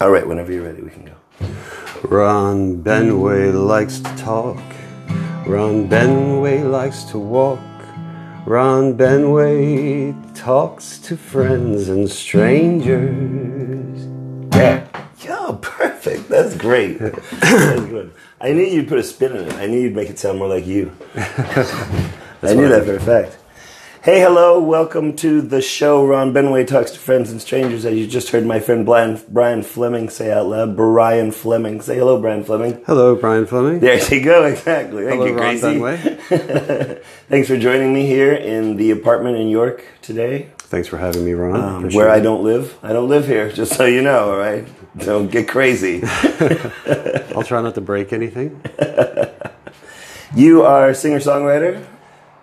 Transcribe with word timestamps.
All 0.00 0.10
right, 0.10 0.26
whenever 0.26 0.50
you're 0.50 0.64
ready, 0.64 0.80
we 0.80 0.88
can 0.88 1.04
go. 1.04 1.12
Ron 2.08 2.82
Benway 2.82 3.52
likes 3.52 3.98
to 3.98 4.16
talk. 4.16 4.56
Ron 5.46 5.90
Benway 5.90 6.64
likes 6.64 7.04
to 7.10 7.18
walk. 7.18 7.60
Ron 8.46 8.96
Benway 8.96 10.14
talks 10.34 10.96
to 11.00 11.18
friends 11.18 11.90
and 11.90 12.10
strangers. 12.10 14.06
Yeah. 14.54 14.86
Yo, 15.22 15.56
perfect. 15.56 16.30
That's 16.30 16.56
great. 16.56 16.98
That's 16.98 17.84
good. 17.84 18.14
I 18.40 18.52
knew 18.52 18.64
you'd 18.64 18.88
put 18.88 18.96
a 18.96 19.02
spin 19.02 19.36
in 19.36 19.48
it. 19.48 19.54
I 19.56 19.66
knew 19.66 19.80
you'd 19.80 19.94
make 19.94 20.08
it 20.08 20.18
sound 20.18 20.38
more 20.38 20.48
like 20.48 20.66
you. 20.66 20.96
I 21.14 22.54
knew 22.54 22.70
that 22.70 22.84
for 22.86 22.94
a 22.94 23.00
fact. 23.00 23.36
Hey, 24.02 24.20
hello, 24.20 24.58
welcome 24.58 25.14
to 25.16 25.42
the 25.42 25.60
show. 25.60 26.06
Ron 26.06 26.32
Benway 26.32 26.66
talks 26.66 26.92
to 26.92 26.98
friends 26.98 27.30
and 27.30 27.38
strangers. 27.38 27.84
As 27.84 27.94
you 27.96 28.06
just 28.06 28.30
heard 28.30 28.46
my 28.46 28.58
friend 28.58 28.86
Brian, 28.86 29.20
Brian 29.28 29.62
Fleming 29.62 30.08
say 30.08 30.32
out 30.32 30.46
loud, 30.46 30.74
Brian 30.74 31.32
Fleming. 31.32 31.82
Say 31.82 31.98
hello, 31.98 32.18
Brian 32.18 32.42
Fleming. 32.42 32.82
Hello, 32.86 33.14
Brian 33.14 33.44
Fleming. 33.44 33.80
There 33.80 34.02
you 34.02 34.24
go, 34.24 34.44
exactly. 34.46 35.04
Thank 35.04 35.20
Hello, 35.20 35.26
you, 35.26 35.38
Ron. 35.38 35.56
Benway. 35.56 37.02
Thanks 37.28 37.46
for 37.48 37.58
joining 37.58 37.92
me 37.92 38.06
here 38.06 38.32
in 38.32 38.78
the 38.78 38.90
apartment 38.90 39.36
in 39.36 39.48
York 39.48 39.84
today, 40.00 40.48
Thanks 40.60 40.88
for 40.88 40.96
having 40.96 41.22
me, 41.22 41.32
Ron. 41.32 41.60
um, 41.60 41.90
where 41.90 42.08
I 42.08 42.20
don't 42.20 42.42
live. 42.42 42.78
I 42.82 42.94
don't 42.94 43.10
live 43.10 43.26
here, 43.26 43.52
just 43.52 43.74
so 43.74 43.84
you 43.84 44.00
know, 44.00 44.30
all 44.30 44.38
right? 44.38 44.66
Don't 44.96 45.30
get 45.30 45.46
crazy. 45.46 46.00
I'll 47.36 47.42
try 47.42 47.60
not 47.60 47.74
to 47.74 47.82
break 47.82 48.14
anything. 48.14 48.62
You 50.34 50.62
are 50.62 50.88
a 50.88 50.94
singer 50.94 51.18
songwriter 51.18 51.84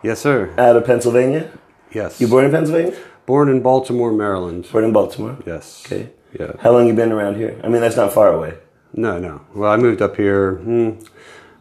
Yes, 0.07 0.19
sir. 0.21 0.53
out 0.57 0.75
of 0.75 0.85
Pennsylvania. 0.85 1.51
Yes. 1.91 2.19
You 2.21 2.27
born 2.27 2.45
in 2.45 2.51
Pennsylvania? 2.51 2.97
Born 3.25 3.49
in 3.49 3.61
Baltimore, 3.61 4.11
Maryland. 4.11 4.67
Born 4.71 4.85
in 4.85 4.93
Baltimore. 4.93 5.37
Yes. 5.45 5.83
Okay. 5.85 6.09
Yeah. 6.39 6.53
How 6.59 6.71
long 6.71 6.87
you 6.87 6.93
been 6.93 7.11
around 7.11 7.35
here? 7.35 7.59
I 7.63 7.67
mean, 7.67 7.81
that's 7.81 7.95
not 7.97 8.13
far 8.13 8.29
away. 8.33 8.53
No, 8.93 9.19
no. 9.19 9.41
Well, 9.53 9.69
I 9.71 9.77
moved 9.77 10.01
up 10.01 10.15
here 10.15 10.55
hmm, 10.55 10.91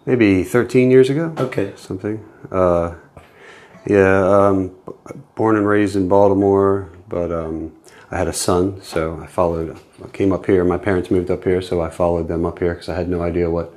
maybe 0.05 0.45
13 0.45 0.91
years 0.91 1.11
ago. 1.11 1.35
Okay. 1.39 1.73
Something. 1.77 2.25
Uh, 2.51 2.95
yeah, 3.87 4.19
um, 4.47 4.75
born 5.37 5.57
and 5.57 5.67
raised 5.67 5.97
in 5.97 6.09
Baltimore, 6.09 6.91
but 7.09 7.31
um, 7.33 7.73
I 8.11 8.19
had 8.19 8.29
a 8.29 8.33
son, 8.33 8.81
so 8.83 9.19
I 9.21 9.27
followed. 9.27 9.77
I 10.05 10.09
came 10.09 10.33
up 10.33 10.47
here. 10.47 10.65
My 10.65 10.79
parents 10.79 11.11
moved 11.11 11.31
up 11.31 11.45
here, 11.45 11.63
so 11.63 11.81
I 11.81 11.91
followed 11.91 12.29
them 12.29 12.45
up 12.45 12.59
here 12.59 12.75
because 12.75 12.89
I 12.89 12.95
had 12.97 13.09
no 13.09 13.23
idea 13.23 13.49
what 13.51 13.73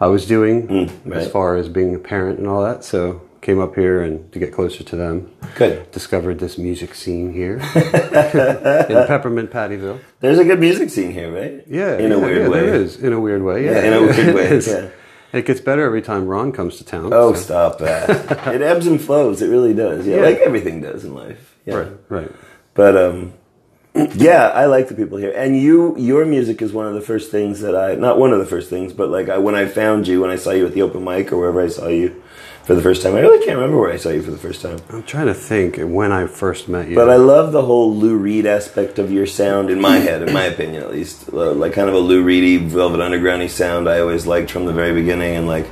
I 0.00 0.06
was 0.06 0.26
doing 0.26 0.68
Mm, 0.68 0.90
right. 1.04 1.18
as 1.22 1.30
far 1.30 1.56
as 1.56 1.68
being 1.68 1.94
a 1.94 1.98
parent 1.98 2.38
and 2.38 2.46
all 2.48 2.62
that. 2.62 2.84
So 2.84 3.22
came 3.40 3.58
up 3.58 3.74
here 3.74 4.02
and 4.02 4.30
to 4.32 4.38
get 4.38 4.52
closer 4.52 4.84
to 4.84 4.96
them. 4.96 5.32
Good. 5.56 5.90
Discovered 5.92 6.38
this 6.38 6.58
music 6.58 6.94
scene 6.94 7.32
here 7.32 7.54
in 7.74 9.06
Peppermint 9.06 9.50
Pattyville. 9.50 10.00
There's 10.20 10.38
a 10.38 10.44
good 10.44 10.60
music 10.60 10.90
scene 10.90 11.12
here, 11.12 11.32
right? 11.32 11.64
Yeah, 11.66 11.96
In 11.98 12.12
a 12.12 12.18
weird 12.18 12.42
yeah, 12.42 12.48
way. 12.48 12.60
There 12.60 12.74
is 12.74 12.96
in 12.96 13.12
a 13.12 13.20
weird 13.20 13.42
way. 13.42 13.64
Yeah, 13.64 13.72
Yeah, 13.72 13.84
in 13.84 13.92
a 13.94 14.00
weird 14.02 14.34
way, 14.34 14.60
yeah. 14.66 14.88
It 15.32 15.46
gets 15.46 15.60
better 15.60 15.84
every 15.84 16.02
time 16.02 16.26
Ron 16.26 16.52
comes 16.52 16.76
to 16.78 16.84
town. 16.84 17.12
Oh, 17.12 17.34
so- 17.34 17.40
stop 17.40 17.78
that. 17.78 18.10
it 18.54 18.62
ebbs 18.62 18.86
and 18.86 19.00
flows. 19.00 19.40
It 19.42 19.48
really 19.48 19.74
does. 19.74 20.06
Yeah, 20.06 20.16
Yeah. 20.16 20.22
like 20.22 20.38
everything 20.38 20.80
does 20.80 21.04
in 21.04 21.14
life. 21.14 21.56
Yeah. 21.64 21.76
right, 21.76 21.92
right. 22.08 22.32
But 22.74 22.96
um, 22.96 23.32
yeah, 24.14 24.48
I 24.48 24.66
like 24.66 24.88
the 24.88 24.94
people 24.94 25.18
here, 25.18 25.32
and 25.34 25.56
you. 25.56 25.96
Your 25.98 26.24
music 26.24 26.62
is 26.62 26.72
one 26.72 26.86
of 26.86 26.94
the 26.94 27.00
first 27.00 27.30
things 27.30 27.60
that 27.60 27.76
I 27.76 27.94
not 27.96 28.18
one 28.18 28.32
of 28.32 28.38
the 28.38 28.46
first 28.46 28.70
things, 28.70 28.92
but 28.92 29.08
like 29.10 29.28
I, 29.28 29.38
when 29.38 29.54
I 29.54 29.66
found 29.66 30.08
you, 30.08 30.20
when 30.20 30.30
I 30.30 30.36
saw 30.36 30.50
you 30.50 30.66
at 30.66 30.72
the 30.74 30.82
open 30.82 31.04
mic 31.04 31.32
or 31.32 31.38
wherever 31.38 31.60
I 31.60 31.68
saw 31.68 31.88
you 31.88 32.22
for 32.70 32.76
the 32.76 32.82
first 32.82 33.02
time. 33.02 33.16
I 33.16 33.20
really 33.20 33.44
can't 33.44 33.56
remember 33.58 33.80
where 33.80 33.90
I 33.90 33.96
saw 33.96 34.10
you 34.10 34.22
for 34.22 34.30
the 34.30 34.38
first 34.38 34.62
time. 34.62 34.78
I'm 34.90 35.02
trying 35.02 35.26
to 35.26 35.34
think 35.34 35.78
when 35.78 36.12
I 36.12 36.28
first 36.28 36.68
met 36.68 36.86
you. 36.86 36.94
But 36.94 37.10
I 37.10 37.16
love 37.16 37.50
the 37.50 37.62
whole 37.62 37.92
Lou 37.92 38.16
Reed 38.16 38.46
aspect 38.46 39.00
of 39.00 39.10
your 39.10 39.26
sound, 39.26 39.70
in 39.70 39.80
my 39.80 39.96
head, 39.96 40.22
in 40.22 40.32
my 40.32 40.44
opinion 40.44 40.84
at 40.84 40.92
least. 40.92 41.28
Uh, 41.32 41.50
Like 41.50 41.72
kind 41.72 41.88
of 41.88 41.96
a 41.96 41.98
Lou 41.98 42.22
Reedy, 42.22 42.58
Velvet 42.58 43.00
Undergroundy 43.00 43.50
sound 43.50 43.88
I 43.88 43.98
always 43.98 44.24
liked 44.24 44.52
from 44.52 44.66
the 44.66 44.72
very 44.72 44.94
beginning, 44.94 45.34
and 45.34 45.48
like, 45.48 45.66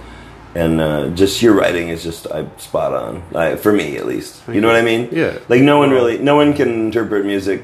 and 0.56 0.80
uh, 0.80 1.10
just 1.10 1.40
your 1.40 1.54
writing 1.54 1.88
is 1.88 2.02
just 2.02 2.26
I, 2.32 2.48
spot 2.56 2.92
on, 2.92 3.22
I, 3.32 3.54
for 3.54 3.72
me 3.72 3.96
at 3.96 4.04
least. 4.04 4.42
You 4.48 4.60
know 4.60 4.66
what 4.66 4.74
I 4.74 4.82
mean? 4.82 5.08
Yeah. 5.12 5.38
Like 5.48 5.62
no 5.62 5.78
one 5.78 5.90
really, 5.90 6.18
no 6.18 6.34
one 6.34 6.52
can 6.52 6.68
interpret 6.68 7.24
music 7.24 7.62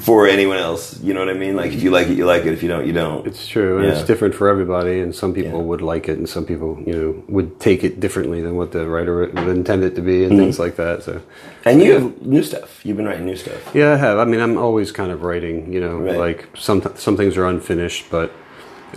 for 0.00 0.26
anyone 0.26 0.58
else. 0.58 1.00
You 1.02 1.14
know 1.14 1.20
what 1.20 1.28
I 1.28 1.34
mean? 1.34 1.56
Like 1.56 1.72
if 1.72 1.82
you 1.82 1.90
like 1.90 2.08
it, 2.08 2.16
you 2.16 2.26
like 2.26 2.44
it. 2.44 2.52
If 2.52 2.62
you 2.62 2.68
don't, 2.68 2.86
you 2.86 2.92
don't. 2.92 3.26
it's 3.26 3.46
true, 3.46 3.78
and 3.78 3.86
Yeah. 3.86 3.92
it's 3.94 4.04
different 4.06 4.34
for 4.34 4.48
everybody. 4.48 5.00
And 5.00 5.14
some 5.14 5.32
people 5.34 5.58
Yeah. 5.60 5.64
would 5.70 5.82
like 5.82 6.08
it, 6.08 6.18
and 6.18 6.28
some 6.28 6.44
people, 6.44 6.78
you 6.86 6.92
know, 6.92 7.24
would 7.28 7.58
take 7.60 7.84
it 7.84 8.00
differently 8.00 8.40
than 8.42 8.56
what 8.56 8.72
the 8.72 8.86
writer 8.88 9.16
would 9.18 9.48
intend 9.48 9.84
it 9.84 9.94
to 9.96 10.02
be, 10.02 10.22
and 10.24 10.32
Mm-hmm. 10.32 10.40
things 10.42 10.58
like 10.58 10.76
that. 10.76 11.02
So, 11.02 11.20
and 11.64 11.82
you 11.82 11.92
have 11.92 12.22
new 12.22 12.42
stuff. 12.42 12.80
You've 12.84 12.96
been 12.96 13.06
writing 13.06 13.26
new 13.26 13.36
stuff. 13.36 13.60
yeah, 13.74 13.92
I 13.94 13.96
have. 13.96 14.18
I 14.18 14.24
mean, 14.24 14.40
I'm 14.40 14.56
always 14.58 14.92
kind 14.92 15.10
of 15.10 15.22
writing. 15.22 15.72
You 15.72 15.80
know, 15.80 15.96
Right. 15.98 16.18
like 16.18 16.48
some 16.54 16.82
some 16.96 17.16
things 17.16 17.36
are 17.36 17.46
unfinished, 17.46 18.06
but 18.10 18.30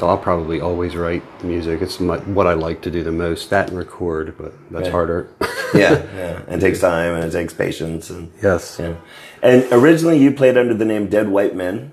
I'll 0.01 0.17
probably 0.17 0.61
always 0.61 0.95
write 0.95 1.23
music. 1.43 1.81
It's 1.81 1.99
my, 1.99 2.17
what 2.37 2.47
I 2.47 2.53
like 2.53 2.81
to 2.83 2.91
do 2.91 3.03
the 3.03 3.11
most. 3.11 3.49
That 3.49 3.69
and 3.69 3.77
record, 3.77 4.35
but 4.37 4.53
that's 4.71 4.83
Right. 4.83 4.91
harder. 4.91 5.27
Yeah, 5.73 6.01
yeah. 6.15 6.39
And 6.47 6.61
it 6.61 6.65
takes 6.65 6.79
time 6.79 7.15
and 7.15 7.23
it 7.25 7.31
takes 7.31 7.53
patience 7.53 8.09
and. 8.09 8.31
yes. 8.41 8.77
Yeah. 8.79 8.93
And 9.41 9.65
originally 9.71 10.17
you 10.19 10.31
played 10.31 10.57
under 10.57 10.73
the 10.73 10.85
name 10.85 11.07
Dead 11.07 11.29
White 11.29 11.55
Men 11.55 11.91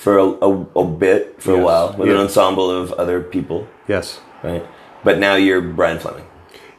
for 0.00 0.18
a, 0.18 0.24
a, 0.24 0.66
a 0.76 0.84
bit, 0.84 1.40
for 1.42 1.54
a 1.54 1.58
while, 1.58 1.94
with 1.96 2.08
an 2.10 2.16
ensemble 2.16 2.70
of 2.70 2.92
other 2.92 3.20
people, 3.22 3.66
Yes. 3.88 4.20
right? 4.42 4.64
But 5.02 5.18
now 5.18 5.34
you're 5.36 5.60
Brian 5.60 5.98
Fleming. 5.98 6.26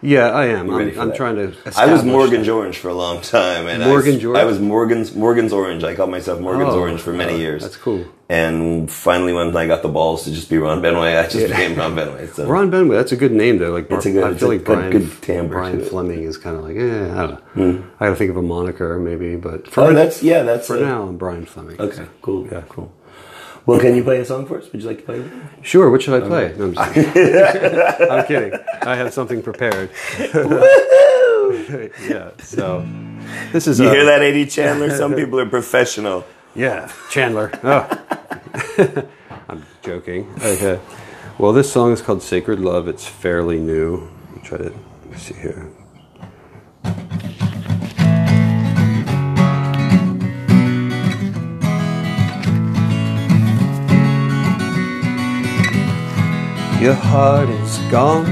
Yeah, 0.01 0.29
I 0.29 0.47
am. 0.47 0.69
I'm, 0.69 0.99
I'm 0.99 1.13
trying 1.13 1.35
to. 1.37 1.43
I 1.43 1.47
was 1.47 1.67
establish 1.67 2.03
Morgan 2.03 2.39
that. 2.41 2.45
George 2.45 2.77
for 2.77 2.89
a 2.89 2.93
long 2.93 3.21
time, 3.21 3.67
and 3.67 3.83
Morgan 3.83 4.15
I, 4.15 4.19
George? 4.19 4.37
I 4.37 4.43
was 4.43 4.59
Morgan's 4.59 5.15
Morgan's 5.15 5.51
Orange. 5.51 5.83
I 5.83 5.95
called 5.95 6.11
myself 6.11 6.39
Morgan's 6.39 6.73
Oh, 6.73 6.79
Orange 6.79 7.01
for 7.01 7.13
many 7.13 7.33
oh, 7.33 7.37
years. 7.37 7.63
That's 7.63 7.77
cool. 7.77 8.05
And 8.29 8.91
finally, 8.91 9.31
when 9.33 9.55
I 9.55 9.67
got 9.67 9.81
the 9.81 9.87
balls 9.87 10.25
to 10.25 10.31
just 10.31 10.49
be 10.49 10.57
Ron 10.57 10.81
Benway, 10.81 11.17
I 11.17 11.27
just 11.27 11.47
became 11.47 11.75
Ron 11.75 11.95
Benway. 11.95 12.31
So 12.33 12.45
Ron 12.47 12.69
Benway, 12.69 12.95
that's 12.97 13.13
a 13.13 13.15
good 13.15 13.31
name 13.31 13.57
though. 13.57 13.71
Like 13.71 13.89
It's 13.89 14.05
a 14.05 14.11
good- 14.11 14.23
I 14.25 14.33
feel 14.35 14.49
like 14.49 14.65
good- 14.65 14.75
Brian, 14.75 14.91
good 14.91 15.21
timbre 15.21 15.55
Brian. 15.55 15.81
Fleming 15.81 16.23
is 16.23 16.37
kind 16.37 16.57
of 16.57 16.63
like, 16.63 16.75
eh, 16.75 17.11
I 17.13 17.27
don't 17.27 17.55
know. 17.55 17.83
I 17.99 18.05
got 18.05 18.09
to 18.11 18.15
think 18.17 18.29
of 18.29 18.37
a 18.37 18.41
moniker 18.41 18.99
maybe, 18.99 19.37
but 19.37 19.67
for 19.69 19.81
oh, 19.85 19.93
that's 19.93 20.21
yeah, 20.21 20.43
that's 20.43 20.67
for 20.67 20.75
a- 20.75 20.81
now, 20.81 21.03
I'm 21.03 21.17
Brian 21.17 21.45
Fleming. 21.45 21.79
Okay, 21.79 22.05
cool. 22.21 22.45
Yeah. 22.51 22.63
cool. 22.67 22.91
Well, 23.67 23.79
can 23.81 23.95
you 23.97 24.03
play 24.03 24.21
a 24.21 24.25
song 24.25 24.45
for 24.45 24.59
us? 24.59 24.71
Would 24.71 24.81
you 24.81 24.87
like 24.87 24.99
to 24.99 25.03
play? 25.03 25.19
it? 25.19 25.29
Sure. 25.61 25.91
What 25.91 26.01
should 26.01 26.23
I 26.23 26.25
play? 26.25 26.53
No, 26.57 26.65
I'm, 26.65 26.73
just 26.73 26.93
kidding. 26.93 28.01
I'm 28.11 28.25
kidding. 28.25 28.53
I 28.81 28.95
have 28.95 29.13
something 29.13 29.43
prepared. 29.43 29.89
yeah. 30.17 32.31
So 32.39 32.85
this 33.51 33.67
is 33.67 33.77
You 33.79 33.89
uh, 33.89 33.91
hear 33.91 34.05
that, 34.05 34.23
AD 34.23 34.49
Chandler? 34.49 34.95
Some 34.95 35.15
people 35.15 35.37
are 35.41 35.45
professional. 35.45 36.23
Yeah, 36.55 36.89
Chandler. 37.11 37.51
Oh. 37.61 37.85
I'm 39.49 39.65
joking. 39.83 40.33
Okay. 40.41 40.79
Well, 41.37 41.51
this 41.51 41.69
song 41.71 41.91
is 41.91 42.01
called 42.01 42.23
Sacred 42.23 42.61
Love. 42.61 42.87
It's 42.87 43.05
fairly 43.05 43.59
new. 43.59 44.07
I'll 44.33 44.41
try 44.43 44.59
to 44.59 44.73
see 45.17 45.33
here. 45.35 45.69
Your 56.79 56.93
heart 56.93 57.49
is 57.49 57.79
gone. 57.89 58.27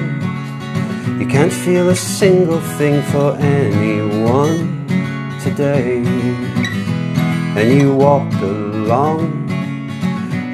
You 1.20 1.26
can't 1.26 1.52
feel 1.52 1.90
a 1.90 1.96
single 1.96 2.62
thing 2.78 3.02
for 3.12 3.36
anyone 3.38 4.86
today. 5.42 6.04
And 7.58 7.74
you 7.74 7.96
walk 7.96 8.32
along 8.44 9.48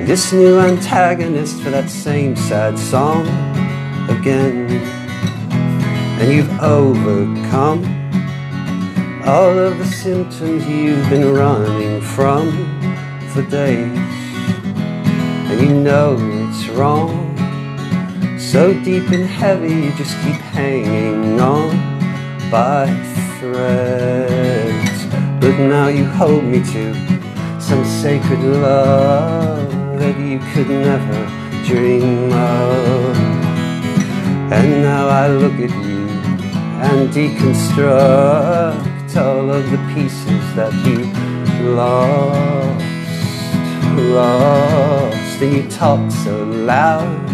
this 0.06 0.32
new 0.32 0.58
antagonist 0.58 1.62
for 1.62 1.70
that 1.72 1.90
same 1.90 2.38
sad 2.38 2.80
song 2.80 3.28
again. 4.10 4.72
And 6.22 6.32
you've 6.32 6.62
overcome 6.62 7.84
all 9.28 9.60
of 9.60 9.78
the 9.80 9.86
symptoms 9.86 10.66
you've 10.66 11.10
been 11.10 11.34
running 11.34 12.00
from 12.00 12.52
for 13.34 13.42
days. 13.42 13.98
And 15.50 15.60
you 15.60 15.74
know 15.74 16.16
it's 16.48 16.70
wrong 16.70 17.21
so 18.52 18.74
deep 18.84 19.10
and 19.12 19.26
heavy 19.26 19.74
you 19.74 19.92
just 19.94 20.16
keep 20.24 20.42
hanging 20.58 21.40
on 21.40 21.70
by 22.52 22.86
threads 23.40 25.06
but 25.40 25.58
now 25.58 25.88
you 25.88 26.06
hold 26.06 26.44
me 26.44 26.60
to 26.74 26.94
some 27.60 27.84
sacred 27.86 28.40
love 28.40 29.72
that 30.00 30.20
you 30.20 30.40
could 30.52 30.70
never 30.70 31.42
dream 31.66 32.32
of. 32.34 33.18
And 34.52 34.82
now 34.82 35.08
I 35.08 35.28
look 35.28 35.54
at 35.54 35.70
you 35.70 36.10
and 36.88 37.10
deconstruct 37.10 39.16
all 39.16 39.50
of 39.50 39.72
the 39.72 39.78
pieces 39.94 40.56
that 40.56 40.74
you 40.86 41.06
lost, 41.76 42.84
lost. 44.16 45.42
And 45.42 45.54
you 45.56 45.64
talk 45.70 46.12
so 46.12 46.44
loud, 46.44 47.31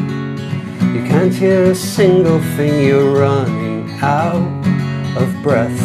you 0.97 1.03
can't 1.03 1.33
hear 1.33 1.65
a 1.65 1.75
single 1.75 2.39
thing, 2.55 2.87
you're 2.87 3.19
running 3.19 3.87
out 4.01 4.35
of 5.15 5.43
breath. 5.43 5.79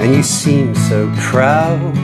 And 0.00 0.14
you 0.14 0.22
seem 0.22 0.74
so 0.74 1.12
proud 1.16 1.98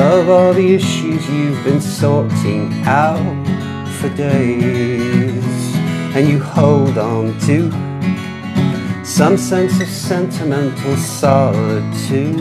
of 0.00 0.28
all 0.28 0.52
the 0.52 0.74
issues 0.74 1.28
you've 1.30 1.62
been 1.62 1.80
sorting 1.80 2.72
out 2.84 3.46
for 4.00 4.08
days, 4.16 5.44
and 6.16 6.28
you 6.28 6.40
hold 6.42 6.98
on 6.98 7.38
to 7.40 7.70
some 9.04 9.36
sense 9.36 9.80
of 9.80 9.88
sentimental 9.88 10.96
solitude, 10.96 12.40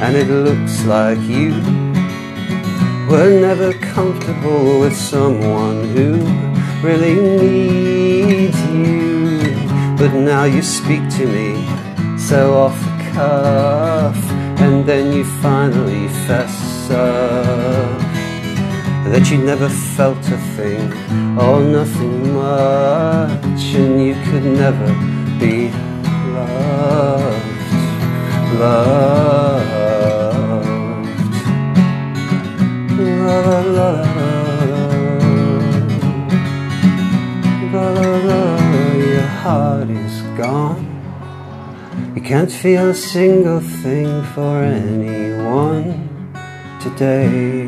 and 0.00 0.16
it 0.16 0.28
looks 0.28 0.84
like 0.84 1.18
you 1.22 1.83
were 3.14 3.30
never 3.30 3.72
comfortable 3.94 4.80
with 4.80 4.96
someone 4.96 5.84
who 5.94 6.08
really 6.82 7.14
needs 7.14 8.60
you. 8.72 9.38
But 9.96 10.12
now 10.14 10.42
you 10.54 10.62
speak 10.62 11.02
to 11.18 11.24
me 11.36 11.50
so 12.18 12.40
off 12.54 12.76
the 12.86 12.96
cuff, 13.12 14.18
and 14.64 14.84
then 14.84 15.12
you 15.16 15.24
finally 15.46 16.08
fess 16.26 16.90
up 16.90 18.00
that 19.12 19.30
you 19.30 19.38
never 19.38 19.68
felt 19.68 20.22
a 20.38 20.40
thing 20.56 20.84
or 21.38 21.60
nothing 21.78 22.34
much, 22.34 23.64
and 23.80 23.94
you 24.06 24.14
could 24.26 24.46
never 24.64 24.88
be 25.38 25.70
loved, 26.34 27.62
loved. 28.58 29.03
Can't 42.24 42.50
feel 42.50 42.88
a 42.88 42.94
single 42.94 43.60
thing 43.60 44.24
for 44.32 44.62
anyone 44.62 46.08
today. 46.80 47.66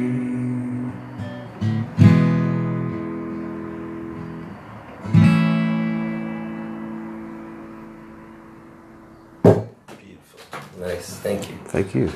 Beautiful. 9.99 10.41
Nice. 10.81 11.17
Thank 11.19 11.51
you. 11.51 11.57
Thank 11.67 11.95
you. 11.95 12.11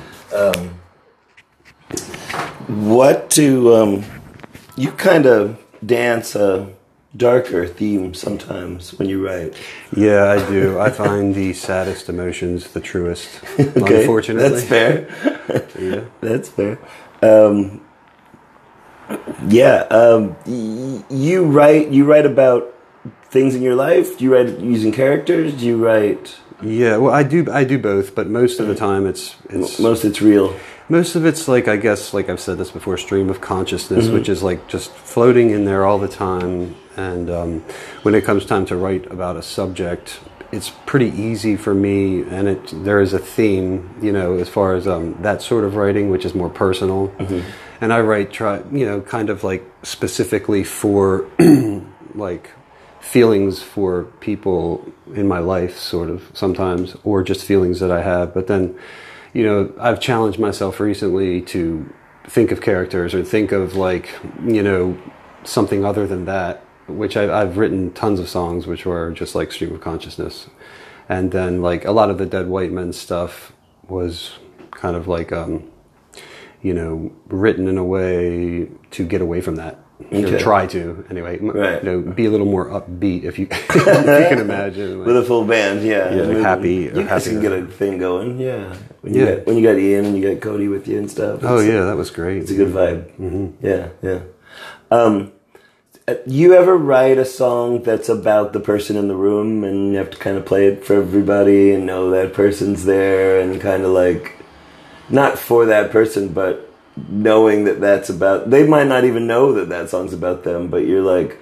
What 2.67 3.29
to 3.31 3.75
um, 3.75 4.03
you 4.75 4.91
kind 4.91 5.27
of 5.27 5.63
dance 5.85 6.35
a 6.35 6.73
darker 7.15 7.67
theme 7.67 8.13
sometimes 8.13 8.93
when 8.97 9.09
you 9.09 9.25
write. 9.25 9.53
Yeah, 9.95 10.29
I 10.29 10.49
do. 10.49 10.79
I 10.79 10.89
find 10.89 11.35
the 11.35 11.53
saddest 11.53 12.07
emotions 12.09 12.71
the 12.71 12.79
truest. 12.81 13.29
Okay, 13.59 14.01
Unfortunately, 14.01 14.49
that's 14.49 14.63
fair. 14.67 15.07
Yeah. 15.79 16.01
That's 16.21 16.47
fair. 16.49 16.79
Um, 17.21 17.81
yeah, 19.47 19.85
um, 19.89 20.35
y- 20.45 21.03
you 21.09 21.43
write. 21.45 21.89
You 21.89 22.05
write 22.05 22.25
about 22.25 22.73
things 23.25 23.55
in 23.55 23.61
your 23.61 23.75
life. 23.75 24.17
Do 24.17 24.23
you 24.23 24.33
write 24.33 24.59
using 24.59 24.91
characters? 24.93 25.53
Do 25.59 25.65
you 25.65 25.83
write? 25.83 26.37
Yeah, 26.61 26.97
well, 26.97 27.13
I 27.13 27.23
do. 27.23 27.45
I 27.51 27.63
do 27.65 27.77
both, 27.77 28.15
but 28.15 28.27
most 28.27 28.59
of 28.59 28.67
the 28.67 28.75
time, 28.75 29.05
it's 29.05 29.35
it's 29.49 29.79
Most 29.79 30.05
it's 30.05 30.21
real. 30.21 30.55
most 30.87 31.15
of 31.15 31.25
it's 31.25 31.47
like 31.47 31.67
I 31.67 31.75
guess, 31.75 32.13
like 32.13 32.29
I've 32.29 32.39
said 32.39 32.57
this 32.57 32.71
before, 32.71 32.97
stream 32.97 33.29
of 33.29 33.41
consciousness, 33.41 34.05
Mm-hmm. 34.05 34.13
which 34.13 34.29
is 34.29 34.43
like 34.43 34.67
just 34.67 34.91
floating 34.91 35.49
in 35.49 35.65
there 35.65 35.85
all 35.85 35.97
the 35.99 36.07
time. 36.07 36.75
And 36.97 37.29
um, 37.29 37.59
when 38.03 38.15
it 38.15 38.23
comes 38.23 38.45
time 38.45 38.65
to 38.67 38.75
write 38.75 39.11
about 39.11 39.37
a 39.37 39.41
subject, 39.41 40.19
it's 40.51 40.69
pretty 40.85 41.09
easy 41.09 41.55
for 41.55 41.73
me, 41.73 42.23
and 42.23 42.47
it 42.47 42.83
there 42.83 42.99
is 42.99 43.13
a 43.13 43.19
theme, 43.19 43.95
you 44.01 44.11
know, 44.11 44.37
as 44.37 44.49
far 44.49 44.75
as 44.75 44.87
um, 44.87 45.21
that 45.21 45.41
sort 45.41 45.63
of 45.63 45.75
writing, 45.75 46.09
which 46.09 46.25
is 46.25 46.35
more 46.35 46.49
personal. 46.49 47.07
Mm-hmm. 47.07 47.49
And 47.79 47.93
I 47.93 48.01
write, 48.01 48.31
try, 48.31 48.61
you 48.71 48.85
know, 48.85 49.01
kind 49.01 49.29
of 49.29 49.43
like 49.43 49.63
specifically 49.83 50.63
for 50.63 51.27
like 52.15 52.51
feelings 52.99 53.61
for 53.61 54.03
people 54.19 54.91
in 55.13 55.27
my 55.27 55.39
life, 55.39 55.77
sort 55.77 56.09
of 56.09 56.29
sometimes, 56.33 56.95
or 57.03 57.23
just 57.23 57.43
feelings 57.43 57.79
that 57.79 57.91
I 57.91 58.01
have. 58.01 58.33
But 58.33 58.47
then, 58.47 58.77
you 59.33 59.43
know, 59.43 59.73
I've 59.79 59.99
challenged 59.99 60.37
myself 60.37 60.79
recently 60.79 61.41
to 61.43 61.91
think 62.25 62.51
of 62.51 62.61
characters 62.61 63.15
or 63.15 63.23
think 63.23 63.51
of 63.51 63.75
like, 63.75 64.09
you 64.45 64.61
know, 64.61 64.97
something 65.43 65.83
other 65.83 66.05
than 66.05 66.25
that, 66.25 66.63
which 66.87 67.15
I've, 67.17 67.29
I've 67.29 67.57
written 67.57 67.91
tons 67.93 68.19
of 68.19 68.27
songs 68.29 68.67
which 68.67 68.85
were 68.85 69.11
just 69.11 69.35
like 69.35 69.51
stream 69.51 69.73
of 69.73 69.81
consciousness. 69.81 70.47
And 71.09 71.31
then, 71.31 71.61
like, 71.61 71.83
a 71.83 71.91
lot 71.91 72.09
of 72.09 72.17
the 72.17 72.25
Dead 72.25 72.47
White 72.47 72.71
Men 72.71 72.93
stuff 72.93 73.51
was 73.89 74.31
kind 74.71 74.95
of 74.95 75.07
like, 75.09 75.33
um, 75.33 75.69
you 76.61 76.73
know, 76.73 77.11
written 77.27 77.67
in 77.67 77.77
a 77.77 77.83
way 77.83 78.69
to 78.91 79.05
get 79.05 79.19
away 79.21 79.41
from 79.41 79.55
that. 79.57 79.79
Or 80.11 80.17
Okay. 80.17 80.39
try 80.39 80.65
to, 80.67 81.05
anyway. 81.09 81.37
Right. 81.39 81.83
You 81.83 81.89
know, 81.89 82.01
be 82.01 82.25
a 82.25 82.31
little 82.31 82.45
more 82.47 82.67
upbeat 82.69 83.23
if 83.23 83.37
you, 83.37 83.47
if 83.51 83.75
you 83.75 83.81
can 83.83 84.39
imagine. 84.39 84.99
Like- 84.99 85.07
With 85.07 85.17
a 85.17 85.23
full 85.23 85.43
band, 85.45 85.83
yeah. 85.83 86.13
Yeah, 86.15 86.23
like 86.23 86.37
happy- 86.37 86.73
You 86.75 86.89
guys 86.91 87.25
happy 87.25 87.31
can 87.31 87.41
get 87.41 87.51
a 87.51 87.65
thing 87.67 87.97
going, 87.99 88.39
yeah. 88.39 88.73
When 89.01 89.13
you 89.13 89.25
Yeah. 89.25 89.35
got 89.35 89.45
when 89.47 89.57
you 89.57 89.63
got 89.63 89.77
Ian 89.77 90.05
and 90.05 90.17
you 90.17 90.31
got 90.33 90.41
Cody 90.41 90.67
with 90.69 90.87
you 90.87 90.97
and 90.97 91.11
stuff. 91.11 91.41
oh, 91.43 91.59
yeah, 91.59 91.83
that 91.85 91.97
was 91.97 92.09
great. 92.09 92.37
It's 92.43 92.51
a 92.51 92.55
good 92.55 92.69
vibe. 92.73 93.11
Mm-hmm. 93.19 93.65
Yeah, 93.65 93.89
yeah. 94.01 94.19
Um, 94.89 95.33
Uh, 96.11 96.15
you 96.25 96.53
ever 96.53 96.77
write 96.77 97.17
a 97.17 97.23
song 97.23 97.83
that's 97.83 98.09
about 98.09 98.51
the 98.51 98.59
person 98.59 98.97
in 98.97 99.07
the 99.07 99.15
room 99.15 99.63
and 99.63 99.93
you 99.93 99.97
have 99.97 100.09
to 100.09 100.17
kind 100.17 100.35
of 100.37 100.45
play 100.45 100.67
it 100.67 100.83
for 100.83 100.95
everybody 100.95 101.71
and 101.71 101.85
know 101.85 102.09
that 102.09 102.33
person's 102.33 102.83
there 102.83 103.39
and 103.39 103.61
kind 103.61 103.83
of 103.83 103.91
like, 103.91 104.35
not 105.09 105.39
for 105.39 105.65
that 105.65 105.89
person, 105.89 106.27
but 106.29 106.69
knowing 107.09 107.63
that 107.63 107.79
that's 107.79 108.09
about, 108.09 108.49
they 108.49 108.67
might 108.67 108.87
not 108.87 109.05
even 109.05 109.25
know 109.25 109.53
that 109.53 109.69
that 109.69 109.89
song's 109.89 110.11
about 110.11 110.43
them, 110.43 110.67
but 110.67 110.85
you're 110.85 111.01
like, 111.01 111.39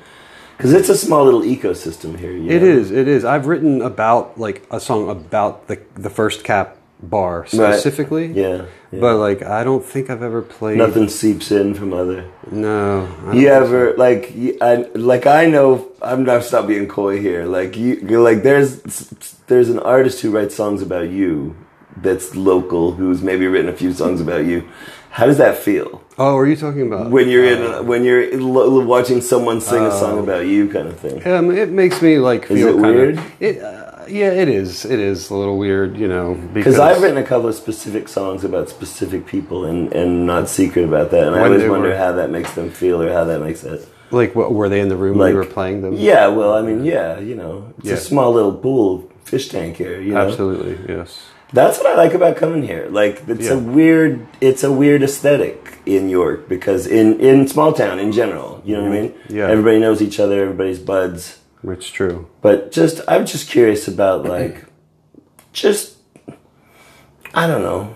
because 0.56 0.74
it's 0.74 0.89
a 0.89 0.98
small 0.98 1.24
little 1.25 1.42
ecosystem 1.42 2.19
here. 2.19 2.33
You 2.33 2.51
It 2.51 2.62
know? 2.62 2.68
is. 2.68 2.92
It 2.92 3.07
is. 3.07 3.25
I've 3.25 3.48
written 3.48 3.81
about 3.81 4.38
like 4.38 4.68
a 4.69 4.80
song 4.80 5.10
about 5.10 5.68
the 5.68 5.81
the 5.95 6.10
first 6.10 6.44
cap 6.44 6.75
bar 7.01 7.46
specifically. 7.48 8.28
Yeah. 8.28 8.66
yeah. 8.92 9.00
But 9.00 9.18
like, 9.18 9.42
I 9.42 9.63
don't 9.63 9.84
think 9.86 10.10
I've 10.10 10.22
ever 10.24 10.42
played. 10.42 10.78
Nothing 10.78 11.07
seeps 11.10 11.51
in 11.51 11.74
from 11.74 11.94
other. 11.94 12.25
No. 12.51 13.07
You 13.34 13.48
ever 13.50 13.94
like 13.98 14.36
you- 14.36 14.57
I 14.62 14.88
like 14.96 15.25
I 15.25 15.46
know 15.46 15.90
I'm 16.01 16.24
not 16.24 16.44
stop 16.44 16.68
being 16.68 16.88
coy 16.88 17.19
here. 17.19 17.46
Like 17.46 17.78
you 17.78 17.96
you're 18.07 18.22
like 18.22 18.44
there's 18.44 18.81
there's 19.48 19.69
an 19.69 19.80
artist 19.80 20.22
who 20.22 20.31
writes 20.31 20.56
songs 20.56 20.81
about 20.81 21.10
you 21.10 21.56
that's 21.98 22.36
local 22.36 22.92
who's 22.94 23.22
maybe 23.22 23.48
written 23.48 23.69
a 23.69 23.75
few 23.75 23.94
songs 23.94 24.22
about 24.22 24.45
you. 24.45 24.68
How 25.12 25.25
does 25.25 25.38
that 25.38 25.57
feel 25.57 26.04
Oh, 26.19 26.38
are 26.38 26.45
you 26.45 26.56
talking 26.56 26.85
about 26.85 27.09
when 27.12 27.30
you're 27.30 27.45
in 27.45 27.88
when 27.88 28.04
you're 28.04 28.38
lo- 28.40 28.85
watching 28.85 29.21
someone 29.21 29.59
sing 29.62 29.83
a 29.85 29.92
song 29.92 30.19
about 30.19 30.45
you 30.45 30.69
kind 30.69 30.88
of 30.88 31.00
thing? 31.00 31.26
Um, 31.26 31.50
it 31.52 31.69
makes 31.69 32.02
me 32.02 32.19
like 32.19 32.45
feel 32.45 32.78
it 32.78 32.81
kind 32.81 32.95
weird? 32.95 33.18
Of, 33.18 33.42
it, 33.42 33.62
uh, 33.64 33.99
yeah, 34.09 34.31
it 34.31 34.49
is. 34.49 34.85
It 34.85 34.99
is 34.99 35.30
a 35.30 35.35
little 35.35 35.57
weird, 35.57 35.97
you 35.97 36.07
know, 36.07 36.35
because 36.54 36.80
I've 36.80 37.01
written 37.01 37.18
a 37.18 37.23
couple 37.23 37.49
of 37.49 37.56
specific 37.56 38.07
songs 38.07 38.44
about 38.44 38.69
specific 38.69 39.25
people 39.25 39.66
and 39.66 39.94
and 39.94 40.25
not 40.25 40.49
secret 40.49 40.83
about 40.85 41.11
that, 41.11 41.28
and 41.28 41.35
I 41.35 41.45
always 41.45 41.63
wonder 41.69 41.89
were- 41.89 41.95
how 41.97 42.11
that 42.13 42.30
makes 42.30 42.51
them 42.54 42.69
feel 42.69 43.01
or 43.01 43.11
how 43.11 43.23
that 43.25 43.39
makes 43.42 43.63
it. 43.63 43.87
like, 44.11 44.33
what 44.35 44.54
were 44.54 44.69
they 44.69 44.80
in 44.81 44.89
the 44.89 44.95
room 44.97 45.18
when 45.18 45.28
Like 45.28 45.31
you 45.33 45.37
were 45.37 45.45
playing 45.45 45.81
them? 45.83 45.94
Yeah, 45.94 46.28
well, 46.28 46.54
I 46.54 46.61
mean, 46.63 46.83
yeah, 46.83 47.19
you 47.19 47.35
know, 47.35 47.73
it's 47.78 47.87
Yeah. 47.87 47.94
a 47.94 47.97
small 47.97 48.33
little 48.33 48.54
pool 48.54 49.07
fish 49.23 49.49
tank 49.49 49.78
here. 49.78 50.01
You 50.01 50.13
know, 50.13 50.21
absolutely. 50.28 50.78
Yes. 50.95 51.21
That's 51.51 51.78
what 51.80 51.87
I 51.87 51.95
like 51.95 52.13
about 52.13 52.35
coming 52.37 52.61
here. 52.63 52.87
Like 52.92 53.23
it's 53.28 53.49
a 53.49 53.57
weird 53.57 54.25
it's 54.39 54.63
a 54.63 54.71
weird 54.71 55.01
aesthetic 55.04 55.80
in 55.85 56.07
York 56.09 56.47
because 56.47 56.85
in 56.85 57.19
in 57.19 57.47
small 57.47 57.73
town 57.73 57.97
in 57.99 58.11
general, 58.11 58.61
you 58.63 58.75
know 58.78 58.83
what 58.83 58.92
I 58.92 59.01
mean? 59.01 59.09
Mm-hmm. 59.11 59.35
Yeah. 59.35 59.47
Everybody 59.47 59.80
knows 59.80 59.99
each 60.01 60.19
other, 60.19 60.39
everybody's 60.42 60.78
buds. 60.80 61.39
It's 61.63 61.89
true. 61.89 62.30
But 62.42 62.71
just 62.71 63.01
I'm 63.07 63.25
just 63.25 63.49
curious 63.49 63.87
about 63.87 64.25
like 64.35 64.66
just 65.54 65.97
I 67.33 67.47
don't 67.47 67.61
know. 67.63 67.95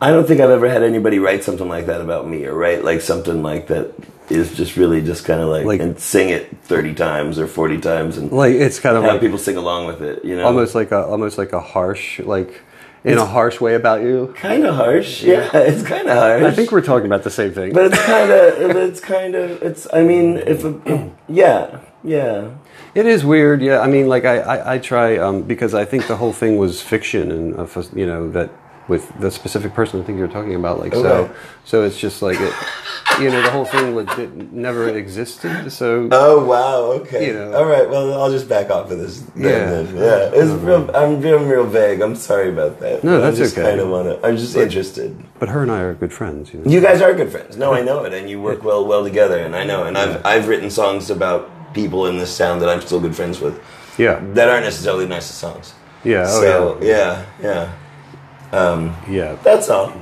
I 0.00 0.10
don't 0.10 0.26
think 0.28 0.40
I've 0.40 0.50
ever 0.50 0.68
had 0.68 0.82
anybody 0.84 1.18
write 1.18 1.42
something 1.42 1.68
like 1.68 1.86
that 1.86 2.00
about 2.00 2.28
me 2.28 2.44
or 2.46 2.54
write 2.54 2.84
like 2.84 3.00
something 3.00 3.42
like 3.42 3.66
that 3.66 3.92
is 4.30 4.54
just 4.54 4.76
really 4.76 5.00
just 5.02 5.24
kind 5.24 5.40
of 5.40 5.48
like, 5.48 5.64
Like- 5.64 5.80
and 5.80 5.98
sing 5.98 6.28
it 6.28 6.56
30 6.62 6.94
times 6.94 7.38
or 7.38 7.46
40 7.46 7.78
times 7.78 8.16
and 8.18 8.30
Like 8.30 8.54
it's 8.54 8.78
kind 8.78 8.96
of 8.96 9.02
have 9.02 9.14
like 9.14 9.20
people 9.20 9.38
sing 9.38 9.56
along 9.56 9.86
with 9.86 10.02
it, 10.02 10.24
you 10.24 10.36
know? 10.36 10.44
almost 10.46 10.74
like 10.74 10.92
a 10.92 11.04
almost 11.04 11.36
like 11.38 11.52
a 11.52 11.60
harsh 11.60 12.20
like 12.20 12.60
in 13.04 13.18
a 13.18 13.24
harsh 13.24 13.60
way 13.60 13.74
about 13.74 14.02
you. 14.02 14.34
kind 14.36 14.64
of 14.64 14.74
harsh. 14.74 15.22
Yeah, 15.22 15.50
it's 15.54 15.82
kind 15.82 16.08
of 16.08 16.16
harsh. 16.16 16.42
I 16.42 16.50
think 16.50 16.72
we're 16.72 16.80
talking 16.82 17.06
about 17.06 17.22
the 17.22 17.30
same 17.30 17.52
thing. 17.52 17.72
but 17.72 17.86
it's 17.92 18.02
kind 18.04 18.30
of 18.30 18.76
it's 18.76 19.00
kind 19.00 19.34
of 19.34 19.62
it's 19.62 19.86
I 19.92 20.02
mean 20.02 20.38
if, 20.38 20.64
if 20.64 21.10
yeah 21.28 21.80
yeah 22.04 22.50
It 22.94 23.06
is 23.06 23.24
weird, 23.24 23.60
yeah. 23.62 23.80
I 23.80 23.86
mean, 23.86 24.08
like 24.08 24.24
I, 24.24 24.38
I, 24.38 24.74
I 24.74 24.78
try 24.78 25.18
um, 25.18 25.42
because 25.42 25.74
I 25.74 25.84
think 25.84 26.06
the 26.06 26.16
whole 26.16 26.32
thing 26.32 26.56
was 26.56 26.80
fiction, 26.82 27.30
and 27.30 27.56
uh, 27.58 27.66
you 27.94 28.06
know 28.06 28.30
that 28.30 28.50
with 28.88 29.12
the 29.20 29.30
specific 29.30 29.74
person 29.74 30.00
I 30.00 30.04
think 30.04 30.18
you're 30.18 30.28
talking 30.28 30.54
about. 30.54 30.80
Like 30.80 30.94
so, 30.94 31.04
Okay. 31.06 31.32
so 31.64 31.84
it's 31.84 31.98
just 31.98 32.22
like 32.22 32.40
it, 32.40 32.52
you 33.20 33.28
know, 33.30 33.42
the 33.42 33.50
whole 33.50 33.66
thing 33.66 33.94
was 33.94 34.06
it 34.18 34.34
never 34.52 34.88
existed. 34.88 35.70
So 35.70 36.08
Oh 36.10 36.44
wow! 36.44 36.80
Okay. 37.02 37.26
You 37.28 37.34
know. 37.34 37.52
All 37.54 37.66
right. 37.66 37.88
Well, 37.88 38.20
I'll 38.20 38.30
just 38.30 38.48
back 38.48 38.70
off 38.70 38.90
of 38.90 38.98
this. 38.98 39.20
then, 39.36 39.44
Yeah. 39.44 39.70
then. 39.82 39.96
Yeah. 39.96 40.30
It's 40.40 40.50
real, 40.62 40.90
I'm 40.96 41.20
being 41.20 41.46
real 41.48 41.64
vague. 41.66 42.00
I'm 42.00 42.16
sorry 42.16 42.48
about 42.48 42.80
that. 42.80 43.04
No, 43.04 43.18
I 43.18 43.20
that's 43.20 43.36
just 43.38 43.58
okay. 43.58 43.68
Kind 43.68 43.80
of 43.80 43.88
wanna. 43.90 44.18
I'm 44.24 44.36
just 44.36 44.56
interested. 44.56 45.16
but 45.38 45.48
her 45.50 45.62
and 45.62 45.70
I 45.70 45.80
are 45.80 45.94
good 45.94 46.12
friends. 46.12 46.52
You 46.54 46.60
know? 46.60 46.70
You 46.70 46.80
guys 46.80 47.02
are 47.02 47.12
good 47.14 47.30
friends. 47.30 47.56
No, 47.56 47.72
I 47.74 47.82
know 47.82 48.04
it, 48.04 48.14
and 48.14 48.28
you 48.30 48.40
work 48.40 48.64
well 48.64 48.86
well 48.86 49.04
together, 49.04 49.38
and 49.38 49.54
I 49.54 49.64
know. 49.64 49.84
And 49.84 49.98
I've 49.98 50.24
I've 50.24 50.48
written 50.48 50.70
songs 50.70 51.10
about 51.10 51.50
people 51.74 52.06
in 52.06 52.16
this 52.18 52.36
town 52.38 52.58
that 52.60 52.68
I'm 52.70 52.80
still 52.80 52.98
good 53.00 53.14
friends 53.14 53.40
with 53.40 53.60
Yeah, 53.98 54.20
that 54.34 54.48
aren't 54.48 54.64
necessarily 54.64 55.04
the 55.04 55.10
nicest 55.10 55.38
songs. 55.38 55.74
yeah, 56.04 56.24
oh 56.26 56.40
so 56.40 56.78
yeah, 56.80 57.24
yeah, 57.42 57.42
yeah. 57.42 57.72
Yeah. 58.52 59.36
That's 59.42 59.68
all. 59.68 59.92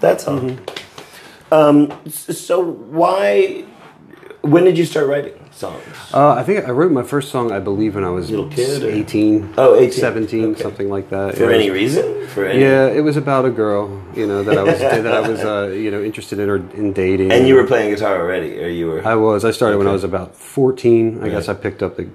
That's 0.00 0.26
all. 0.26 0.40
Mm-hmm. 0.40 1.54
Um, 1.54 1.92
so 2.10 2.60
why? 2.62 3.64
When 4.42 4.64
did 4.64 4.78
you 4.78 4.84
start 4.84 5.08
writing 5.08 5.34
songs? 5.50 5.82
Uh, 6.14 6.30
I 6.30 6.42
think 6.44 6.64
I 6.66 6.70
wrote 6.70 6.92
my 6.92 7.02
first 7.02 7.30
song, 7.32 7.50
I 7.50 7.58
believe, 7.58 7.96
when 7.96 8.04
I 8.04 8.10
was 8.10 8.28
a 8.30 8.36
Little 8.36 8.48
kid, 8.50 8.84
or- 8.84 8.90
18, 8.90 9.54
Oh, 9.58 9.74
18. 9.74 9.92
17, 9.92 10.44
Okay. 10.52 10.62
something 10.62 10.88
like 10.88 11.10
that. 11.10 11.36
For 11.36 11.50
any 11.50 11.70
reason? 11.70 12.26
For 12.28 12.46
any? 12.46 12.60
Yeah, 12.60 12.86
it 12.86 13.00
was 13.00 13.16
about 13.16 13.44
a 13.46 13.50
girl, 13.50 14.00
you 14.14 14.26
know, 14.26 14.44
that 14.44 14.56
I 14.56 14.62
was 14.62 14.78
that 14.78 15.06
I 15.06 15.28
was, 15.28 15.40
uh, 15.40 15.72
you 15.74 15.90
know, 15.90 16.00
interested 16.02 16.38
in 16.38 16.48
or 16.48 16.56
in 16.56 16.92
dating. 16.92 17.32
And 17.32 17.48
you 17.48 17.56
were 17.56 17.66
playing 17.66 17.90
guitar 17.90 18.20
already, 18.20 18.62
or 18.62 18.68
you 18.68 18.86
were? 18.86 19.04
I 19.06 19.16
was. 19.16 19.44
I 19.44 19.50
started 19.50 19.78
when 19.78 19.88
I 19.88 19.92
was 19.92 20.04
about 20.04 20.36
14. 20.36 21.24
I 21.24 21.28
guess 21.30 21.48
I 21.48 21.54
picked 21.54 21.82
up 21.82 21.96
the 21.96 22.08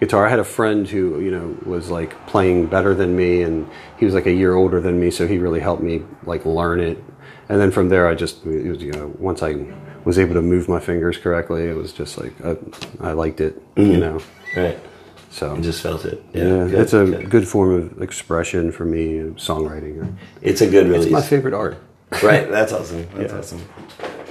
guitar. 0.00 0.26
I 0.26 0.30
had 0.30 0.38
a 0.38 0.44
friend 0.44 0.88
who, 0.88 1.20
you 1.20 1.30
know, 1.30 1.56
was 1.64 1.90
like 1.90 2.26
playing 2.26 2.66
better 2.66 2.94
than 2.94 3.14
me 3.16 3.42
and 3.42 3.68
he 3.98 4.04
was 4.04 4.14
like 4.14 4.26
a 4.26 4.32
year 4.32 4.54
older 4.54 4.80
than 4.80 4.98
me, 4.98 5.10
so 5.10 5.26
he 5.26 5.38
really 5.38 5.60
helped 5.60 5.82
me 5.82 6.02
like 6.24 6.44
learn 6.44 6.80
it. 6.80 7.02
And 7.48 7.60
then 7.60 7.70
from 7.70 7.88
there 7.88 8.08
I 8.08 8.14
just 8.14 8.44
it 8.46 8.68
was, 8.70 8.82
you 8.82 8.92
know, 8.92 9.14
once 9.18 9.42
I 9.42 9.66
was 10.04 10.18
able 10.18 10.34
to 10.34 10.42
move 10.42 10.68
my 10.68 10.80
fingers 10.80 11.18
correctly, 11.18 11.64
it 11.64 11.76
was 11.76 11.92
just 11.92 12.18
like 12.18 12.32
I, 12.44 12.56
I 13.00 13.12
liked 13.12 13.40
it, 13.40 13.62
you 13.76 13.84
mm-hmm. 13.84 14.00
know. 14.00 14.20
right. 14.56 14.78
So 15.30 15.54
I 15.54 15.60
just 15.60 15.80
felt 15.80 16.04
it. 16.04 16.24
yeah, 16.32 16.42
Yeah, 16.42 16.48
good, 16.48 16.74
it's 16.74 16.92
a 16.92 17.04
good. 17.04 17.30
good 17.30 17.48
form 17.48 17.72
of 17.72 18.02
expression 18.02 18.72
for 18.72 18.84
me, 18.84 19.18
songwriting. 19.36 20.16
It's 20.42 20.60
a 20.60 20.66
good 20.68 20.88
release. 20.88 21.04
It's 21.04 21.12
my 21.12 21.22
favorite 21.22 21.54
art. 21.54 21.78
right. 22.22 22.50
That's 22.50 22.72
awesome. 22.72 23.06
That's 23.14 23.32
awesome. 23.38 23.62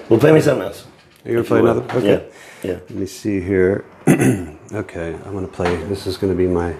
Well, 0.09 0.19
play 0.19 0.33
me 0.33 0.41
something 0.41 0.65
else. 0.65 0.85
You 1.23 1.33
gonna 1.33 1.45
play 1.45 1.59
another? 1.59 1.83
Okay. 1.95 2.25
Yeah. 2.25 2.33
Yeah. 2.63 2.73
Let 2.73 2.89
me 2.91 3.05
see 3.05 3.39
here. 3.39 3.85
okay, 4.07 5.13
I'm 5.13 5.33
gonna 5.33 5.47
play. 5.47 5.77
This 5.85 6.05
is 6.05 6.17
gonna 6.17 6.35
be 6.35 6.47
my 6.47 6.75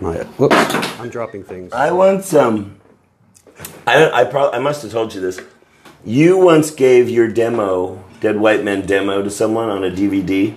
my. 0.00 0.16
Whoops! 0.38 0.56
I'm 0.98 1.10
dropping 1.10 1.44
things. 1.44 1.74
I 1.74 1.90
once 1.90 2.32
um, 2.32 2.80
I 3.86 3.98
don't, 3.98 4.14
I 4.14 4.24
probably 4.24 4.58
I 4.58 4.62
must 4.62 4.82
have 4.82 4.90
told 4.90 5.14
you 5.14 5.20
this. 5.20 5.40
You 6.04 6.38
once 6.38 6.70
gave 6.70 7.10
your 7.10 7.28
demo, 7.28 8.02
Dead 8.20 8.38
White 8.38 8.64
Men 8.64 8.86
demo, 8.86 9.22
to 9.22 9.30
someone 9.30 9.68
on 9.68 9.84
a 9.84 9.90
DVD, 9.90 10.56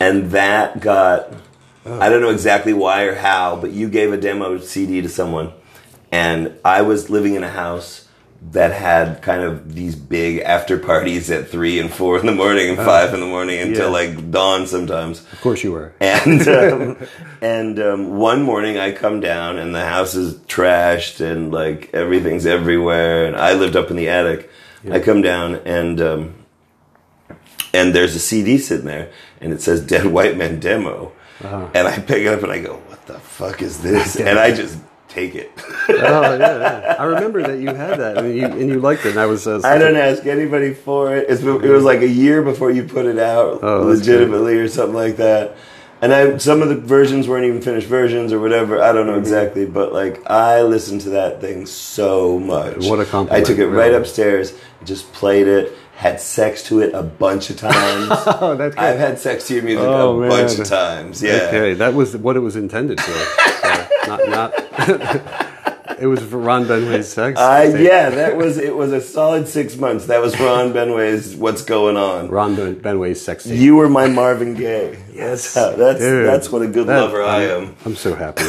and 0.00 0.30
that 0.30 0.80
got. 0.80 1.30
I 1.86 2.08
don't 2.08 2.22
know 2.22 2.30
exactly 2.30 2.72
why 2.72 3.02
or 3.02 3.14
how, 3.14 3.56
but 3.56 3.72
you 3.72 3.90
gave 3.90 4.10
a 4.10 4.16
demo 4.16 4.56
CD 4.58 5.02
to 5.02 5.08
someone, 5.10 5.52
and 6.10 6.58
I 6.64 6.80
was 6.80 7.10
living 7.10 7.34
in 7.34 7.44
a 7.44 7.50
house 7.50 8.03
that 8.52 8.72
had 8.72 9.22
kind 9.22 9.42
of 9.42 9.74
these 9.74 9.96
big 9.96 10.38
after 10.40 10.78
parties 10.78 11.30
at 11.30 11.48
three 11.48 11.78
and 11.80 11.92
four 11.92 12.18
in 12.20 12.26
the 12.26 12.32
morning 12.32 12.68
and 12.68 12.76
five 12.76 13.12
in 13.14 13.20
the 13.20 13.26
morning 13.26 13.58
until 13.58 13.86
Yeah. 13.86 13.98
like 14.14 14.30
dawn 14.30 14.66
sometimes. 14.66 15.20
Of 15.32 15.40
course 15.40 15.64
you 15.64 15.72
were. 15.72 15.92
And 15.98 16.46
um, 16.58 16.96
and 17.40 17.80
um, 17.80 18.16
one 18.18 18.42
morning 18.42 18.76
I 18.78 18.92
come 18.92 19.20
down 19.20 19.58
and 19.58 19.74
the 19.74 19.84
house 19.86 20.14
is 20.14 20.34
trashed 20.46 21.20
and 21.20 21.52
like 21.52 21.90
everything's 21.94 22.46
everywhere. 22.46 23.26
And 23.26 23.34
I 23.36 23.54
lived 23.54 23.76
up 23.76 23.90
in 23.90 23.96
the 23.96 24.08
attic. 24.08 24.50
I 24.90 25.00
come 25.00 25.22
down 25.22 25.54
and 25.64 26.00
um, 26.02 26.34
and 27.72 27.94
there's 27.94 28.14
a 28.14 28.18
CD 28.20 28.58
sitting 28.58 28.86
there 28.86 29.10
and 29.40 29.52
it 29.52 29.62
says 29.62 29.80
"Dead 29.84 30.06
White 30.06 30.36
Men 30.36 30.60
Demo," 30.60 31.12
and 31.42 31.88
I 31.88 31.98
pick 31.98 32.22
it 32.22 32.28
up 32.28 32.42
and 32.42 32.52
I 32.52 32.60
go, 32.60 32.74
"What 32.88 33.06
the 33.06 33.18
fuck 33.18 33.62
is 33.62 33.80
this?" 33.80 34.16
and 34.16 34.38
I 34.38 34.52
just 34.54 34.78
take 35.14 35.34
it. 35.34 35.50
oh 35.88 36.36
yeah, 36.36 36.58
yeah. 36.58 36.96
I 36.98 37.04
remember 37.04 37.42
that 37.42 37.58
you 37.58 37.68
had 37.68 37.98
that 37.98 38.18
and 38.18 38.34
you 38.36 38.46
and 38.46 38.68
you 38.68 38.80
liked 38.80 39.06
it. 39.06 39.10
And 39.10 39.20
I 39.20 39.26
was. 39.26 39.46
Uh, 39.46 39.60
I 39.64 39.78
don't 39.78 39.96
ask 39.96 40.26
anybody 40.26 40.74
for 40.74 41.16
it. 41.16 41.30
It's, 41.30 41.42
it 41.42 41.70
was 41.70 41.84
like 41.84 42.00
a 42.00 42.08
year 42.08 42.42
before 42.42 42.70
you 42.70 42.84
put 42.84 43.06
it 43.06 43.18
out, 43.18 43.60
Oh, 43.62 43.82
legitimately, 43.82 44.56
or 44.58 44.68
something 44.68 44.94
like 44.94 45.16
that. 45.16 45.56
And 46.02 46.12
I, 46.12 46.36
some 46.36 46.60
of 46.60 46.68
the 46.68 46.74
versions 46.76 47.28
weren't 47.28 47.46
even 47.46 47.62
finished 47.62 47.86
versions 47.86 48.32
or 48.32 48.38
whatever. 48.40 48.78
I 48.78 48.88
Mm-hmm. 48.88 48.96
don't 48.96 49.06
know 49.06 49.18
exactly, 49.18 49.64
but 49.64 49.92
like 49.92 50.28
I 50.30 50.62
listened 50.62 51.00
to 51.02 51.10
that 51.10 51.40
thing 51.40 51.64
so 51.66 52.38
much. 52.38 52.84
What 52.86 53.00
a 53.00 53.04
compliment, 53.06 53.30
I 53.32 53.48
took 53.48 53.58
it 53.58 53.68
right 53.68 53.94
upstairs, 53.94 54.52
just 54.84 55.10
played 55.14 55.46
it, 55.46 55.72
had 55.96 56.20
sex 56.20 56.62
to 56.64 56.80
it 56.80 56.92
a 56.94 57.02
bunch 57.02 57.50
of 57.50 57.56
times. 57.56 58.10
Oh, 58.26 58.56
that's 58.56 58.74
good. 58.74 58.84
I've 58.84 58.98
had 58.98 59.18
sex 59.18 59.46
to 59.48 59.54
your 59.54 59.62
music 59.62 59.86
Oh, 59.86 60.18
a 60.18 60.20
man. 60.20 60.28
bunch 60.30 60.58
of 60.58 60.66
times. 60.66 61.22
Yeah. 61.22 61.46
Okay, 61.48 61.74
that 61.74 61.94
was 61.94 62.16
what 62.16 62.36
it 62.36 62.40
was 62.40 62.56
intended 62.56 63.00
for. 63.00 63.12
So, 63.64 63.88
not 64.06 64.28
not. 64.28 64.52
it 65.98 66.06
was 66.06 66.20
for 66.22 66.36
Ron 66.38 66.66
Benway's 66.66 67.08
sex. 67.08 67.38
Uh, 67.40 67.74
yeah, 67.78 68.10
that 68.10 68.36
was 68.36 68.58
it. 68.58 68.76
Was 68.76 68.92
a 68.92 69.00
solid 69.00 69.48
six 69.48 69.76
months. 69.78 70.04
That 70.06 70.20
was 70.20 70.38
Ron 70.38 70.74
Benway's 70.74 71.34
"What's 71.34 71.62
Going 71.62 71.96
On." 71.96 72.28
Ron 72.28 72.54
ben, 72.56 72.76
Benway's 72.76 73.22
sex. 73.24 73.44
tape. 73.44 73.58
You 73.58 73.76
were 73.76 73.88
my 73.88 74.06
Marvin 74.08 74.52
Gaye. 74.54 74.98
That's 75.14 75.54
how, 75.54 75.70
that's 75.76 75.98
Dude, 76.00 76.26
that's 76.26 76.50
what 76.50 76.60
a 76.60 76.66
good 76.66 76.86
that- 76.88 77.00
lover 77.00 77.22
I 77.22 77.44
am. 77.44 77.74
I'm 77.86 77.96
so 77.96 78.14
happy. 78.14 78.42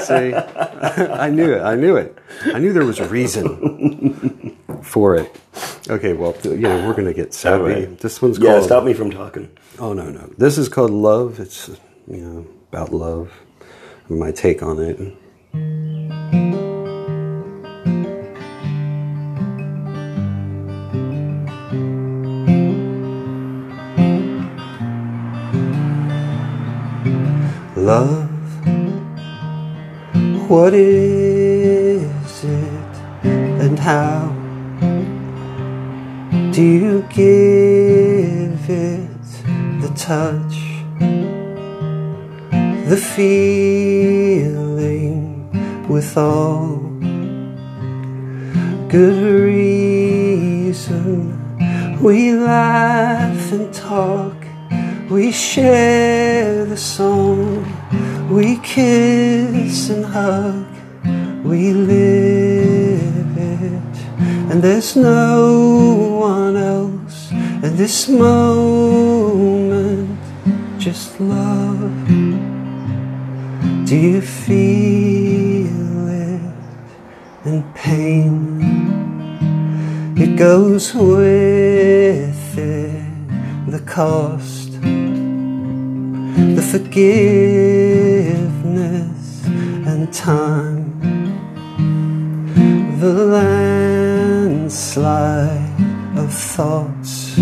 See, 0.00 0.32
I 0.34 1.28
knew 1.28 1.52
it. 1.52 1.60
I 1.60 1.74
knew 1.74 1.96
it. 1.96 2.16
I 2.46 2.58
knew 2.58 2.72
there 2.72 2.86
was 2.86 3.00
a 3.00 3.08
reason 3.08 4.56
for 4.82 5.16
it. 5.16 5.34
Okay, 5.88 6.12
well, 6.12 6.34
you 6.44 6.56
know, 6.58 6.86
we're 6.86 6.94
gonna 6.94 7.14
get 7.14 7.34
sappy. 7.34 7.62
right. 7.64 7.98
This 7.98 8.20
one's 8.22 8.38
Yeah, 8.38 8.52
called. 8.52 8.64
stop 8.64 8.84
me 8.84 8.94
from 8.94 9.10
talking. 9.10 9.50
Oh 9.78 9.92
no, 9.92 10.10
no. 10.10 10.30
This 10.38 10.58
is 10.58 10.68
called 10.68 10.90
Love. 10.90 11.40
It's 11.40 11.68
you 12.06 12.18
know 12.18 12.46
about 12.72 12.92
love. 12.92 13.32
My 14.08 14.32
take 14.32 14.62
on 14.62 14.78
it. 14.80 14.98
Love. 27.76 28.28
What 30.48 30.74
is 30.74 32.44
it 32.44 32.96
and 33.62 33.78
how 33.78 34.32
do 36.58 36.64
you 36.64 37.02
give 37.02 38.68
it 38.68 39.22
the 39.80 39.88
touch, 39.94 40.56
the 42.88 42.96
feeling 43.14 44.58
with 45.88 46.16
all 46.16 46.78
good 48.88 49.22
reason? 49.44 51.14
We 52.02 52.32
laugh 52.32 53.52
and 53.52 53.72
talk, 53.72 54.34
we 55.08 55.30
share 55.30 56.64
the 56.64 56.76
song, 56.76 57.64
we 58.32 58.56
kiss 58.64 59.90
and 59.90 60.04
hug, 60.04 60.66
we 61.44 61.72
live 61.72 62.77
and 64.50 64.62
there's 64.62 64.96
no 64.96 66.18
one 66.20 66.56
else 66.56 67.30
in 67.30 67.76
this 67.76 68.08
moment, 68.08 69.38
just 70.78 71.20
love. 71.20 72.06
Do 73.86 73.96
you 73.96 74.20
feel 74.20 76.08
it? 76.08 76.40
In 77.44 77.62
pain? 77.74 78.58
It 80.16 80.36
goes 80.36 80.94
with 80.94 82.58
it, 82.58 83.70
the 83.70 83.80
cost, 83.80 84.72
the 86.56 86.62
forgiveness. 86.70 88.48
And 89.90 90.12
time, 90.12 91.00
the 93.00 93.12
landslide 94.68 96.18
of 96.18 96.30
thoughts 96.30 97.38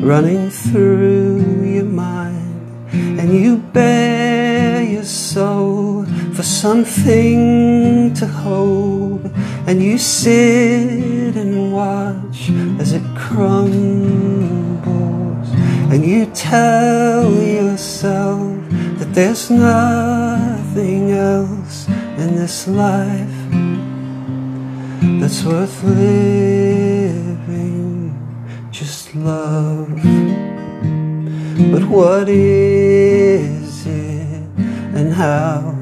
running 0.00 0.48
through 0.48 1.64
your 1.64 1.84
mind, 1.84 2.88
and 2.92 3.34
you 3.34 3.56
bare 3.56 4.84
your 4.84 5.02
soul 5.02 6.04
for 6.34 6.44
something 6.44 8.14
to 8.14 8.26
hold, 8.28 9.28
and 9.66 9.82
you 9.82 9.98
sit 9.98 11.34
and 11.34 11.72
watch 11.72 12.48
as 12.78 12.92
it 12.92 13.02
crumbles, 13.16 14.68
and 15.90 16.04
you 16.06 16.26
tell 16.26 17.28
yourself 17.32 18.56
that 18.98 19.12
there's 19.14 19.50
nothing 19.50 21.10
else 21.10 21.88
in 22.18 22.36
this 22.36 22.68
life 22.68 23.35
that's 25.20 25.44
worth 25.44 25.82
living, 25.82 26.14
just 28.70 29.14
love. 29.14 29.88
But 31.72 31.84
what 31.84 32.28
is 32.28 33.86
it 33.86 34.42
and 34.94 35.12
how 35.12 35.74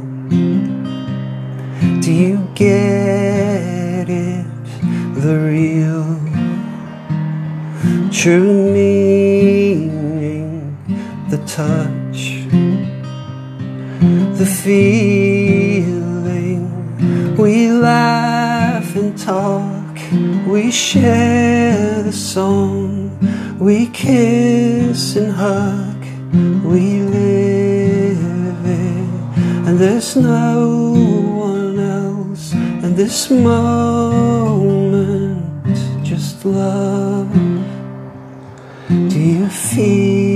do 2.00 2.12
you 2.12 2.48
get 2.54 4.08
it? 4.08 4.46
The 5.14 5.38
real, 5.52 6.18
true 8.10 8.72
meaning, 8.72 10.76
the 11.28 11.38
touch, 11.46 12.46
the 14.38 14.46
feeling. 14.46 15.94
We 17.36 17.70
and 17.70 18.23
talk, 19.24 19.96
we 20.46 20.70
share 20.70 22.02
the 22.02 22.12
song, 22.12 23.10
we 23.58 23.86
kiss 23.86 25.16
and 25.16 25.32
hug, 25.32 25.96
we 26.62 27.00
live 27.00 28.66
it, 28.66 29.08
and 29.66 29.78
there's 29.78 30.14
no 30.14 30.92
one 31.48 31.78
else, 31.78 32.52
and 32.52 32.94
this 32.98 33.30
moment 33.30 33.64
just 36.04 36.44
love. 36.44 37.32
Do 38.90 39.18
you 39.18 39.48
feel 39.48 40.33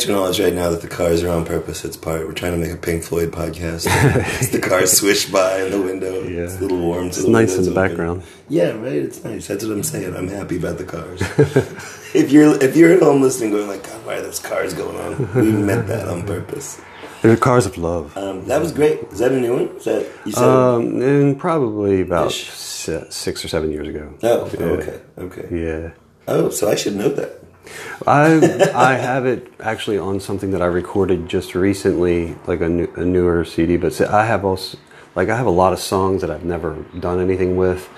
to 0.00 0.10
acknowledge 0.10 0.40
right 0.40 0.52
now 0.52 0.70
that 0.70 0.82
the 0.82 0.88
cars 0.88 1.22
are 1.22 1.28
on 1.28 1.44
purpose. 1.44 1.84
It's 1.84 1.96
part. 1.96 2.26
We're 2.26 2.32
trying 2.32 2.52
to 2.52 2.58
make 2.58 2.72
a 2.72 2.76
Pink 2.76 3.04
Floyd 3.04 3.30
podcast. 3.30 3.84
the 4.52 4.58
cars 4.58 4.92
swish 4.92 5.26
by 5.26 5.62
in 5.62 5.70
the 5.70 5.80
window. 5.80 6.22
Yeah. 6.22 6.42
It's 6.42 6.56
a 6.56 6.60
little 6.60 6.80
warm. 6.80 7.06
It's 7.06 7.24
nice 7.24 7.56
in 7.56 7.64
the 7.64 7.70
open. 7.70 7.88
background. 7.88 8.22
Yeah, 8.48 8.70
right. 8.70 8.94
It's 8.94 9.22
nice. 9.22 9.46
That's 9.46 9.64
what 9.64 9.72
I'm 9.72 9.82
saying. 9.82 10.16
I'm 10.16 10.28
happy 10.28 10.56
about 10.56 10.78
the 10.78 10.84
cars. 10.84 11.20
if 12.14 12.32
you're 12.32 12.62
if 12.62 12.76
you're 12.76 12.92
at 12.92 13.02
home 13.02 13.20
listening, 13.20 13.50
going 13.50 13.68
like, 13.68 13.84
God, 13.84 14.06
why 14.06 14.14
are 14.14 14.22
those 14.22 14.38
cars 14.38 14.74
going 14.74 14.96
on? 14.96 15.34
We 15.34 15.52
meant 15.52 15.86
that 15.88 16.08
on 16.08 16.26
purpose. 16.26 16.80
They're 17.22 17.36
cars 17.36 17.66
of 17.66 17.76
love. 17.76 18.16
Um, 18.16 18.46
that 18.46 18.60
was 18.60 18.72
great. 18.72 19.00
Is 19.12 19.18
that 19.18 19.32
a 19.32 19.38
new 19.38 19.52
one? 19.52 19.76
Is 19.76 19.84
that 19.84 20.10
you 20.24 20.32
said? 20.32 20.42
Um, 20.42 21.02
and 21.02 21.38
probably 21.38 22.00
about 22.00 22.32
six 22.32 23.44
or 23.44 23.48
seven 23.48 23.70
years 23.70 23.88
ago. 23.88 24.14
oh, 24.22 24.50
yeah. 24.54 24.64
okay, 24.64 25.00
okay. 25.18 25.48
Yeah. 25.50 25.90
Oh, 26.26 26.48
so 26.48 26.70
I 26.70 26.76
should 26.76 26.96
know 26.96 27.10
that. 27.10 27.39
I 28.06 28.70
I 28.74 28.94
have 28.94 29.26
it 29.26 29.52
actually 29.60 29.98
on 29.98 30.20
something 30.20 30.50
that 30.52 30.62
I 30.62 30.66
recorded 30.66 31.28
just 31.28 31.54
recently, 31.54 32.36
like 32.46 32.60
a, 32.60 32.68
new, 32.68 32.92
a 32.96 33.04
newer 33.04 33.44
CD. 33.44 33.76
But 33.76 34.00
I 34.00 34.24
have 34.26 34.44
also 34.44 34.78
like 35.14 35.28
I 35.28 35.36
have 35.36 35.46
a 35.46 35.50
lot 35.50 35.72
of 35.72 35.78
songs 35.80 36.20
that 36.22 36.30
I've 36.30 36.44
never 36.44 36.84
done 36.98 37.20
anything 37.20 37.56
with. 37.56 37.88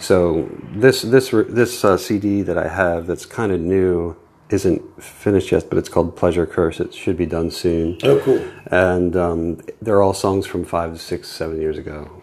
So 0.00 0.48
this 0.72 1.02
this 1.02 1.30
this 1.30 1.84
uh, 1.84 1.96
CD 1.96 2.42
that 2.42 2.58
I 2.58 2.68
have 2.68 3.06
that's 3.06 3.26
kind 3.26 3.52
of 3.52 3.60
new 3.60 4.16
isn't 4.50 5.02
finished 5.02 5.52
yet, 5.52 5.68
but 5.68 5.78
it's 5.78 5.88
called 5.88 6.16
Pleasure 6.16 6.46
Curse. 6.46 6.80
It 6.80 6.94
should 6.94 7.16
be 7.16 7.26
done 7.26 7.50
soon. 7.50 7.98
Oh, 8.02 8.18
cool. 8.20 8.42
and 8.66 9.14
um, 9.14 9.60
they're 9.82 10.00
all 10.00 10.14
songs 10.14 10.46
from 10.46 10.64
five, 10.64 11.00
six, 11.00 11.28
seven 11.28 11.60
years 11.60 11.76
ago. 11.76 12.22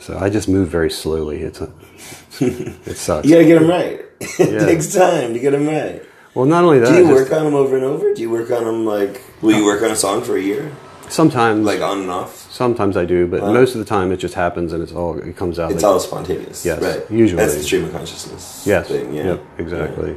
So 0.00 0.18
I 0.18 0.30
just 0.30 0.48
move 0.48 0.68
very 0.68 0.90
slowly. 0.90 1.42
It's 1.42 1.60
a, 1.60 1.70
it 2.40 2.96
sucks. 2.96 3.26
You 3.26 3.34
gotta 3.34 3.44
get 3.44 3.60
them 3.60 3.68
right. 3.68 4.00
it 4.20 4.64
takes 4.66 4.94
time 4.94 5.34
to 5.34 5.38
get 5.38 5.50
them 5.50 5.66
right. 5.66 6.02
Well, 6.38 6.46
not 6.46 6.62
only 6.62 6.78
that, 6.78 6.86
Do 6.86 6.94
you 6.98 7.08
just 7.08 7.30
work 7.30 7.32
on 7.36 7.44
them 7.46 7.54
over 7.56 7.74
and 7.74 7.84
over? 7.84 8.14
Do 8.14 8.22
you 8.22 8.30
work 8.30 8.52
on 8.52 8.62
them 8.64 8.86
like? 8.86 9.20
Will 9.42 9.56
you 9.56 9.64
work 9.64 9.82
on 9.82 9.90
a 9.90 9.96
song 9.96 10.22
for 10.22 10.36
a 10.36 10.40
year, 10.40 10.70
sometimes, 11.08 11.66
like 11.66 11.80
on 11.80 12.02
and 12.02 12.10
off? 12.10 12.46
sometimes 12.52 12.96
I 12.96 13.04
do, 13.06 13.26
but 13.26 13.42
Wow. 13.42 13.52
most 13.54 13.74
of 13.74 13.80
the 13.80 13.84
time 13.84 14.12
it 14.12 14.18
just 14.18 14.34
happens 14.34 14.72
and 14.72 14.80
it's 14.80 14.92
all 14.92 15.18
it 15.18 15.36
comes 15.36 15.58
out. 15.58 15.72
It's 15.72 15.82
like, 15.82 15.92
all 15.92 15.98
spontaneous. 15.98 16.64
Yes, 16.64 16.80
right. 16.80 17.02
usually. 17.10 17.42
that's 17.42 17.56
the 17.56 17.62
stream 17.64 17.86
of 17.86 17.92
consciousness. 17.92 18.62
yes, 18.64 18.86
thing. 18.86 19.12
Yeah. 19.12 19.24
yep, 19.30 19.44
exactly. 19.58 20.16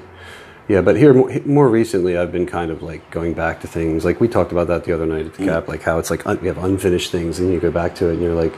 Yeah. 0.67 0.81
but 0.81 0.95
here 0.95 1.11
more, 1.15 1.31
more 1.43 1.67
recently, 1.67 2.15
I've 2.19 2.31
been 2.31 2.45
kind 2.45 2.69
of 2.69 2.83
like 2.83 3.09
going 3.09 3.33
back 3.33 3.61
to 3.61 3.67
things 3.67 4.05
like 4.05 4.21
we 4.21 4.27
talked 4.27 4.51
about 4.51 4.67
that 4.67 4.83
the 4.83 4.93
other 4.93 5.07
night 5.07 5.25
at 5.25 5.33
the 5.33 5.43
Mm. 5.45 5.47
Cap, 5.47 5.67
like 5.67 5.81
how 5.81 5.97
it's 5.97 6.11
like 6.11 6.27
un- 6.27 6.37
you 6.43 6.49
have 6.49 6.63
unfinished 6.63 7.11
things 7.11 7.39
and 7.39 7.51
you 7.51 7.59
go 7.59 7.71
back 7.71 7.95
to 7.95 8.09
it 8.09 8.13
and 8.13 8.21
you're 8.21 8.35
like, 8.35 8.53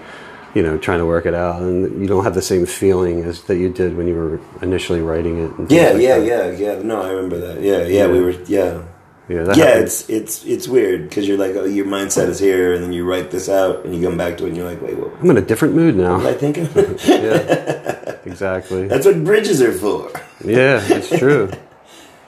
you 0.54 0.62
know, 0.64 0.78
trying 0.78 1.00
to 1.00 1.06
work 1.06 1.26
it 1.26 1.34
out 1.34 1.62
and 1.62 2.00
you 2.02 2.08
don't 2.08 2.24
have 2.24 2.36
the 2.36 2.42
same 2.42 2.66
feeling 2.66 3.24
as 3.24 3.42
that 3.44 3.58
you 3.58 3.70
did 3.70 3.98
when 3.98 4.08
you 4.08 4.14
were 4.16 4.40
initially 4.62 5.02
writing 5.02 5.40
it. 5.46 5.52
Yeah, 5.72 5.90
like 5.92 6.02
yeah, 6.02 6.20
that. 6.20 6.26
yeah, 6.60 6.74
yeah. 6.76 6.82
No, 6.84 7.02
I 7.02 7.10
remember 7.10 7.40
that. 7.40 7.62
Yeah, 7.62 7.84
yeah. 7.88 8.08
We 8.08 8.18
Yeah. 8.20 8.24
were. 8.24 8.32
Yeah. 8.48 8.82
Yeah, 9.30 9.44
that 9.44 9.56
yeah, 9.56 9.76
it's 9.80 10.10
it's 10.10 10.44
it's 10.44 10.68
weird 10.68 11.08
because 11.08 11.26
you're 11.26 11.38
like, 11.38 11.56
oh, 11.56 11.64
your 11.64 11.86
mindset 11.86 12.28
is 12.28 12.40
here, 12.40 12.74
and 12.74 12.84
then 12.84 12.92
you 12.92 13.06
write 13.06 13.32
this 13.32 13.48
out, 13.48 13.86
and 13.86 13.96
you 13.96 14.06
come 14.06 14.18
back 14.18 14.38
to 14.38 14.44
it, 14.44 14.50
and 14.50 14.58
you're 14.58 14.70
like, 14.70 14.82
wait, 14.82 14.98
what 14.98 15.14
I'm 15.22 15.30
in 15.30 15.38
a 15.38 15.42
different 15.42 15.76
mood 15.76 15.96
now. 15.96 16.16
I 16.28 16.34
thinking? 16.34 16.68
yeah, 17.08 18.18
exactly. 18.26 18.86
That's 18.90 19.06
what 19.06 19.24
bridges 19.24 19.62
are 19.62 19.72
for. 19.72 20.12
Yeah, 20.44 20.82
it's 20.86 21.10
true. 21.18 21.50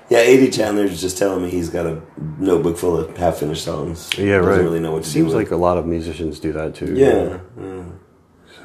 Yeah, 0.08 0.20
AD 0.20 0.54
Chandler's 0.54 1.02
just 1.02 1.18
telling 1.18 1.42
me 1.44 1.50
he's 1.50 1.70
got 1.72 1.88
a 1.88 2.00
notebook 2.38 2.78
full 2.78 2.96
of 2.96 3.18
half 3.18 3.38
finished 3.38 3.64
songs. 3.66 4.12
Yeah, 4.16 4.38
Doesn't 4.38 4.46
right. 4.52 4.62
really 4.62 4.80
know 4.80 4.92
what 4.92 5.04
to 5.04 5.10
Seems 5.10 5.32
do. 5.32 5.38
like 5.38 5.50
a 5.50 5.56
lot 5.56 5.80
of 5.80 5.88
musicians 5.88 6.40
do 6.40 6.52
that 6.54 6.76
too. 6.76 6.94
yeah, 6.96 7.40
yeah. 7.60 7.84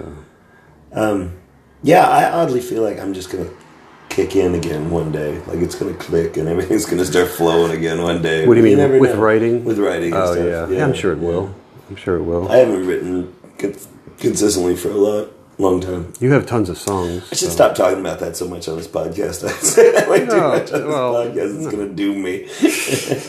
So 0.01 0.13
Um, 0.93 1.33
yeah, 1.83 2.07
I 2.09 2.31
oddly 2.31 2.61
feel 2.61 2.83
like 2.83 2.99
I'm 2.99 3.15
just 3.15 3.31
gonna 3.31 3.49
kick 4.09 4.35
in 4.37 4.55
again 4.55 4.91
one 4.91 5.13
day. 5.13 5.39
Like 5.47 5.59
it's 5.61 5.75
gonna 5.77 5.95
click 5.95 6.37
and 6.37 6.49
everything's 6.49 6.85
gonna 6.87 7.05
start 7.05 7.29
flowing 7.29 7.73
again 7.73 8.03
one 8.03 8.21
day. 8.23 8.47
What 8.47 8.55
do 8.55 8.61
you 8.61 8.65
mean, 8.67 8.79
never 8.79 8.99
with 8.99 9.15
know. 9.15 9.21
writing? 9.21 9.65
With 9.65 9.79
writing. 9.79 10.13
And 10.13 10.23
Oh 10.23 10.35
stuff. 10.35 10.47
yeah. 10.71 10.77
yeah, 10.79 10.85
I'm 10.85 10.95
sure 10.95 11.13
it 11.13 11.19
will. 11.19 11.55
I'm 11.89 11.97
sure 11.97 12.17
it 12.17 12.23
will. 12.25 12.51
I 12.51 12.57
haven't 12.59 12.87
written 12.87 13.33
consistently 14.19 14.77
for 14.77 14.91
a 14.91 14.95
lot, 14.95 15.29
long 15.59 15.81
time. 15.81 16.13
You 16.21 16.33
have 16.33 16.47
tons 16.47 16.69
of 16.69 16.77
songs. 16.79 17.23
I 17.33 17.35
should 17.37 17.49
so- 17.49 17.55
stop 17.55 17.75
talking 17.75 18.01
about 18.01 18.19
that 18.21 18.37
so 18.37 18.47
much 18.49 18.69
on 18.69 18.77
this 18.77 18.89
podcast. 18.89 19.45
I 19.49 19.53
say 19.53 19.93
that 19.93 20.09
way 20.09 20.21
too 20.21 20.27
No, 20.27 20.49
much 20.51 20.73
on 20.73 20.81
this 20.81 20.89
well, 20.89 21.15
podcast. 21.15 21.57
It's 21.65 21.75
gonna 21.75 21.89
doom 21.89 22.23
me. 22.23 22.49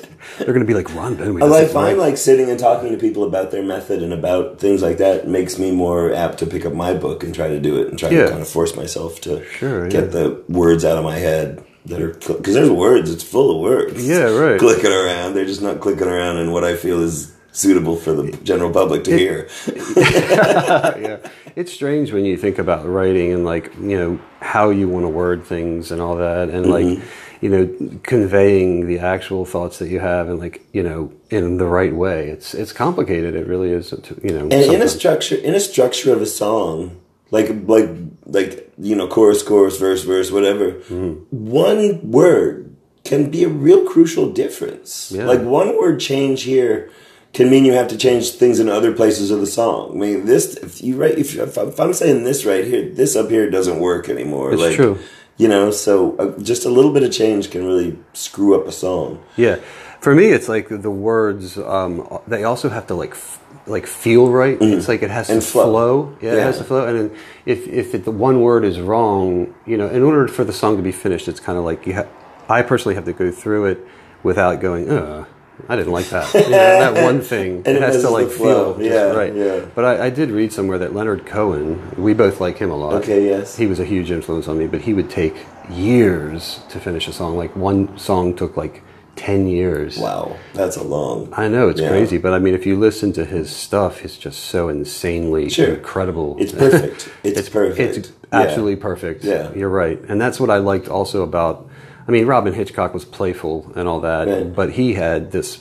They're 0.38 0.48
going 0.54 0.60
to 0.62 0.66
be 0.66 0.74
like 0.74 0.94
Ron 0.96 1.16
Benway. 1.18 1.42
Although 1.42 1.56
I 1.58 1.66
find 1.66 1.98
write." 1.98 2.08
like 2.10 2.18
sitting 2.18 2.50
and 2.50 2.60
talking 2.60 2.92
to 2.92 2.98
people 2.98 3.24
about 3.24 3.52
their 3.52 3.64
method 3.64 4.02
and 4.04 4.14
about 4.14 4.60
things 4.60 4.82
like 4.82 4.98
that 4.98 5.28
makes 5.28 5.58
me 5.60 5.72
more 5.72 6.14
apt 6.14 6.40
to 6.40 6.46
pick 6.46 6.66
up 6.66 6.74
my 6.74 6.94
book 6.94 7.24
and 7.24 7.34
try 7.36 7.48
to 7.50 7.60
do 7.60 7.82
it 7.82 7.88
and 7.90 7.98
try 8.00 8.10
Yeah. 8.10 8.24
to 8.24 8.30
kind 8.30 8.42
of 8.42 8.48
force 8.48 8.76
myself 8.76 9.20
to 9.22 9.44
Sure, 9.46 9.88
get 9.90 10.04
yeah. 10.06 10.10
the 10.10 10.44
words 10.50 10.86
out 10.86 10.98
of 10.98 11.04
my 11.04 11.18
head 11.18 11.64
that 11.86 12.02
are 12.02 12.14
because 12.14 12.54
there's 12.54 12.70
words. 12.70 13.10
It's 13.12 13.24
full 13.24 13.56
of 13.56 13.62
words. 13.62 14.08
Yeah, 14.08 14.30
right. 14.30 14.60
Clicking 14.60 14.92
around. 14.92 15.34
They're 15.34 15.46
just 15.46 15.62
not 15.64 15.80
clicking 15.80 16.08
around 16.08 16.38
in 16.38 16.52
what 16.52 16.64
I 16.64 16.76
feel 16.76 17.02
is 17.02 17.34
suitable 17.54 17.96
for 17.98 18.14
the 18.14 18.32
general 18.44 18.72
public 18.72 19.04
to 19.06 19.18
hear. 19.18 19.48
yeah, 19.98 21.18
it's 21.56 21.72
strange 21.72 22.12
when 22.12 22.26
you 22.26 22.38
think 22.38 22.58
about 22.60 22.86
writing 22.88 23.34
and 23.34 23.46
like 23.46 23.74
you 23.76 23.98
know 23.98 24.20
how 24.42 24.70
you 24.70 24.88
want 24.88 25.06
to 25.06 25.10
word 25.10 25.44
things 25.44 25.92
and 25.92 26.02
all 26.02 26.16
that, 26.18 26.50
and 26.50 26.68
like 26.70 26.86
Mm-hmm. 26.86 27.46
you 27.46 27.50
know 27.50 28.00
conveying 28.04 28.88
the 28.88 29.00
actual 29.00 29.46
thoughts 29.46 29.80
that 29.80 29.90
you 29.90 30.00
have 30.00 30.30
and 30.30 30.40
like 30.40 30.62
you 30.74 30.84
know 30.84 31.12
in 31.30 31.58
the 31.58 31.66
right 31.66 31.96
way. 31.96 32.30
It's 32.30 32.54
it's 32.54 32.74
complicated. 32.74 33.36
It 33.36 33.48
really 33.48 33.72
is. 33.72 33.92
You 34.24 34.32
know, 34.32 34.44
And 34.44 34.54
in 34.54 34.82
a 34.82 34.90
structure, 34.90 35.36
in 35.36 35.54
a 35.56 35.60
structure 35.60 36.14
of 36.14 36.22
a 36.22 36.26
song, 36.26 37.00
like 37.32 37.50
like 37.68 37.90
like 38.26 38.72
you 38.78 38.96
know, 38.96 39.08
chorus, 39.08 39.44
chorus, 39.44 39.78
verse, 39.78 40.04
verse, 40.04 40.32
whatever. 40.32 40.74
Mm-hmm. 40.74 41.14
One 41.30 42.12
word 42.12 42.76
can 43.04 43.30
be 43.32 43.44
a 43.44 43.50
real 43.50 43.86
crucial 43.86 44.32
difference. 44.32 45.12
Yeah. 45.12 45.26
Like 45.26 45.42
one 45.42 45.78
word 45.78 46.00
change 46.00 46.44
here 46.44 46.90
can 47.34 47.50
mean 47.50 47.64
you 47.66 47.74
have 47.74 47.88
to 47.90 47.98
change 47.98 48.32
things 48.32 48.60
in 48.60 48.68
other 48.70 48.92
places 48.94 49.32
of 49.32 49.40
the 49.40 49.48
song. 49.48 49.92
I 49.92 49.96
mean, 49.96 50.26
this 50.26 50.56
if 50.58 50.82
you 50.84 50.96
write 50.98 51.18
if, 51.18 51.36
if, 51.38 51.58
if 51.58 51.80
I'm 51.80 51.94
saying 51.94 52.24
this 52.24 52.46
right 52.46 52.66
here, 52.66 52.90
this 52.90 53.16
up 53.16 53.30
here 53.30 53.50
doesn't 53.50 53.80
work 53.80 54.10
anymore. 54.10 54.54
It's 54.54 54.62
like, 54.62 54.76
true. 54.76 55.00
You 55.38 55.48
know, 55.48 55.72
so 55.72 56.16
uh, 56.18 56.40
just 56.42 56.66
a 56.66 56.70
little 56.70 56.92
bit 56.94 57.04
of 57.04 57.12
change 57.12 57.50
can 57.50 57.66
really 57.66 57.98
screw 58.14 58.54
up 58.60 58.68
a 58.68 58.72
song. 58.72 59.24
Yeah, 59.38 59.56
for 60.00 60.14
me, 60.14 60.26
it's 60.28 60.48
like 60.50 60.68
the 60.70 60.92
words. 60.92 61.58
Um, 61.58 62.20
they 62.28 62.44
also 62.44 62.70
have 62.70 62.86
to 62.88 62.96
like 62.96 63.12
f- 63.12 63.40
like 63.66 63.88
feel 63.88 64.30
right. 64.30 64.58
It's 64.62 64.88
like 64.88 65.02
it 65.02 65.10
has 65.10 65.28
Mm-hmm. 65.28 65.34
And 65.34 65.42
to 65.42 65.48
flow. 65.48 65.64
flow. 65.72 66.18
Yeah, 66.22 66.34
it 66.34 66.44
has 66.44 66.58
to 66.60 66.64
flow. 66.64 66.86
And 66.86 67.00
then 67.10 67.18
if 67.46 67.68
if 67.68 67.96
it, 67.96 68.04
the 68.06 68.12
one 68.12 68.42
word 68.42 68.64
is 68.66 68.80
wrong, 68.80 69.56
you 69.66 69.78
know, 69.78 69.88
in 69.88 70.04
order 70.04 70.28
for 70.28 70.44
the 70.44 70.54
song 70.54 70.76
to 70.78 70.84
be 70.84 70.92
finished, 70.92 71.28
it's 71.28 71.40
kind 71.40 71.58
of 71.58 71.64
like 71.64 71.88
you. 71.88 71.96
Ha- 71.96 72.08
I 72.50 72.62
personally 72.62 72.96
have 72.96 73.06
to 73.06 73.14
go 73.14 73.32
through 73.32 73.66
it 73.66 73.80
without 74.24 74.60
going. 74.60 74.90
Ugh. 74.92 75.26
I 75.70 75.76
didn't 75.76 75.92
like 75.94 76.08
that. 76.10 76.34
You 76.34 76.40
know, 76.42 76.50
that 76.50 77.04
one 77.04 77.22
thing. 77.34 77.58
And 77.58 77.68
it 77.68 77.76
it 77.78 77.82
has 77.82 78.02
to 78.02 78.10
like 78.10 78.30
feel 78.30 78.82
Yeah, 78.82 79.12
right. 79.12 79.34
yeah. 79.36 79.66
But 79.76 79.86
I, 79.86 80.06
I 80.06 80.10
did 80.10 80.32
read 80.32 80.52
somewhere 80.52 80.80
that 80.80 80.94
Leonard 80.96 81.26
Cohen. 81.26 81.94
We 81.98 82.14
both 82.14 82.42
like 82.42 82.58
him 82.58 82.72
a 82.72 82.76
lot. 82.76 82.94
Okay, 82.96 83.26
yes. 83.28 83.56
He 83.58 83.68
was 83.68 83.80
a 83.80 83.86
huge 83.86 84.10
influence 84.12 84.48
on 84.48 84.58
me, 84.58 84.68
but 84.68 84.82
he 84.82 84.94
would 84.94 85.10
take 85.10 85.36
years 85.70 86.62
to 86.70 86.80
finish 86.80 87.08
a 87.08 87.14
song. 87.14 87.38
Like 87.38 87.56
one 87.56 87.98
song 87.98 88.36
took 88.36 88.58
like 88.58 88.82
10 89.18 89.48
years. 89.48 89.98
Wow, 89.98 90.38
that's 90.54 90.78
a 90.78 90.84
long. 90.84 91.30
I 91.34 91.48
know 91.48 91.70
it's 91.70 91.82
Yeah. 91.82 91.90
crazy, 91.90 92.18
but 92.18 92.34
I 92.34 92.40
mean, 92.40 92.54
if 92.56 92.66
you 92.66 92.78
listen 92.80 93.12
to 93.14 93.26
his 93.26 93.50
stuff, 93.52 94.04
it's 94.04 94.18
just 94.18 94.40
so 94.46 94.70
insanely 94.70 95.50
Sure. 95.50 95.76
incredible. 95.76 96.38
It's 96.40 96.54
perfect. 96.54 97.10
It's, 97.24 97.50
perfect. 97.50 97.98
It's 97.98 98.12
absolutely 98.32 98.78
perfect. 98.78 99.24
Yeah. 99.24 99.52
you're 99.54 99.70
right, 99.70 100.00
and 100.08 100.20
that's 100.20 100.40
what 100.40 100.50
I 100.50 100.58
liked 100.58 100.88
also 100.88 101.24
about. 101.24 101.68
I 102.08 102.12
mean, 102.12 102.26
Robyn 102.26 102.54
Hitchcock 102.54 102.94
was 102.94 103.06
playful 103.06 103.72
and 103.76 103.88
all 103.88 104.00
that, 104.02 104.28
Right. 104.28 104.56
but 104.56 104.72
he 104.72 104.94
had 104.96 105.32
this 105.32 105.60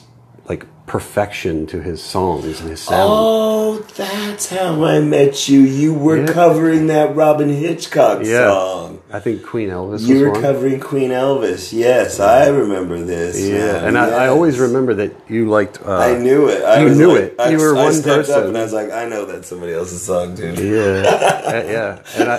like 0.49 0.65
perfection 0.87 1.65
to 1.67 1.81
his 1.81 2.01
songs 2.01 2.59
and 2.59 2.69
his 2.69 2.81
sound. 2.81 3.09
Oh, 3.13 3.85
that's 3.95 4.49
how 4.49 4.83
I 4.83 4.99
met 4.99 5.47
you. 5.47 5.59
You 5.61 5.93
were 5.93 6.17
Yeah. 6.25 6.33
covering 6.33 6.87
that 6.87 7.15
Robyn 7.15 7.49
Hitchcock 7.53 8.23
Yeah. 8.25 8.49
song. 8.49 8.99
I 9.13 9.19
think 9.19 9.43
Queen 9.45 9.69
Elvis. 9.69 10.01
You 10.07 10.13
was 10.15 10.21
were 10.23 10.31
one. 10.31 10.41
covering 10.41 10.79
Queen 10.79 11.09
Elvis. 11.11 11.73
Yes, 11.73 12.19
I 12.21 12.47
remember 12.47 12.97
this. 13.03 13.37
Yeah, 13.41 13.57
now. 13.81 13.85
and 13.87 13.97
I, 13.97 14.25
I 14.25 14.27
always 14.29 14.57
remember 14.57 14.93
that 14.95 15.11
you 15.29 15.49
liked. 15.49 15.81
Uh, 15.85 15.97
I 15.97 16.17
knew 16.17 16.47
it. 16.47 16.63
I 16.63 16.81
you 16.83 16.95
knew 16.95 17.11
like- 17.11 17.21
it. 17.23 17.35
I, 17.37 17.49
You 17.49 17.57
were 17.57 17.75
I 17.75 17.83
one 17.83 18.01
person. 18.03 18.43
and 18.47 18.57
I 18.57 18.63
was 18.63 18.71
like, 18.71 18.89
I 18.91 19.05
know 19.09 19.25
that's 19.25 19.47
somebody 19.49 19.73
else's 19.73 20.01
song, 20.03 20.35
dude. 20.35 20.57
Yeah, 20.59 21.41
Uh, 21.51 21.63
yeah, 21.67 22.01
and 22.15 22.31
I, 22.31 22.37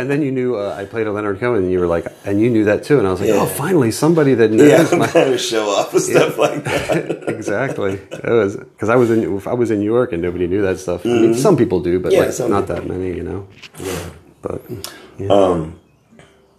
and 0.00 0.10
then 0.10 0.22
you 0.22 0.32
knew 0.32 0.56
uh, 0.56 0.74
I 0.78 0.86
played 0.86 1.06
a 1.06 1.12
Leonard 1.12 1.40
Cohen, 1.40 1.64
and 1.64 1.70
you 1.72 1.78
were 1.80 1.86
like, 1.86 2.06
and 2.24 2.40
you 2.40 2.48
knew 2.48 2.64
that 2.64 2.84
too, 2.84 2.98
and 2.98 3.06
I 3.06 3.10
was 3.10 3.20
like, 3.20 3.28
Yeah. 3.28 3.40
oh, 3.42 3.46
finally 3.46 3.90
somebody 3.90 4.32
that 4.34 4.50
knows 4.50 4.68
Yeah, 4.70 4.88
I'm 4.90 4.98
my 5.00 5.36
show 5.50 5.68
off 5.68 5.94
stuff 5.98 6.38
like 6.38 6.64
that. 6.64 7.24
exactly. 7.28 7.94
It 7.94 8.24
was 8.24 8.56
because 8.56 8.88
I 8.88 8.96
was 8.96 9.10
in 9.10 9.42
I 9.46 9.52
was 9.54 9.70
in 9.70 9.80
New 9.80 9.84
York 9.92 10.12
and 10.12 10.22
nobody 10.22 10.46
knew 10.46 10.62
that 10.62 10.78
stuff. 10.78 11.04
I 11.04 11.08
mean, 11.10 11.34
some 11.34 11.56
people 11.58 11.80
do, 11.80 12.00
but 12.00 12.12
Mm-hmm. 12.12 12.22
Yeah, 12.40 12.44
like 12.46 12.50
not 12.50 12.66
people. 12.66 12.76
that 12.76 12.86
many, 12.98 13.16
you 13.16 13.22
know. 13.24 13.46
Yeah. 13.78 14.10
But 14.40 14.62
Yeah, 15.18 15.66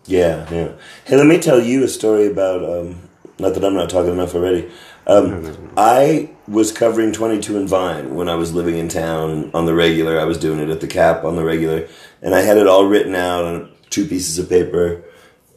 yeah. 0.06 0.48
Yeah. 0.52 0.72
Hey, 1.06 1.18
let 1.18 1.28
me 1.28 1.40
tell 1.40 1.60
you 1.62 1.84
a 1.84 1.88
story 1.88 2.28
about. 2.28 2.64
Um, 2.64 3.02
not 3.38 3.54
that 3.54 3.66
I'm 3.66 3.74
not 3.74 3.90
talking 3.90 4.14
enough 4.14 4.34
already. 4.34 4.72
Um, 5.08 5.72
I 5.76 6.32
was 6.48 6.72
covering 6.72 7.12
22 7.12 7.58
and 7.58 7.68
Vine 7.70 8.16
when 8.16 8.30
I 8.30 8.36
was 8.36 8.54
living 8.54 8.78
in 8.78 8.88
town 8.88 9.52
on 9.54 9.66
the 9.66 9.74
regular. 9.74 10.20
I 10.20 10.24
was 10.24 10.38
doing 10.38 10.60
it 10.60 10.70
at 10.70 10.80
the 10.82 10.88
Cap 10.88 11.24
on 11.24 11.36
the 11.36 11.44
regular, 11.44 11.88
and 12.22 12.34
I 12.34 12.42
had 12.42 12.58
it 12.58 12.68
all 12.68 12.86
written 12.88 13.14
out 13.14 13.44
on 13.44 13.72
two 13.90 14.08
pieces 14.08 14.40
of 14.40 14.50
paper. 14.50 15.04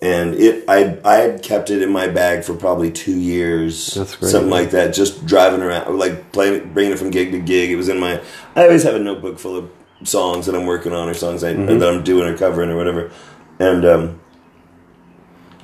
And 0.01 0.35
it, 0.35 0.65
I, 0.69 0.99
I 1.05 1.15
had 1.17 1.43
kept 1.43 1.71
it 1.71 1.83
in 1.83 1.91
my 1.91 2.07
bag 2.07 2.45
for 2.45 2.55
probably 2.55 2.93
two 2.93 3.19
years, 3.19 3.95
That's 3.95 4.15
great. 4.17 4.31
something 4.31 4.51
like 4.51 4.71
that. 4.71 4.95
Just 4.95 5.27
driving 5.27 5.61
around, 5.61 5.99
like 5.99 6.31
playing, 6.33 6.73
bringing 6.73 6.93
it 6.93 6.99
from 6.99 7.11
gig 7.11 7.33
to 7.33 7.41
gig. 7.41 7.71
It 7.71 7.77
was 7.77 7.89
in 7.89 7.99
my. 7.99 8.21
I 8.55 8.63
always 8.65 8.85
have 8.85 8.95
a 8.95 9.01
notebook 9.01 9.39
full 9.41 9.57
of 9.57 9.71
songs 10.05 10.47
that 10.47 10.55
I'm 10.55 10.67
working 10.67 10.93
on, 10.93 11.09
or 11.09 11.15
songs 11.15 11.43
I, 11.43 11.53
that 11.53 11.83
I'm 11.89 12.05
doing 12.05 12.29
or 12.29 12.37
covering 12.37 12.71
or 12.71 12.77
whatever. 12.77 13.11
And 13.59 13.85
um, 13.85 14.21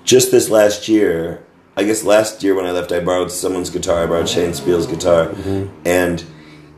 just 0.05 0.31
this 0.31 0.51
last 0.51 0.89
year, 0.89 1.45
I 1.77 1.85
guess 1.85 2.05
last 2.05 2.43
year 2.43 2.55
when 2.55 2.67
I 2.67 2.71
left, 2.71 2.93
I 2.93 3.01
borrowed 3.01 3.33
someone's 3.33 3.71
guitar. 3.71 4.05
I 4.05 4.07
borrowed 4.07 4.29
Shane 4.29 4.55
Spiel's 4.55 4.87
guitar, 4.87 5.29
mm-hmm. 5.29 5.75
and 5.85 6.25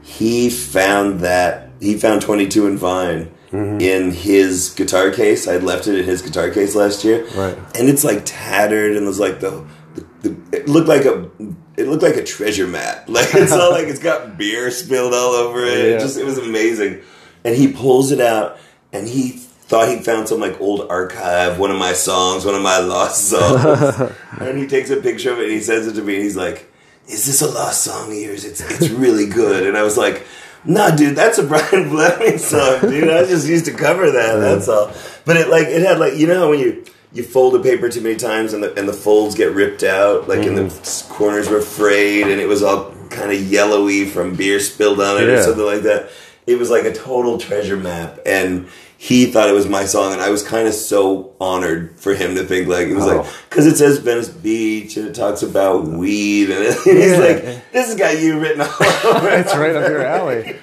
he 0.03 0.49
found 0.49 1.21
that 1.21 1.71
he 1.81 1.99
found 1.99 2.23
22 2.23 2.67
and 2.67 2.79
Vine 2.79 3.31
mm-hmm. 3.51 3.81
in 3.81 4.13
his 4.13 4.71
guitar 4.71 5.11
case. 5.11 5.47
I'd 5.47 5.63
left 5.63 5.87
it 5.87 5.99
in 5.99 6.05
his 6.05 6.23
guitar 6.23 6.51
case 6.51 6.75
last 6.75 7.05
year, 7.05 7.27
Right. 7.35 7.57
And 7.77 7.89
it's 7.89 8.05
like 8.05 8.23
tattered, 8.25 8.97
and 8.97 9.07
there's 9.07 9.21
like 9.21 9.41
the, 9.41 9.67
the, 9.95 10.29
the 10.29 10.57
it 10.57 10.69
looked 10.69 10.89
like 10.89 11.05
a 11.05 11.31
it 11.77 11.89
looked 11.89 12.03
like 12.03 12.17
a 12.17 12.25
treasure 12.25 12.67
map. 12.67 13.09
Like 13.17 13.35
it's 13.35 13.53
all 13.53 13.71
like 13.71 13.89
it's 13.89 14.01
got 14.01 14.39
beer 14.39 14.71
spilled 14.71 15.13
all 15.13 15.33
over 15.33 15.65
it. 15.65 15.79
It 15.79 16.01
just 16.01 16.17
it 16.17 16.25
was 16.25 16.39
amazing. 16.39 17.03
And 17.45 17.55
he 17.55 17.73
pulls 17.73 18.13
it 18.13 18.21
out, 18.21 18.59
and 18.93 19.07
he 19.07 19.46
thought 19.67 19.89
he 19.89 19.99
found 19.99 20.29
some 20.29 20.41
like 20.41 20.61
old 20.61 20.89
archive, 20.91 21.59
one 21.59 21.71
of 21.71 21.79
my 21.79 21.93
songs, 21.93 22.45
one 22.45 22.55
of 22.55 22.63
my 22.63 22.79
lost 22.79 23.25
songs. 23.31 24.13
and 24.41 24.59
he 24.59 24.67
takes 24.67 24.91
a 24.91 24.97
picture 24.97 25.33
of 25.33 25.39
it 25.39 25.45
and 25.45 25.53
he 25.53 25.61
sends 25.61 25.87
it 25.87 25.95
to 25.95 26.03
me, 26.03 26.15
and 26.15 26.23
he's 26.23 26.37
like, 26.37 26.71
"Is 27.09 27.27
this 27.27 27.43
a 27.43 27.49
lost 27.49 27.83
song 27.83 28.11
of 28.11 28.17
yours? 28.17 28.45
It's 28.45 28.61
it's 28.61 28.91
really 28.91 29.27
good." 29.27 29.67
And 29.67 29.77
I 29.77 29.83
was 29.83 29.97
like. 29.97 30.27
Nah, 30.69 30.91
dude, 30.91 31.15
that's 31.15 31.39
a 31.39 31.45
Brian 31.45 31.61
Fleming 31.91 32.39
song, 32.39 32.81
dude. 32.81 33.09
I 33.09 33.25
just 33.25 33.47
used 33.47 33.67
to 33.67 33.73
cover 33.73 34.11
that. 34.11 34.37
That's 34.39 34.69
all. 34.69 34.93
But 35.25 35.37
it 35.37 35.49
like 35.49 35.69
it 35.69 35.83
had 35.83 36.01
like 36.01 36.15
you 36.15 36.27
know 36.27 36.41
how 36.41 36.51
when 36.51 36.59
you 36.59 36.85
you 37.13 37.23
fold 37.23 37.55
a 37.55 37.61
paper 37.61 37.89
too 37.89 38.01
many 38.01 38.17
times 38.17 38.53
and 38.53 38.65
the 38.65 38.77
and 38.77 38.89
the 38.89 38.93
folds 38.93 39.37
get 39.37 39.53
ripped 39.53 39.85
out, 39.85 40.27
like 40.27 40.45
and 40.45 40.59
the 40.59 40.63
mm-hmm. 40.63 41.13
corners 41.13 41.49
were 41.49 41.61
frayed 41.61 42.27
and 42.27 42.41
it 42.41 42.49
was 42.49 42.65
all 42.65 42.93
kind 43.11 43.31
of 43.31 43.41
yellowy 43.41 44.07
from 44.07 44.35
beer 44.35 44.59
spilled 44.59 45.01
on 45.01 45.23
it 45.23 45.29
or 45.29 45.41
something 45.41 45.65
like 45.65 45.83
that. 45.83 46.11
It 46.49 46.59
was 46.59 46.69
like 46.69 46.85
a 46.85 46.93
total 46.93 47.39
treasure 47.39 47.77
map, 47.77 48.19
and 48.27 48.69
he 48.99 49.27
thought 49.27 49.49
it 49.49 49.53
was 49.53 49.69
my 49.69 49.85
song, 49.85 50.13
and 50.13 50.23
I 50.23 50.31
was 50.31 50.43
kind 50.43 50.67
of 50.67 50.75
so 50.75 51.35
honored 51.41 51.99
for 52.01 52.15
him 52.15 52.35
to 52.37 52.45
think 52.45 52.67
like 52.69 52.87
it 52.89 52.95
was 52.95 53.05
like 53.07 53.21
Oh. 53.27 53.33
because 53.51 53.67
it 53.67 53.77
says 53.77 53.99
Venice 53.99 54.29
Beach 54.31 54.97
and 54.97 55.07
it 55.09 55.15
talks 55.15 55.43
about 55.43 55.85
weed, 55.87 56.51
and 56.51 56.65
he's 56.65 56.87
Yeah. 56.87 57.19
like, 57.19 57.73
"This 57.73 57.87
has 57.89 57.95
got 57.95 58.19
you 58.21 58.41
written 58.41 58.63
all 58.63 58.69
over." 58.69 59.29
it's 59.31 59.55
right 59.55 59.77
up 59.77 59.89
your 59.89 60.05
alley. 60.05 60.57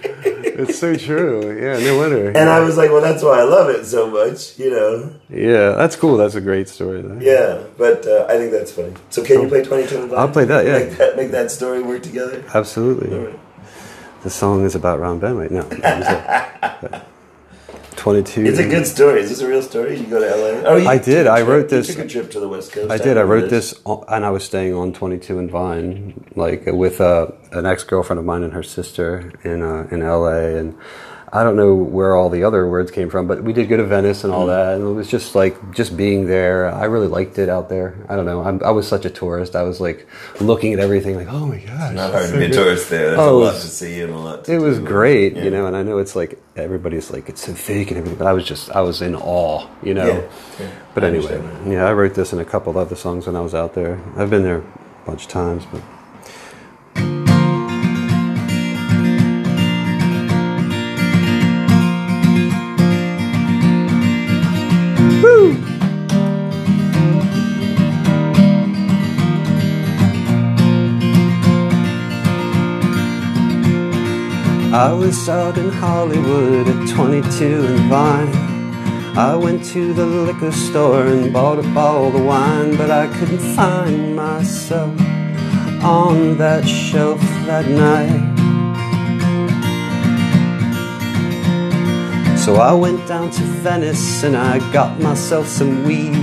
It's 0.56 0.78
so 0.78 0.96
true. 0.96 1.60
Yeah, 1.60 1.80
no 1.80 1.98
wonder. 1.98 2.28
And 2.30 2.48
I 2.50 2.60
was 2.60 2.78
like, 2.78 2.92
well, 2.92 3.02
that's 3.02 3.24
why 3.24 3.40
I 3.40 3.44
love 3.44 3.70
it 3.70 3.86
so 3.86 4.08
much, 4.10 4.60
you 4.60 4.70
know. 4.70 5.16
yeah, 5.30 5.72
that's 5.72 5.96
cool. 5.96 6.16
That's 6.18 6.36
a 6.36 6.42
great 6.42 6.70
story. 6.70 7.02
Though. 7.02 7.18
Yeah, 7.20 7.64
but 7.76 8.06
uh, 8.06 8.28
I 8.30 8.38
think 8.38 8.52
that's 8.52 8.72
funny. 8.72 8.94
So 9.10 9.24
can 9.24 9.42
you 9.42 9.48
play 9.48 9.64
22 9.64 9.98
and 10.02 10.10
Vine? 10.12 10.20
I'll 10.20 10.30
play 10.30 10.46
that, 10.46 10.64
yeah. 10.66 10.78
Make 10.80 10.98
that, 10.98 11.16
make 11.18 11.32
that 11.32 11.50
story 11.50 11.82
work 11.82 12.04
together. 12.04 12.44
Absolutely. 12.54 13.18
Right. 13.18 13.40
The 14.22 14.30
song 14.30 14.64
is 14.64 14.76
about 14.76 15.00
Ron 15.00 15.20
Benway. 15.20 15.50
No, 15.50 15.64
it 18.06 18.10
was 18.10 18.30
a- 18.30 18.34
twenty-two. 18.34 18.46
It's 18.50 18.60
a 18.60 18.68
good 18.70 18.86
story. 18.88 19.22
Is 19.22 19.30
this 19.30 19.42
a 19.42 19.48
real 19.48 19.62
story? 19.62 19.98
You 20.00 20.06
go 20.08 20.20
to 20.20 20.26
LA? 20.28 20.70
Oh, 20.70 20.76
you 20.78 20.88
I 20.88 20.98
did. 20.98 21.28
I 21.28 21.30
a 21.30 21.34
I 21.34 21.38
trip- 21.38 21.48
wrote 21.50 21.62
you 21.64 21.68
this- 21.78 21.88
took 21.96 22.06
a 22.06 22.08
trip 22.08 22.32
to 22.32 22.40
the 22.40 22.48
West 22.50 22.72
Coast. 22.72 22.92
I 22.92 22.98
did. 22.98 23.18
I 23.18 23.24
wrote 23.24 23.50
this, 23.50 23.74
and 23.86 24.26
I 24.26 24.30
was 24.30 24.44
staying 24.44 24.74
on 24.74 24.94
22 24.94 25.40
and 25.40 25.50
Vine, 25.50 26.24
like 26.36 26.64
with 26.68 27.00
uh, 27.02 27.28
an 27.52 27.66
ex 27.66 27.84
girlfriend 27.84 28.20
of 28.20 28.26
mine 28.26 28.44
and 28.44 28.54
her 28.54 28.64
sister 28.64 29.32
in 29.44 29.62
uh, 29.62 29.88
in 29.92 30.02
LA, 30.02 30.58
and 30.60 30.76
I 31.36 31.44
don't 31.44 31.56
know 31.56 31.74
where 31.74 32.16
all 32.16 32.30
the 32.30 32.44
other 32.44 32.68
words 32.68 32.92
came 32.92 33.10
from, 33.10 33.26
but 33.26 33.44
we 33.44 33.54
did 33.54 33.68
go 33.68 33.76
to 33.76 33.84
Venice 33.84 34.24
and 34.24 34.32
all 34.32 34.42
mm-hmm. 34.42 34.50
that, 34.50 34.76
and 34.76 34.84
it 34.88 34.94
was 34.94 35.08
just 35.08 35.34
like 35.34 35.74
just 35.74 35.98
being 35.98 36.28
there. 36.28 36.70
I 36.70 36.86
really 36.86 37.08
liked 37.08 37.40
it 37.40 37.50
out 37.50 37.70
there. 37.70 37.96
I 38.08 38.16
don't 38.16 38.28
know. 38.28 38.44
I'm, 38.44 38.62
I 38.64 38.70
was 38.70 38.88
such 38.88 39.04
a 39.06 39.10
tourist. 39.10 39.56
I 39.56 39.64
was 39.64 39.82
like 39.82 40.08
looking 40.40 40.74
at 40.74 40.80
everything, 40.80 41.16
like, 41.16 41.30
oh 41.32 41.48
my 41.48 41.58
gosh, 41.58 41.96
Not 41.96 42.12
hard 42.12 42.24
it's 42.26 42.32
to 42.34 42.38
be 42.38 42.46
a 42.46 42.50
tourist 42.52 42.92
there. 42.92 43.08
There's 43.08 43.20
Oh, 43.20 43.24
a 43.24 43.42
it 43.42 43.46
lot 43.46 43.54
was- 43.56 43.62
to 43.64 43.68
see 43.68 44.02
and 44.02 44.14
a 44.14 44.18
lot. 44.18 44.48
It 44.48 44.60
was 44.60 44.78
do. 44.78 44.86
great, 44.86 45.36
Yeah. 45.36 45.46
you 45.46 45.50
know, 45.50 45.66
and 45.66 45.76
I 45.76 45.82
know 45.82 45.98
it's 45.98 46.16
like 46.16 46.40
everybody's 46.56 47.10
like 47.10 47.28
it's 47.30 47.44
so 47.44 47.56
fake 47.56 47.90
and 47.90 47.98
everything, 47.98 48.20
but 48.20 48.28
I 48.28 48.34
was 48.34 48.46
just 48.46 48.70
I 48.70 48.82
was 48.82 49.02
in 49.02 49.16
awe, 49.16 49.66
you 49.82 49.96
know. 49.96 50.06
Yeah, 50.06 50.30
yeah. 50.60 50.72
But 50.94 51.04
anyway, 51.04 51.42
yeah, 51.68 51.86
I 51.86 51.94
wrote 51.94 52.14
this 52.14 52.32
and 52.32 52.42
a 52.42 52.46
couple 52.46 52.78
other 52.78 52.96
songs 52.96 53.26
when 53.26 53.36
I 53.36 53.42
was 53.42 53.56
out 53.56 53.74
there. 53.74 54.00
I've 54.18 54.30
been 54.30 54.44
there 54.44 54.60
a 54.60 55.06
bunch 55.08 55.24
of 55.24 55.30
times, 55.30 55.66
but 55.72 55.82
I 74.74 74.92
was 74.92 75.30
out 75.30 75.60
in 75.60 75.70
Hollywood 75.70 76.68
at 76.68 76.90
22 76.90 77.64
and 77.64 77.80
Vine. 77.92 79.16
I 79.16 79.36
went 79.36 79.64
to 79.66 79.94
the 79.94 80.04
liquor 80.04 80.52
store 80.52 81.06
and 81.06 81.32
bought 81.32 81.60
up 81.60 81.78
all 81.78 82.10
the 82.10 82.24
wine, 82.24 82.76
but 82.76 82.90
I 82.90 83.06
couldn't 83.20 83.56
find 83.56 84.16
myself 84.16 85.00
on 85.84 86.40
that 86.40 86.68
shelf 86.68 87.22
that 87.46 87.68
night. 87.70 88.34
So 92.40 92.56
I 92.56 92.74
went 92.74 93.08
down 93.08 93.30
to 93.30 93.44
Venice 93.44 94.24
and 94.24 94.36
I 94.36 94.58
got 94.74 95.00
myself 95.00 95.48
some 95.48 95.84
weed. 95.86 96.18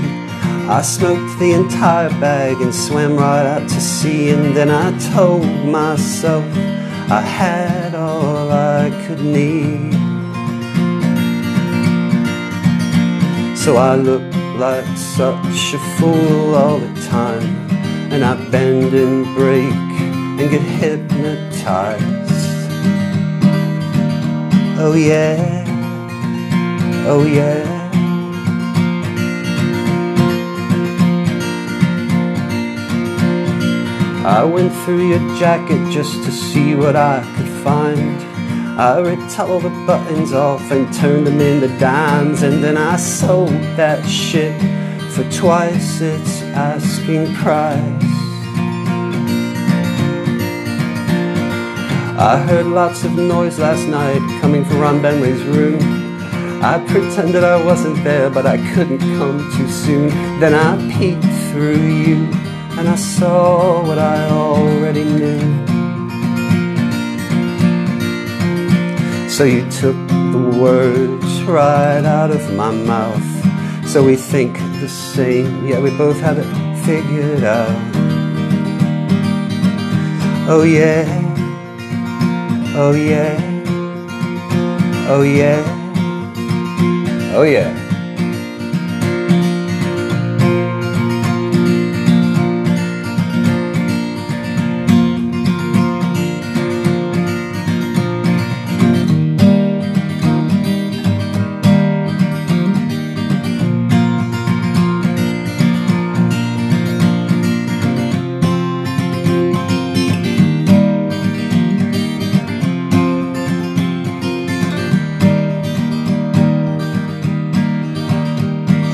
I 0.68 0.82
smoked 0.82 1.38
the 1.38 1.52
entire 1.52 2.10
bag 2.18 2.60
and 2.60 2.74
swam 2.74 3.16
right 3.16 3.46
out 3.46 3.68
to 3.68 3.80
sea, 3.80 4.30
and 4.30 4.56
then 4.56 4.70
I 4.70 4.98
told 5.14 5.46
myself 5.66 6.44
I 7.12 7.22
had 7.22 7.96
all 7.96 8.52
I 8.52 8.88
could 9.04 9.20
need. 9.20 9.94
So 13.58 13.76
I 13.76 13.96
look 13.96 14.22
like 14.56 14.86
such 14.96 15.74
a 15.74 15.78
fool 15.96 16.54
all 16.54 16.78
the 16.78 17.00
time, 17.08 17.68
and 18.12 18.24
I 18.24 18.36
bend 18.50 18.94
and 18.94 19.24
break 19.34 19.74
and 20.38 20.50
get 20.50 20.62
hypnotized. 20.62 22.30
Oh 24.78 24.94
yeah, 24.94 25.64
oh 27.08 27.26
yeah. 27.26 27.79
I 34.24 34.44
went 34.44 34.70
through 34.84 35.08
your 35.08 35.38
jacket 35.38 35.90
just 35.90 36.22
to 36.24 36.30
see 36.30 36.74
what 36.74 36.94
I 36.94 37.24
could 37.36 37.48
find. 37.64 38.20
I 38.78 39.00
ripped 39.00 39.40
all 39.40 39.60
the 39.60 39.70
buttons 39.86 40.34
off 40.34 40.70
and 40.70 40.92
turned 40.92 41.26
them 41.26 41.40
into 41.40 41.68
dimes, 41.78 42.42
and 42.42 42.62
then 42.62 42.76
I 42.76 42.96
sold 42.96 43.48
that 43.76 44.06
shit 44.06 44.60
for 45.12 45.24
twice 45.30 46.02
its 46.02 46.42
asking 46.52 47.34
price. 47.36 48.04
I 52.20 52.36
heard 52.46 52.66
lots 52.66 53.04
of 53.04 53.12
noise 53.12 53.58
last 53.58 53.88
night 53.88 54.20
coming 54.42 54.66
from 54.66 54.80
Ron 54.80 55.00
Benley's 55.00 55.42
room. 55.44 55.80
I 56.62 56.78
pretended 56.86 57.42
I 57.42 57.64
wasn't 57.64 58.04
there, 58.04 58.28
but 58.28 58.44
I 58.44 58.58
couldn't 58.74 58.98
come 58.98 59.38
too 59.56 59.68
soon. 59.70 60.08
Then 60.40 60.52
I 60.52 60.76
peeked 60.92 61.24
through 61.50 61.86
you 61.86 62.49
and 62.78 62.88
I 62.88 62.96
saw 62.96 63.82
what 63.86 63.98
I 63.98 64.28
already 64.28 65.04
knew. 65.04 65.40
So 69.28 69.44
you 69.44 69.62
took 69.70 69.96
the 70.08 70.58
words 70.60 71.42
right 71.44 72.04
out 72.04 72.30
of 72.30 72.52
my 72.54 72.70
mouth. 72.70 73.28
So 73.88 74.04
we 74.04 74.16
think 74.16 74.54
the 74.80 74.88
same, 74.88 75.66
yeah, 75.66 75.80
we 75.80 75.90
both 75.96 76.20
have 76.20 76.38
it 76.38 76.46
figured 76.84 77.42
out. 77.42 77.76
Oh 80.48 80.62
yeah, 80.62 81.06
oh 82.76 82.92
yeah, 82.92 83.38
oh 85.08 85.22
yeah, 85.22 85.62
oh 87.34 87.42
yeah. 87.42 87.79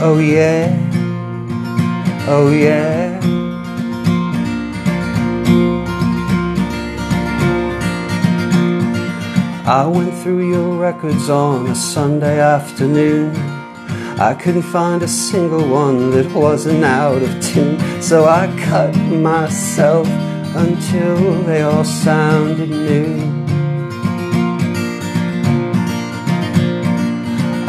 Oh 0.09 0.21
yeah, 0.21 0.71
oh 2.29 2.53
yeah. 2.53 3.19
I 9.67 9.85
went 9.85 10.15
through 10.23 10.49
your 10.49 10.79
records 10.79 11.29
on 11.29 11.67
a 11.67 11.75
Sunday 11.75 12.39
afternoon. 12.39 13.35
I 14.21 14.35
couldn't 14.41 14.63
find 14.63 15.03
a 15.03 15.09
single 15.09 15.69
one 15.69 16.13
that 16.13 16.33
wasn't 16.33 16.85
out 16.85 17.21
of 17.21 17.43
tune, 17.43 17.81
so 18.01 18.27
I 18.27 18.47
cut 18.61 18.95
myself 18.97 20.07
until 20.55 21.43
they 21.43 21.63
all 21.63 21.83
sounded 21.83 22.71
new. 22.71 23.36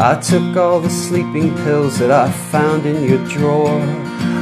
I 0.00 0.14
took 0.20 0.56
all 0.56 0.78
the 0.78 0.90
sleeping 0.90 1.52
pills 1.64 1.98
that 1.98 2.12
I 2.12 2.30
found 2.30 2.86
in 2.86 3.02
your 3.02 3.18
drawer. 3.26 3.80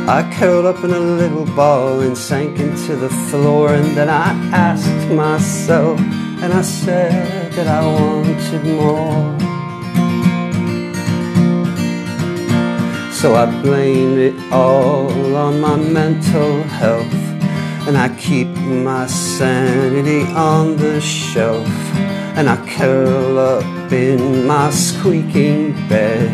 I 0.07 0.31
curled 0.39 0.67
up 0.67 0.85
in 0.85 0.91
a 0.91 1.01
little 1.01 1.47
ball 1.57 2.01
and 2.01 2.17
sank 2.17 2.61
into 2.61 2.95
the 2.95 3.09
floor. 3.09 3.73
And 3.73 3.97
then 3.97 4.11
I 4.11 4.33
asked 4.53 5.11
myself, 5.11 5.99
and 6.43 6.53
I 6.53 6.61
said 6.61 7.53
that 7.55 7.67
I 7.69 7.87
wanted 7.87 8.65
more. 8.67 9.41
So 13.11 13.35
I 13.35 13.47
blamed 13.63 14.19
it 14.19 14.53
all 14.53 15.37
on 15.37 15.59
my 15.59 15.77
mental 15.77 16.65
health. 16.65 17.15
And 17.89 17.97
I 17.97 18.15
keep 18.17 18.49
my 18.67 19.07
sanity 19.07 20.23
on 20.35 20.77
the 20.77 21.01
shelf. 21.01 21.67
And 22.37 22.49
I 22.49 22.57
curl 22.77 23.39
up 23.39 23.93
in 23.93 24.47
my 24.47 24.71
squeaking 24.71 25.73
bed. 25.89 26.31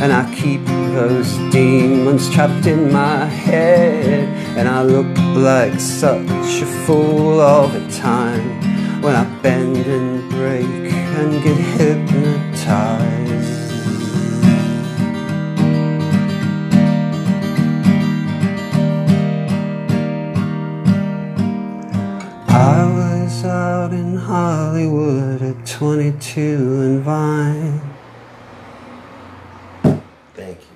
And 0.00 0.12
I 0.12 0.32
keep 0.34 0.64
those 0.66 1.36
demons 1.50 2.28
trapped 2.30 2.66
in 2.66 2.92
my 2.92 3.24
head. 3.24 4.28
And 4.56 4.68
I 4.68 4.82
look 4.82 5.16
like 5.36 5.80
such 5.80 6.62
a 6.62 6.66
fool 6.84 7.40
all 7.40 7.68
the 7.68 7.86
time 7.90 9.02
when 9.02 9.14
I 9.14 9.24
bend 9.42 9.76
and 9.76 10.28
break 10.30 10.66
and 10.66 11.42
get 11.42 11.56
hypnotized. 11.56 13.27
22 26.18 26.40
and 26.82 27.00
Vine. 27.02 27.80
Thank 30.34 30.58
you. 30.60 30.66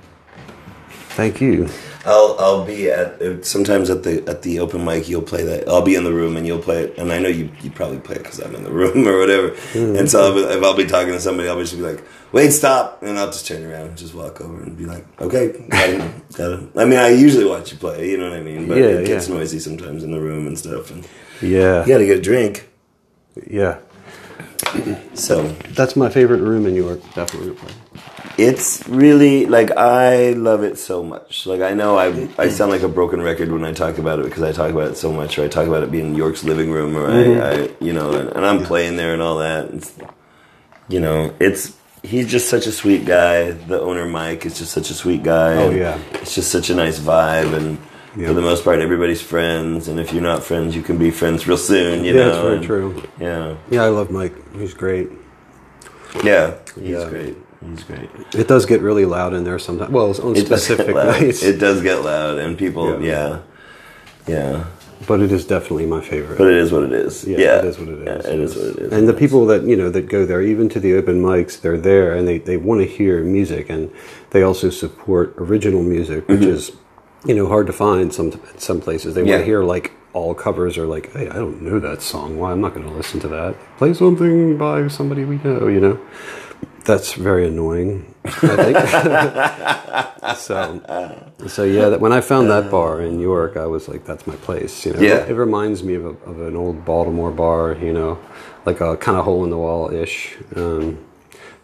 Thank 1.10 1.40
you. 1.40 1.68
I'll 2.04 2.36
I'll 2.40 2.64
be 2.64 2.90
at 2.90 3.44
sometimes 3.46 3.88
at 3.90 4.02
the 4.02 4.28
at 4.28 4.42
the 4.42 4.58
open 4.58 4.84
mic 4.84 5.08
you'll 5.08 5.22
play 5.22 5.44
that 5.44 5.68
I'll 5.68 5.82
be 5.82 5.94
in 5.94 6.02
the 6.02 6.12
room 6.12 6.36
and 6.36 6.44
you'll 6.44 6.58
play 6.58 6.82
it 6.84 6.98
and 6.98 7.12
I 7.12 7.20
know 7.20 7.28
you 7.28 7.48
you 7.62 7.70
probably 7.70 8.00
play 8.00 8.16
it 8.16 8.24
because 8.24 8.40
I'm 8.40 8.56
in 8.56 8.64
the 8.64 8.72
room 8.80 9.06
or 9.06 9.18
whatever 9.20 9.50
Mm-hmm. 9.50 9.96
and 9.96 10.10
so 10.10 10.20
I'll 10.24 10.34
be, 10.34 10.40
if 10.40 10.62
I'll 10.64 10.76
be 10.76 10.84
talking 10.86 11.12
to 11.12 11.20
somebody 11.20 11.48
I'll 11.48 11.60
just 11.60 11.76
be 11.76 11.80
like 11.82 12.02
wait 12.32 12.50
stop 12.50 13.04
and 13.04 13.16
I'll 13.20 13.28
just 13.28 13.46
turn 13.46 13.62
around 13.64 13.86
and 13.88 13.96
just 13.96 14.14
walk 14.14 14.40
over 14.40 14.62
and 14.64 14.76
be 14.76 14.84
like 14.84 15.06
okay 15.20 15.52
got 15.68 15.88
it, 15.90 16.28
got 16.36 16.50
it. 16.52 16.68
I 16.76 16.84
mean 16.86 16.98
I 16.98 17.10
usually 17.10 17.44
watch 17.44 17.70
you 17.70 17.78
play 17.78 18.10
you 18.10 18.18
know 18.18 18.30
what 18.30 18.36
I 18.38 18.42
mean 18.42 18.66
but 18.66 18.78
Yeah, 18.78 18.84
it 18.86 19.06
gets 19.06 19.28
yeah. 19.28 19.36
noisy 19.36 19.60
sometimes 19.60 20.02
in 20.02 20.10
the 20.10 20.20
room 20.20 20.48
and 20.48 20.58
stuff 20.58 20.90
and 20.90 21.06
Yeah. 21.40 21.82
you 21.82 21.88
got 21.88 21.98
to 21.98 22.06
get 22.06 22.18
a 22.18 22.22
drink 22.22 22.68
Yeah. 23.48 23.78
So 25.14 25.48
That's 25.74 25.96
my 25.96 26.08
favorite 26.08 26.40
room 26.40 26.66
in 26.66 26.74
York. 26.74 27.00
Definitely. 27.14 27.56
It's 28.38 28.88
really 28.88 29.46
like 29.46 29.70
I 29.72 30.30
love 30.30 30.62
it 30.62 30.78
so 30.78 31.02
much. 31.02 31.46
Like 31.46 31.60
I 31.60 31.74
know 31.74 31.98
I 31.98 32.28
I 32.38 32.48
sound 32.48 32.70
like 32.70 32.82
a 32.82 32.88
broken 32.88 33.20
record 33.20 33.52
when 33.52 33.64
I 33.64 33.72
talk 33.72 33.98
about 33.98 34.20
it 34.20 34.24
because 34.24 34.42
I 34.42 34.52
talk 34.52 34.70
about 34.70 34.90
it 34.90 34.96
so 34.96 35.12
much, 35.12 35.38
or 35.38 35.44
I 35.44 35.48
talk 35.48 35.66
about 35.66 35.82
it 35.82 35.90
being 35.90 36.14
York's 36.14 36.42
living 36.42 36.70
room, 36.70 36.96
or 36.96 37.06
I, 37.06 37.12
mm-hmm. 37.12 37.72
I 37.82 37.84
you 37.84 37.92
know, 37.92 38.12
and, 38.12 38.30
and 38.30 38.46
I'm 38.46 38.64
playing 38.64 38.96
there 38.96 39.12
and 39.12 39.20
all 39.20 39.38
that. 39.38 39.66
It's, 39.74 39.94
you 40.88 41.00
know, 41.00 41.34
it's 41.40 41.76
he's 42.02 42.30
just 42.30 42.48
such 42.48 42.66
a 42.66 42.72
sweet 42.72 43.04
guy. 43.04 43.50
The 43.50 43.80
owner 43.80 44.06
Mike 44.06 44.46
is 44.46 44.58
just 44.58 44.72
such 44.72 44.90
a 44.90 44.94
sweet 44.94 45.22
guy. 45.22 45.56
Oh, 45.56 45.70
yeah. 45.70 46.00
it's 46.14 46.34
just 46.34 46.50
such 46.50 46.70
a 46.70 46.74
nice 46.74 46.98
vibe 46.98 47.54
and. 47.54 47.78
Yeah. 48.16 48.28
For 48.28 48.34
the 48.34 48.42
most 48.42 48.62
part, 48.64 48.80
everybody's 48.80 49.22
friends, 49.22 49.88
and 49.88 49.98
if 49.98 50.12
you're 50.12 50.22
not 50.22 50.44
friends, 50.44 50.76
you 50.76 50.82
can 50.82 50.98
be 50.98 51.10
friends 51.10 51.48
real 51.48 51.56
soon. 51.56 52.04
You 52.04 52.12
Yeah, 52.14 52.20
know, 52.20 52.28
it's 52.28 52.38
very 52.38 52.56
and- 52.56 52.64
true. 52.64 53.02
Yeah, 53.18 53.54
Yeah, 53.70 53.84
I 53.84 53.88
love 53.88 54.10
Mike. 54.10 54.34
He's 54.54 54.74
great. 54.74 55.08
yeah, 56.22 56.52
he's 56.74 56.90
Yeah. 56.90 57.08
great. 57.08 57.36
He's 57.70 57.84
great. 57.84 58.10
It 58.34 58.48
does 58.48 58.66
get 58.66 58.82
really 58.82 59.04
loud 59.06 59.32
in 59.34 59.44
there 59.44 59.58
sometimes. 59.58 59.90
Well, 59.92 60.10
it's 60.10 60.20
on 60.20 60.36
It 60.36 60.44
specific 60.46 60.94
nights. 60.94 61.42
It 61.42 61.58
does 61.58 61.80
get 61.80 62.04
loud, 62.04 62.38
and 62.38 62.58
people, 62.58 63.00
Yeah. 63.02 63.38
yeah, 64.26 64.64
but 65.06 65.20
it 65.20 65.32
is 65.32 65.46
definitely 65.46 65.86
my 65.86 66.00
favorite. 66.02 66.36
But 66.38 66.48
it 66.48 66.56
is 66.56 66.70
what 66.70 66.82
it 66.82 66.92
is. 66.92 67.24
Yeah, 67.24 67.38
Yeah, 67.38 67.58
it 67.60 67.64
is 67.64 67.78
what 67.78 67.88
it 67.88 67.98
is. 67.98 68.04
Yeah, 68.26 68.32
it 68.32 68.40
is 68.40 68.56
what 68.56 68.66
it 68.66 68.76
is. 68.78 68.92
and 68.92 69.08
the 69.08 69.14
people 69.14 69.46
that 69.46 69.62
you 69.62 69.76
know 69.76 69.88
that 69.90 70.08
go 70.08 70.26
there, 70.26 70.42
even 70.42 70.68
to 70.70 70.80
the 70.80 70.94
open 70.94 71.22
mics, 71.22 71.58
they're 71.60 71.78
there 71.78 72.12
and 72.12 72.28
they, 72.28 72.38
they 72.38 72.56
want 72.58 72.80
to 72.82 72.86
hear 72.86 73.22
music, 73.22 73.70
and 73.70 73.90
they 74.30 74.42
also 74.42 74.68
support 74.68 75.32
original 75.38 75.82
music, 75.82 76.28
which 76.28 76.40
mm-hmm. 76.40 76.50
is 76.50 76.72
you 77.24 77.34
know 77.34 77.46
hard 77.46 77.66
to 77.68 77.72
find 77.72 78.12
some 78.12 78.40
some 78.58 78.80
places. 78.80 79.14
They 79.14 79.22
want 79.22 79.40
to 79.40 79.44
hear 79.44 79.62
like 79.62 79.92
all 80.12 80.34
covers 80.34 80.76
or 80.76 80.86
like, 80.86 81.12
hey, 81.12 81.28
I 81.28 81.34
don't 81.34 81.62
know 81.62 81.78
that 81.80 82.02
song. 82.02 82.38
Why 82.38 82.52
I'm 82.52 82.60
not 82.60 82.74
going 82.74 82.86
to 82.86 82.92
listen 82.92 83.18
to 83.20 83.28
that. 83.28 83.56
Play 83.78 83.94
something 83.94 84.58
by 84.58 84.88
somebody 84.88 85.24
we 85.24 85.36
know. 85.38 85.68
You 85.68 85.80
know, 85.80 86.00
that's 86.84 87.14
very 87.14 87.46
annoying. 87.46 88.14
I 88.24 88.30
think. 90.22 90.36
so, 90.36 91.32
so 91.48 91.64
yeah. 91.64 91.88
That, 91.90 92.00
when 92.00 92.12
I 92.12 92.20
found 92.20 92.50
that 92.50 92.70
bar 92.70 93.00
in 93.00 93.18
York, 93.20 93.56
I 93.56 93.66
was 93.66 93.88
like, 93.88 94.04
"That's 94.04 94.26
my 94.26 94.36
place." 94.36 94.84
You 94.86 94.92
know, 94.94 95.00
Yeah. 95.00 95.24
it 95.26 95.32
reminds 95.34 95.82
me 95.82 95.94
of, 95.94 96.04
a, 96.04 96.14
of 96.30 96.40
an 96.40 96.56
old 96.56 96.84
Baltimore 96.84 97.30
bar. 97.30 97.74
You 97.74 97.92
know, 97.92 98.18
like 98.66 98.80
a 98.80 98.96
kind 98.96 99.16
of 99.18 99.24
hole 99.24 99.44
in 99.44 99.50
the 99.50 99.58
wall 99.58 99.90
ish. 99.92 100.36
Um, 100.56 100.98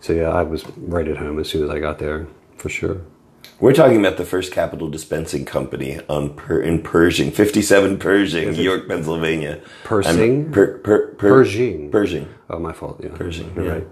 so 0.01 0.13
yeah, 0.13 0.31
I 0.31 0.43
was 0.43 0.65
right 0.77 1.07
at 1.09 1.17
home 1.17 1.39
as 1.39 1.49
soon 1.49 1.65
as 1.65 1.71
I 1.71 1.79
got 1.81 1.99
there, 1.99 2.27
for 2.57 2.69
sure. 2.69 3.01
We're 3.61 3.73
talking 3.73 3.99
about 3.99 4.19
the 4.19 4.25
first 4.25 4.53
capital 4.53 4.89
dispensing 4.89 5.45
company 5.45 5.99
on 6.09 6.35
per, 6.35 6.61
in 6.61 6.81
Pershing, 6.81 7.33
57 7.33 7.99
Pershing, 7.99 8.53
New 8.53 8.63
York, 8.63 8.87
Pennsylvania. 8.87 9.61
Persing? 9.83 10.45
I'm- 10.45 10.53
Per, 10.53 10.79
per, 10.79 11.07
per, 11.09 11.29
Pershing. 11.29 11.91
Pershing. 11.91 12.29
Oh, 12.49 12.61
my 12.61 12.73
fault. 12.73 13.01
Yeah, 13.03 13.11
Pershing. 13.15 13.53
You're 13.57 13.65
yeah. 13.65 13.73
right. 13.73 13.87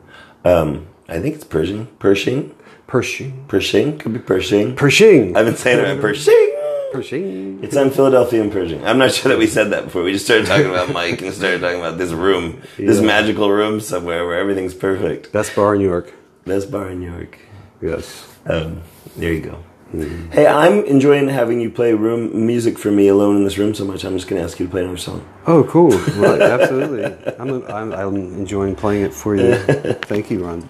Um, 0.45 0.87
I 1.09 1.19
think 1.19 1.35
it's 1.35 1.45
Pershing. 1.45 1.87
Pershing. 1.99 2.55
Pershing. 2.87 3.45
Pershing. 3.49 3.99
Could 3.99 4.13
be 4.13 4.21
Pershing. 4.21 4.77
Pershing. 4.77 5.37
I've 5.37 5.47
been 5.47 5.57
saying 5.57 5.81
it 5.81 5.83
right. 5.83 6.01
Pershing. 6.01 6.53
Pershing. 6.93 7.65
It's 7.65 7.77
on 7.77 7.91
Philadelphia 7.91 8.43
and 8.43 8.53
Pershing. 8.53 8.87
I'm 8.87 8.99
not 8.99 9.11
sure 9.13 9.31
that 9.33 9.39
we 9.39 9.49
said 9.49 9.71
that 9.73 9.85
before. 9.87 10.05
We 10.05 10.13
just 10.13 10.27
started 10.27 10.47
talking 10.47 10.67
about 10.67 10.93
Mike 10.93 11.21
and 11.23 11.35
started 11.35 11.61
talking 11.61 11.81
about 11.81 11.99
this 11.99 12.13
room, 12.13 12.63
this 12.77 13.01
magical 13.01 13.51
room 13.51 13.81
somewhere 13.81 14.25
where 14.25 14.39
everything's 14.39 14.75
perfect. 14.75 15.33
Best 15.33 15.57
bar 15.57 15.75
in 15.75 15.81
New 15.81 15.89
York. 15.89 16.15
Best 16.45 16.71
bar 16.71 16.91
in 16.91 17.01
New 17.01 17.11
York. 17.11 17.41
Yes. 17.83 18.29
Um, 18.47 18.83
there 19.17 19.33
you 19.33 19.41
go. 19.41 19.63
Mm-hmm. 19.93 20.33
Hey, 20.33 20.47
I'm 20.47 20.85
enjoying 20.85 21.29
having 21.29 21.61
you 21.61 21.71
play 21.71 21.93
room 21.95 22.47
music 22.47 22.77
for 22.79 22.91
me 22.91 23.07
alone 23.07 23.37
in 23.37 23.45
this 23.45 23.57
room 23.57 23.73
so 23.73 23.85
much. 23.85 24.05
I'm 24.05 24.17
just 24.17 24.29
going 24.29 24.41
to 24.41 24.45
ask 24.45 24.59
you 24.59 24.67
to 24.67 24.71
play 24.71 24.83
another 24.83 24.97
song. 24.97 25.27
Oh, 25.47 25.63
cool. 25.65 25.91
Well, 25.91 26.43
absolutely. 26.61 27.05
I'm, 27.39 27.65
I'm, 27.71 27.93
I'm 27.93 28.17
enjoying 28.17 28.75
playing 28.75 29.05
it 29.05 29.15
for 29.15 29.37
you. 29.37 29.57
Thank 30.03 30.31
you, 30.31 30.45
Ron. 30.45 30.69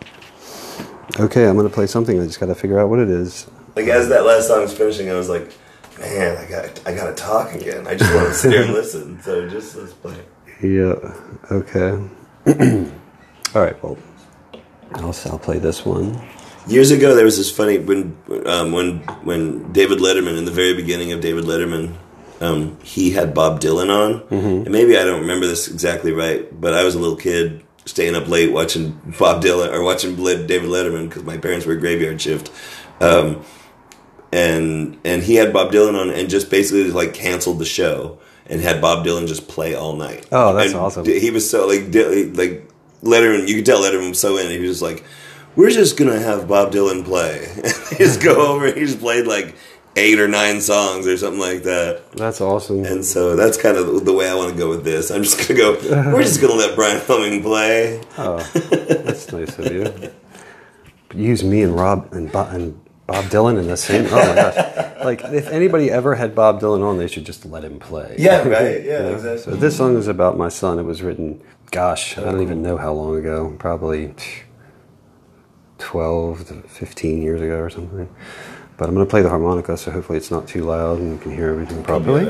Okay, 1.19 1.49
I'm 1.49 1.57
going 1.57 1.67
to 1.67 1.75
play 1.75 1.87
something. 1.87 2.21
I 2.21 2.27
just 2.27 2.41
got 2.41 2.47
to 2.47 2.55
figure 2.55 2.79
out 2.79 2.91
what 2.91 2.99
it 2.99 3.09
is. 3.09 3.47
Like 3.75 3.89
as 3.89 4.09
that 4.11 4.25
last 4.27 4.49
song 4.49 4.63
was 4.63 4.77
finishing, 4.77 5.11
I 5.11 5.15
was 5.15 5.29
like, 5.29 5.51
man, 5.99 6.37
I 6.37 6.49
got 6.49 6.87
I 6.87 6.95
got 6.95 7.07
to 7.07 7.15
talk 7.15 7.55
again. 7.55 7.87
I 7.87 7.95
just 7.95 8.13
want 8.15 8.29
to 8.29 8.35
sit 8.35 8.53
here 8.53 8.63
and 8.63 8.73
listen. 8.75 9.21
So 9.23 9.49
just 9.49 9.77
let's 9.77 9.93
play. 9.95 10.17
Yeah. 10.63 10.95
Okay. 11.51 11.91
All 13.55 13.63
right. 13.63 13.83
Well, 13.83 13.99
I'll, 14.95 15.15
I'll 15.27 15.39
play 15.39 15.59
this 15.59 15.85
one. 15.85 16.21
Years 16.67 16.91
ago, 16.91 17.15
there 17.15 17.25
was 17.25 17.37
this 17.37 17.51
funny 17.51 17.79
when 17.79 18.17
um, 18.47 18.73
when 18.73 18.99
when 19.23 19.73
David 19.73 19.99
Letterman 19.99 20.37
in 20.37 20.45
the 20.45 20.51
very 20.51 20.75
beginning 20.75 21.13
of 21.13 21.21
David 21.21 21.45
Letterman, 21.45 21.95
um, 22.41 22.79
he 22.83 23.11
had 23.11 23.35
Bob 23.35 23.61
Dylan 23.61 23.89
on, 23.89 24.23
and 24.65 24.71
maybe 24.71 24.97
I 24.99 25.05
don't 25.05 25.21
remember 25.21 25.47
this 25.47 25.69
exactly 25.69 26.13
right, 26.13 26.49
but 26.61 26.75
I 26.75 26.83
was 26.83 26.95
a 26.97 26.99
little 26.99 27.17
kid 27.17 27.63
staying 27.85 28.17
up 28.17 28.27
late 28.27 28.51
watching 28.53 29.01
Bob 29.17 29.43
Dylan 29.45 29.73
or 29.73 29.83
watching 29.85 30.17
David 30.17 30.69
Letterman 30.69 31.09
because 31.09 31.23
my 31.23 31.37
parents 31.39 31.67
were 31.67 31.77
graveyard 31.77 32.21
shift, 32.21 32.51
um, 33.01 33.45
and 34.33 34.99
and 35.05 35.23
he 35.23 35.37
had 35.37 35.53
Bob 35.53 35.71
Dylan 35.73 35.99
on 35.99 36.11
and 36.11 36.29
just 36.29 36.51
basically 36.51 36.91
like 36.91 37.15
canceled 37.15 37.61
the 37.61 37.65
show 37.65 38.19
and 38.47 38.61
had 38.61 38.81
Bob 38.81 39.07
Dylan 39.07 39.29
just 39.29 39.47
play 39.49 39.75
all 39.75 39.95
night. 39.95 40.27
Oh, 40.33 40.53
that's 40.53 40.73
And 40.73 40.81
awesome. 40.81 41.05
He 41.07 41.31
was 41.31 41.49
so 41.49 41.67
like 41.67 41.85
like 42.37 42.69
Letterman. 43.03 43.47
You 43.49 43.55
could 43.57 43.67
tell 43.67 43.81
Letterman 43.83 44.11
was 44.11 44.21
so 44.21 44.37
in. 44.37 44.51
He 44.51 44.59
was 44.59 44.71
just 44.71 44.83
like, 44.83 45.05
"We're 45.57 45.71
just 45.71 45.97
gonna 45.97 46.19
have 46.21 46.47
Bob 46.47 46.73
Dylan 46.73 47.05
play." 47.05 47.49
he 47.90 47.97
just 47.97 48.21
go 48.23 48.47
over. 48.55 48.66
and 48.66 48.77
He 48.77 48.85
just 48.87 49.01
played 49.01 49.27
like 49.27 49.55
eight 49.97 50.21
or 50.21 50.29
nine 50.29 50.61
songs 50.61 51.07
or 51.07 51.16
something 51.16 51.40
like 51.40 51.62
that. 51.62 52.12
That's 52.12 52.40
awesome. 52.40 52.85
And 52.85 53.03
so 53.05 53.35
that's 53.35 53.57
kind 53.57 53.77
of 53.79 54.05
the 54.05 54.12
way 54.12 54.29
I 54.29 54.35
want 54.35 54.53
to 54.53 54.59
go 54.59 54.69
with 54.69 54.85
this. 54.85 55.11
I'm 55.11 55.23
just 55.23 55.38
gonna 55.49 55.59
go. 55.59 55.73
We're 56.12 56.23
just 56.23 56.40
gonna 56.40 56.55
let 56.55 56.75
Brian 56.77 57.01
Fleming 57.01 57.42
play. 57.42 58.01
Oh, 58.19 58.38
that's 58.55 59.33
nice 59.33 59.59
of 59.59 59.73
you. 59.73 59.85
But 61.09 61.16
use 61.16 61.42
me 61.45 61.62
and 61.62 61.75
Rob 61.75 62.12
and 62.12 62.31
Bob, 62.31 62.53
and 62.53 62.79
Bob 63.07 63.25
Dylan 63.27 63.59
in 63.59 63.69
the 63.69 63.77
same. 63.77 64.07
Oh 64.11 64.16
my 64.16 64.35
gosh! 64.35 65.05
Like 65.05 65.23
if 65.25 65.47
anybody 65.49 65.90
ever 65.90 66.16
had 66.16 66.35
Bob 66.35 66.61
Dylan 66.61 66.83
on, 66.85 66.99
they 66.99 67.07
should 67.07 67.25
just 67.25 67.47
let 67.47 67.62
him 67.64 67.79
play. 67.79 68.16
Yeah, 68.19 68.47
right. 68.47 68.85
Yeah, 68.85 68.99
You 68.99 69.03
know? 69.05 69.14
exactly. 69.14 69.38
So 69.55 69.57
this 69.57 69.77
song 69.77 69.97
is 69.97 70.09
about 70.09 70.37
my 70.37 70.49
son. 70.49 70.79
It 70.81 70.83
was 70.83 71.03
written, 71.03 71.40
gosh, 71.71 72.19
I 72.19 72.23
don't 72.25 72.42
even 72.42 72.61
know 72.62 72.77
how 72.77 72.92
long 72.92 73.16
ago. 73.16 73.55
Probably 73.59 74.12
twelve 75.79 76.49
to 76.49 76.55
fifteen 76.62 77.23
years 77.23 77.41
ago 77.41 77.59
or 77.59 77.71
something. 77.71 78.09
But 78.77 78.89
I'm 78.89 78.95
going 78.95 79.07
to 79.07 79.11
play 79.11 79.23
the 79.23 79.31
harmonica, 79.31 79.77
so 79.77 79.91
hopefully 79.91 80.19
it's 80.19 80.31
not 80.31 80.47
too 80.47 80.65
loud 80.65 80.99
and 80.99 81.12
you 81.12 81.19
can 81.19 81.33
hear 81.33 81.49
everything 81.49 81.83
properly. 81.83 82.27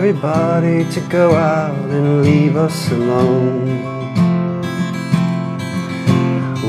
Everybody 0.00 0.90
to 0.90 0.98
go 1.10 1.34
out 1.34 1.76
and 1.90 2.22
leave 2.22 2.56
us 2.56 2.90
alone. 2.90 3.66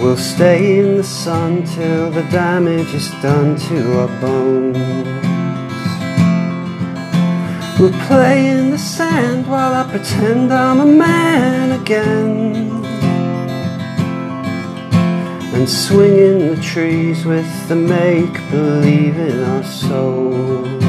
We'll 0.02 0.18
stay 0.18 0.80
in 0.80 0.98
the 0.98 1.04
sun 1.06 1.64
till 1.64 2.12
the 2.12 2.24
damage 2.24 2.94
is 2.94 3.10
done 3.22 3.56
to 3.70 4.00
our 4.00 4.12
bones. 4.20 4.78
We'll 7.80 7.98
play 8.08 8.50
in 8.50 8.72
the 8.72 8.78
sand 8.78 9.48
while 9.48 9.76
I 9.76 9.90
pretend 9.90 10.52
I'm 10.52 10.82
a 10.82 10.86
man 10.86 11.80
again. 11.82 12.84
And 15.56 15.70
swing 15.70 16.18
in 16.18 16.38
the 16.54 16.62
trees 16.62 17.24
with 17.24 17.50
the 17.70 17.78
make 17.78 18.34
believe 18.52 19.18
in 19.18 19.42
our 19.42 19.64
souls. 19.64 20.81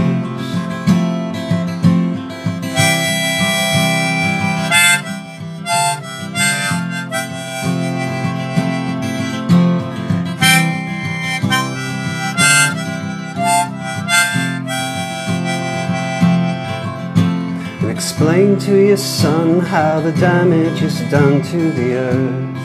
Explain 18.23 18.57
to 18.57 18.87
your 18.87 18.97
son 18.97 19.59
how 19.59 19.99
the 19.99 20.13
damage 20.13 20.81
is 20.81 21.01
done 21.11 21.43
to 21.43 21.73
the 21.73 21.95
earth. 21.95 22.57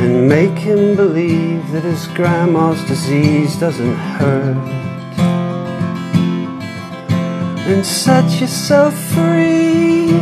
And 0.00 0.28
make 0.28 0.56
him 0.56 0.94
believe 0.94 1.72
that 1.72 1.82
his 1.82 2.06
grandma's 2.14 2.80
disease 2.84 3.58
doesn't 3.58 3.96
hurt. 3.96 4.56
And 7.66 7.84
set 7.84 8.40
yourself 8.40 8.94
free 9.10 10.12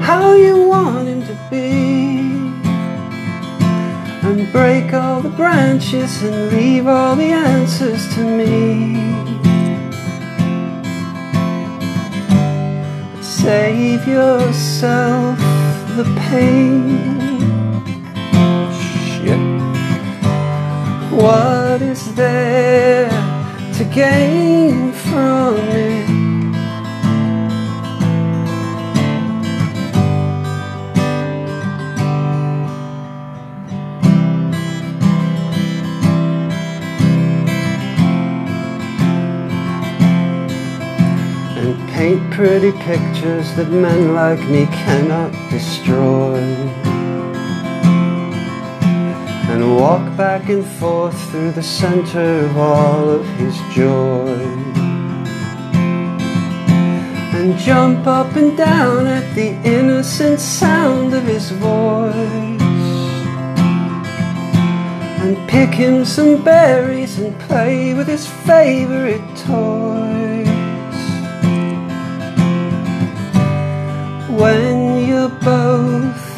how 0.00 0.32
you 0.32 0.68
want 0.68 1.06
him 1.06 1.20
to 1.20 1.36
be. 1.50 2.16
And 4.26 4.50
break 4.52 4.94
all 4.94 5.20
the 5.20 5.36
branches 5.36 6.22
and 6.22 6.50
leave 6.50 6.86
all 6.86 7.14
the 7.14 7.30
answers 7.30 8.08
to 8.14 8.24
me. 8.24 9.25
Save 13.46 14.08
yourself 14.08 15.38
the 15.96 16.02
pain. 16.18 16.98
Shit. 19.06 19.38
What 21.12 21.80
is 21.80 22.12
there 22.16 23.08
to 23.74 23.84
gain 23.84 24.90
from 24.90 25.58
it? 25.58 25.95
Pretty 42.36 42.70
pictures 42.72 43.50
that 43.54 43.70
men 43.70 44.12
like 44.12 44.38
me 44.50 44.66
cannot 44.66 45.32
destroy. 45.50 46.36
And 49.48 49.74
walk 49.74 50.04
back 50.18 50.50
and 50.50 50.62
forth 50.62 51.18
through 51.30 51.52
the 51.52 51.62
center 51.62 52.44
of 52.44 52.58
all 52.58 53.08
of 53.08 53.26
his 53.38 53.56
joy. 53.74 54.36
And 57.36 57.56
jump 57.56 58.06
up 58.06 58.36
and 58.36 58.54
down 58.54 59.06
at 59.06 59.34
the 59.34 59.52
innocent 59.64 60.38
sound 60.38 61.14
of 61.14 61.22
his 61.22 61.52
voice. 61.52 62.60
And 65.22 65.48
pick 65.48 65.70
him 65.70 66.04
some 66.04 66.44
berries 66.44 67.18
and 67.18 67.32
play 67.48 67.94
with 67.94 68.08
his 68.08 68.26
favorite 68.26 69.24
toys. 69.38 69.85
When 74.36 75.06
you're 75.06 75.28
both 75.28 76.36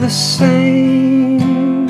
the 0.00 0.08
same. 0.08 1.88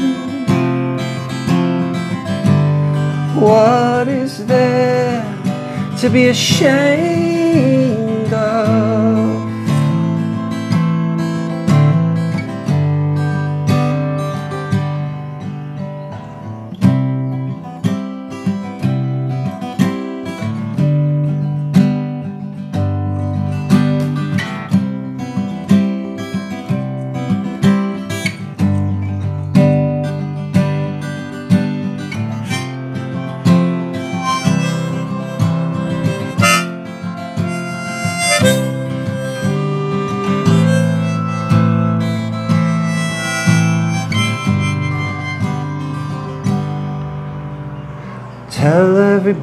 What 3.41 4.09
is 4.09 4.47
there 4.47 5.23
to 6.01 6.11
be 6.11 6.29
ashamed 6.29 7.26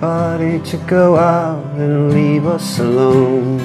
To 0.04 0.78
go 0.88 1.18
out 1.18 1.64
and 1.76 2.12
leave 2.12 2.47
us 2.47 2.80
alone. 2.80 3.58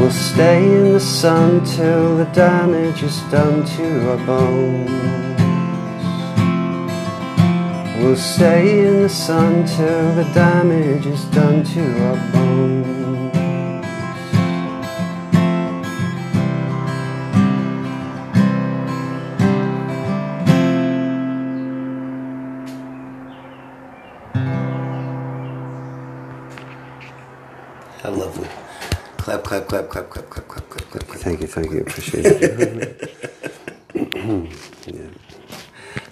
We'll 0.00 0.10
stay 0.10 0.64
in 0.64 0.92
the 0.92 1.00
sun 1.00 1.64
till 1.64 2.16
the 2.16 2.24
damage 2.34 3.02
is 3.02 3.20
done 3.30 3.64
to 3.64 4.10
our 4.10 4.26
bones. 4.26 4.90
We'll 8.02 8.16
stay 8.16 8.86
in 8.88 9.02
the 9.02 9.08
sun 9.08 9.66
till 9.66 10.14
the 10.16 10.28
damage 10.34 11.06
is 11.06 11.24
done 11.26 11.62
to 11.62 12.04
our 12.08 12.32
bones. 12.32 13.01
clap, 30.10 30.30
clap, 30.30 30.48
clap, 30.48 30.48
clap, 30.48 30.70
clap, 30.70 30.90
clap, 30.90 31.06
clap. 31.06 31.20
Thank 31.20 31.40
you, 31.40 31.46
thank 31.46 31.70
you. 31.70 31.80
Appreciate 31.80 32.26
it. 32.26 33.20
yeah. 34.86 35.08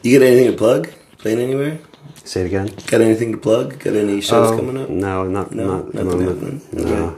You 0.03 0.19
got 0.19 0.27
anything 0.27 0.51
to 0.51 0.57
plug? 0.57 0.91
Playing 1.19 1.41
anywhere? 1.41 1.79
Say 2.25 2.43
it 2.43 2.47
again. 2.47 2.71
Got 2.87 3.01
anything 3.01 3.33
to 3.33 3.39
plug? 3.39 3.79
Got 3.79 3.97
any 3.97 4.21
shows 4.21 4.51
um, 4.51 4.59
coming 4.59 4.77
up? 4.83 4.89
No, 4.89 5.27
not 5.27 5.53
no, 5.53 5.83
not 5.83 5.93
the 5.93 6.05
moment. 6.05 6.73
No. 6.73 6.83
Okay. 6.83 7.17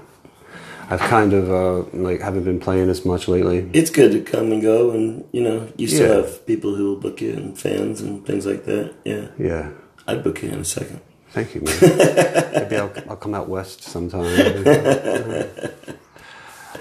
I've 0.91 1.01
kind 1.01 1.33
of 1.33 1.51
uh, 1.51 1.97
like 1.97 2.21
haven't 2.21 2.45
been 2.45 2.61
playing 2.61 2.89
as 2.91 3.05
much 3.05 3.29
lately. 3.29 3.71
It's 3.73 3.91
good 3.91 4.13
to 4.13 4.21
come 4.21 4.53
and 4.53 4.61
go, 4.61 4.91
and 4.91 5.25
you 5.33 5.43
know 5.43 5.69
you 5.77 5.89
still 5.89 6.09
yeah. 6.09 6.17
have 6.17 6.47
people 6.47 6.75
who 6.75 6.87
will 6.87 7.01
book 7.01 7.21
you 7.21 7.33
and 7.33 7.59
fans 7.59 8.01
and 8.01 8.27
things 8.27 8.47
like 8.47 8.65
that. 8.67 8.95
Yeah. 9.05 9.29
Yeah. 9.39 9.71
I'd 10.07 10.23
book 10.23 10.43
you 10.43 10.51
in 10.51 10.61
a 10.61 10.65
second. 10.65 11.01
Thank 11.31 11.55
you, 11.55 11.63
man. 11.63 11.79
Maybe 12.53 12.77
I'll, 12.77 12.93
I'll 13.09 13.17
come 13.17 13.35
out 13.35 13.49
west 13.49 13.83
sometime. 13.83 14.25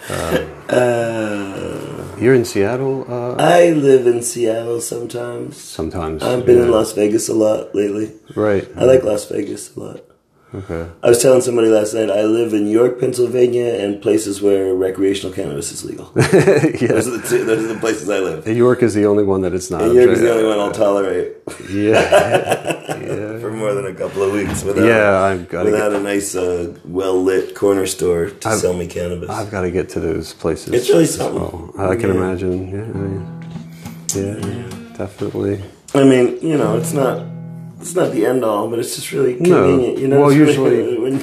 Uh, 0.09 2.15
You're 2.19 2.33
in 2.33 2.45
Seattle 2.45 3.05
uh, 3.11 3.35
I 3.37 3.71
live 3.71 4.07
in 4.07 4.21
Seattle 4.21 4.81
sometimes. 4.81 5.57
sometimes. 5.57 6.23
I've 6.23 6.45
been 6.45 6.61
in. 6.63 6.71
Las 6.71 6.93
Vegas 6.93 7.29
a 7.29 7.33
lot 7.33 7.73
lately. 7.75 8.11
Right. 8.35 8.67
I 8.77 8.85
like 8.85 9.03
Las 9.03 9.25
Vegas 9.25 9.75
a 9.75 9.79
lot. 9.79 10.01
Okay. 10.53 10.85
I 11.01 11.07
was 11.09 11.21
telling 11.21 11.39
somebody 11.41 11.69
last 11.69 11.93
night 11.93 12.09
I 12.09 12.23
live 12.23 12.53
in 12.53 12.67
York, 12.67 12.99
Pennsylvania, 12.99 13.73
and 13.75 14.01
places 14.01 14.41
where 14.41 14.73
recreational 14.75 15.33
cannabis 15.33 15.71
is 15.71 15.85
legal. 15.85 16.11
yeah. 16.17 16.87
Those 16.91 17.07
are 17.07 17.17
the 17.17 17.25
two, 17.27 17.45
those 17.45 17.63
are 17.63 17.73
the 17.73 17.79
places 17.79 18.09
I 18.09 18.19
live. 18.19 18.45
New 18.45 18.51
York 18.53 18.83
is 18.83 18.93
the 18.93 19.05
only 19.05 19.23
one 19.23 19.41
that 19.43 19.53
it's 19.53 19.71
not. 19.71 19.81
And 19.83 19.93
York 19.93 20.09
is 20.09 20.19
the 20.19 20.31
only 20.31 20.43
one 20.45 20.59
I'll 20.59 20.71
tolerate 20.73 21.37
Yeah. 21.69 22.01
yeah. 22.99 23.39
for 23.39 23.51
more 23.51 23.73
than 23.73 23.85
a 23.85 23.93
couple 23.93 24.23
of 24.23 24.33
weeks 24.33 24.63
without 24.63 24.85
Yeah, 24.85 25.21
I've 25.21 25.47
got 25.47 25.63
without 25.63 25.91
get. 25.91 25.99
a 26.01 26.03
nice, 26.03 26.35
uh, 26.35 26.77
well 26.83 27.21
lit 27.23 27.55
corner 27.55 27.85
store 27.87 28.29
to 28.31 28.49
I've- 28.49 28.59
sell 28.59 28.73
me 28.73 28.87
cannabis. 28.87 29.29
I've 29.29 29.51
got 29.51 29.61
to 29.61 29.71
get 29.71 29.87
to 29.89 29.99
those 30.01 30.33
places. 30.33 30.73
It's 30.73 30.89
really 30.89 31.05
something. 31.05 31.39
So, 31.39 31.73
I 31.77 31.95
can 31.95 32.09
Yeah. 32.09 32.15
imagine. 32.15 32.67
Yeah. 32.67 32.91
Mean, 32.91 33.25
yeah. 34.15 34.97
Definitely. 34.97 35.63
I 35.95 36.03
mean, 36.03 36.37
you 36.41 36.57
know, 36.57 36.75
it's 36.77 36.91
not 36.93 37.25
it's 37.81 37.95
not 37.95 38.11
the 38.11 38.25
end 38.25 38.43
all, 38.45 38.67
but 38.69 38.79
it's 38.79 38.95
just 38.95 39.11
really 39.11 39.35
No. 39.39 39.63
convenient. 39.67 39.97
You 39.99 40.07
know, 40.07 40.19
Well, 40.21 40.29
really- 40.29 40.39
usually- 40.47 40.97
when 41.03 41.21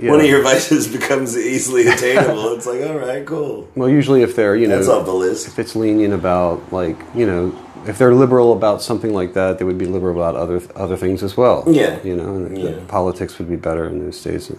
yeah. 0.00 0.10
one 0.10 0.20
of 0.20 0.26
your 0.26 0.42
vices 0.42 0.88
becomes 0.88 1.36
easily 1.36 1.86
attainable, 1.86 2.54
it's 2.54 2.66
like, 2.66 2.82
all 2.86 2.98
right, 2.98 3.24
cool. 3.24 3.68
Well, 3.76 3.88
usually 3.88 4.22
if 4.22 4.34
they're 4.36 4.56
you 4.56 4.66
know 4.68 4.76
That's 4.76 4.88
off 4.88 5.06
the 5.06 5.12
list. 5.14 5.46
if 5.48 5.58
it's 5.58 5.74
lenient 5.76 6.14
about 6.14 6.60
like 6.72 6.96
you 7.14 7.26
know 7.26 7.52
if 7.86 7.96
they're 7.96 8.14
liberal 8.14 8.52
about 8.52 8.82
something 8.82 9.14
like 9.14 9.32
that, 9.34 9.58
they 9.58 9.64
would 9.64 9.78
be 9.78 9.86
liberal 9.86 10.14
about 10.14 10.36
other 10.36 10.60
other 10.76 10.96
things 10.96 11.22
as 11.22 11.36
well. 11.36 11.64
Yeah. 11.66 11.96
you 12.04 12.14
know, 12.16 12.34
and 12.34 12.58
Yeah. 12.58 12.70
politics 12.88 13.38
would 13.38 13.48
be 13.48 13.56
better 13.56 13.84
in 13.86 14.04
those 14.04 14.18
states. 14.18 14.50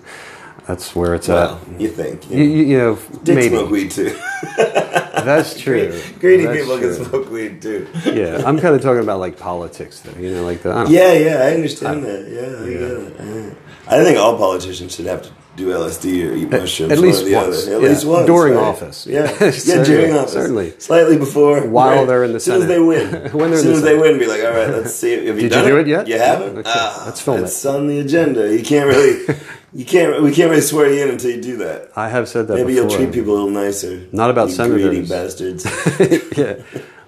That's 0.67 0.95
where 0.95 1.15
it's 1.15 1.27
Well, 1.27 1.59
at. 1.73 1.81
you 1.81 1.89
think? 1.89 2.29
You, 2.29 2.43
you, 2.43 2.63
you 2.65 2.77
know, 2.77 2.99
Did 3.23 3.35
maybe 3.35 3.55
smoke 3.55 3.71
weed 3.71 3.91
too. 3.91 4.17
that's 4.57 5.59
true. 5.59 5.99
Greedy 6.19 6.45
That's 6.45 6.59
people 6.59 6.77
true. 6.77 6.95
can 6.95 7.05
smoke 7.05 7.29
weed 7.31 7.61
too. 7.61 7.87
Yeah, 8.05 8.43
I'm 8.45 8.59
kind 8.59 8.75
of 8.75 8.81
talking 8.81 9.01
about 9.01 9.19
like 9.19 9.37
politics, 9.37 9.99
though. 10.01 10.19
You 10.19 10.31
know, 10.35 10.43
like 10.43 10.61
the 10.61 10.71
I 10.71 10.83
don't 10.83 10.91
Yeah, 10.91 11.13
yeah, 11.13 11.37
I 11.43 11.53
understand 11.55 12.03
that. 12.03 12.27
Yeah, 12.27 12.63
I 12.63 12.69
get 12.69 12.81
it. 12.81 13.57
I, 13.87 13.99
I 13.99 14.03
think 14.03 14.17
all 14.19 14.37
politicians 14.37 14.95
should 14.95 15.05
have 15.07 15.23
to 15.23 15.31
do 15.57 15.67
LSD 15.69 16.29
or 16.29 16.33
eat 16.35 16.49
mushrooms. 16.49 16.91
at 16.93 16.97
one 16.99 17.07
least 17.07 17.23
once. 17.29 17.63
Other. 17.67 17.75
At 17.75 17.81
Yeah. 17.81 17.87
least 17.89 18.05
once 18.05 18.25
During 18.27 18.53
right? 18.53 18.63
office. 18.63 19.05
Yeah, 19.07 19.23
Yeah, 19.41 19.45
yeah, 19.45 19.51
certainly, 19.51 19.85
during 19.85 20.15
office. 20.15 20.33
certainly. 20.33 20.73
slightly 20.79 21.17
before, 21.17 21.67
While 21.67 21.95
right. 21.97 22.07
they're 22.07 22.23
in 22.23 22.31
the 22.31 22.35
as 22.37 22.43
soon 22.45 22.61
as 22.61 22.67
they 22.67 22.79
win. 22.79 23.07
When 23.33 23.49
they're 23.51 23.59
as 23.59 23.65
in 23.65 23.65
soon 23.65 23.71
the 23.71 23.77
as 23.77 23.81
they 23.83 23.97
win, 23.97 24.17
be 24.19 24.27
like, 24.27 24.43
all 24.43 24.51
right, 24.51 24.69
let's 24.69 24.93
see. 24.95 25.11
Have 25.25 25.35
you 25.41 25.49
Did 25.49 25.55
you 25.55 25.63
do 25.71 25.77
it 25.79 25.87
yet? 25.87 26.07
You 26.07 26.17
haven't? 26.19 26.57
Okay, 26.59 26.71
Ah, 26.73 27.03
let's 27.05 27.19
film 27.21 27.39
it. 27.39 27.43
it's 27.43 27.65
on 27.65 27.87
the 27.87 27.99
agenda. 27.99 28.55
You 28.55 28.63
can't 28.63 28.87
really, 28.87 29.25
you 29.73 29.85
can't. 29.85 30.21
We 30.21 30.31
can't 30.33 30.49
really 30.49 30.61
swear 30.61 30.91
you 30.93 31.03
in 31.03 31.09
until 31.09 31.31
you 31.31 31.41
do 31.41 31.57
that. 31.57 31.91
I 31.95 32.09
have 32.09 32.27
said 32.27 32.47
that 32.47 32.55
Maybe 32.55 32.73
before. 32.73 32.89
you'll 32.89 32.97
treat 32.97 33.13
people 33.13 33.33
a 33.33 33.35
little 33.35 33.49
nicer. 33.49 34.07
Not 34.11 34.29
about 34.29 34.49
you 34.49 34.55
senators. 34.55 35.09
bastards. 35.09 35.65
yeah, 36.37 36.61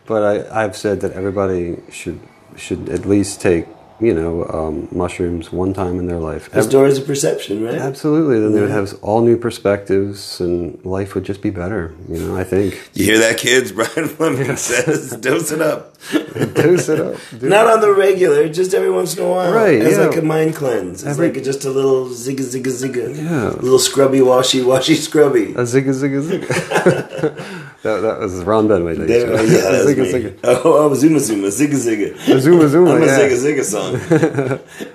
but 0.05 0.23
I, 0.51 0.63
I've 0.63 0.77
said 0.77 1.01
that 1.01 1.11
everybody 1.13 1.77
should 1.91 2.19
should 2.55 2.89
at 2.89 3.05
least 3.05 3.41
take 3.41 3.65
you 4.05 4.13
know 4.13 4.45
um, 4.45 4.87
mushrooms 4.91 5.51
one 5.51 5.73
time 5.73 5.99
in 5.99 6.07
their 6.07 6.19
life. 6.19 6.49
The 6.51 6.63
Doors 6.63 6.97
of 6.97 7.05
Perception, 7.07 7.63
right? 7.63 7.75
Absolutely, 7.75 8.39
then 8.39 8.53
they 8.53 8.61
would 8.61 8.69
have 8.69 8.93
all 9.01 9.21
new 9.21 9.37
perspectives, 9.37 10.39
and 10.39 10.83
life 10.85 11.15
would 11.15 11.23
just 11.23 11.41
be 11.41 11.49
better. 11.49 11.93
You 12.09 12.19
know, 12.19 12.35
I 12.37 12.43
think. 12.43 12.89
You 12.93 13.05
hear 13.05 13.19
that, 13.19 13.37
kids? 13.37 13.71
Brian 13.77 14.07
Fleming 14.07 14.55
says, 14.57 15.11
"Dose 15.17 15.51
it 15.51 15.61
up." 15.61 15.91
Dose 16.53 16.89
it 16.89 16.99
up. 16.99 17.15
Do 17.39 17.47
Not 17.47 17.65
on 17.67 17.79
the 17.79 17.93
regular, 17.93 18.49
just 18.49 18.73
every 18.73 18.91
once 18.91 19.15
in 19.17 19.23
a 19.23 19.29
while. 19.29 19.53
Right, 19.53 19.75
It's 19.75 19.97
yeah. 19.97 20.07
like 20.07 20.17
a 20.17 20.21
mind 20.21 20.53
cleanse. 20.55 21.01
It's 21.03 21.05
Every- 21.11 21.31
like 21.31 21.43
just 21.43 21.63
a 21.63 21.69
little 21.69 22.07
zigga 22.07 22.41
zigga 22.41 22.71
zigga. 22.71 23.15
Yeah. 23.15 23.49
little 23.61 23.79
scrubby 23.79 24.21
washy 24.21 24.61
washy 24.61 24.95
scrubby. 24.95 25.51
A 25.53 25.63
zigga 25.63 25.93
zigga 25.93 26.21
zigga. 26.21 27.59
that, 27.83 27.99
that 27.99 28.19
was 28.19 28.43
Ron 28.43 28.67
Benway. 28.67 28.97
that 28.97 29.07
There, 29.07 29.29
used 29.31 29.51
to- 29.51 29.57
yeah, 29.57 29.71
that's 29.71 29.85
zigga 29.85 30.05
zigga. 30.11 30.39
Oh, 30.43 30.61
oh, 30.89 30.93
Zuma 30.93 31.19
Zuma, 31.19 31.47
Zigga 31.47 31.75
Zigga. 31.75 32.39
Zuma 32.39 32.67
Zuma, 32.69 32.91
I'm 32.95 33.03
a 33.03 33.05
yeah. 33.05 33.19
Zigga 33.19 33.37
Zigga 33.43 33.63
song. 33.63 33.93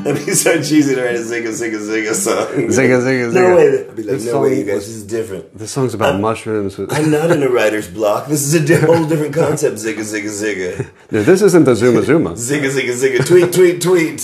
That'd 0.05 0.27
be 0.27 0.33
so 0.33 0.57
cheesy 0.63 0.95
to 0.95 1.03
write 1.03 1.17
a 1.17 1.19
Zigga 1.21 1.49
Zigga 1.49 1.79
Zigga 1.79 2.15
song. 2.15 2.47
Zigga 2.69 3.01
zigga 3.03 3.33
No 3.33 3.41
zigga. 3.41 3.57
way. 3.57 3.89
I'd 3.91 3.97
be 3.97 4.03
like, 4.05 4.13
This 4.17 4.27
no 4.27 4.41
way, 4.41 4.59
you 4.59 4.65
guys. 4.65 4.75
was- 4.77 4.87
This 4.87 4.97
is 4.97 5.05
different. 5.05 5.59
The 5.59 5.69
song's 5.69 5.93
about 5.95 6.19
mushrooms. 6.21 6.79
with- 6.79 6.93
I'm 6.97 7.11
not 7.11 7.31
in 7.31 7.43
a 7.43 7.49
writer's 7.51 7.89
block. 7.89 8.27
This 8.29 8.43
is 8.43 8.55
a 8.55 8.61
di- 8.65 8.81
whole 8.87 9.07
different 9.07 9.35
concept. 9.45 9.77
Zigga 9.77 10.01
Zigga 10.01 10.31
Zigga. 10.31 10.87
No, 11.11 11.23
this 11.23 11.43
isn't 11.43 11.65
the 11.65 11.75
Zuma 11.77 12.03
Zuma. 12.03 12.31
Zigga 12.33 12.71
Zigga 12.71 12.95
Zigga. 12.95 13.27
Tweet 13.27 13.53
tweet 13.53 13.83
tweet. 13.83 14.21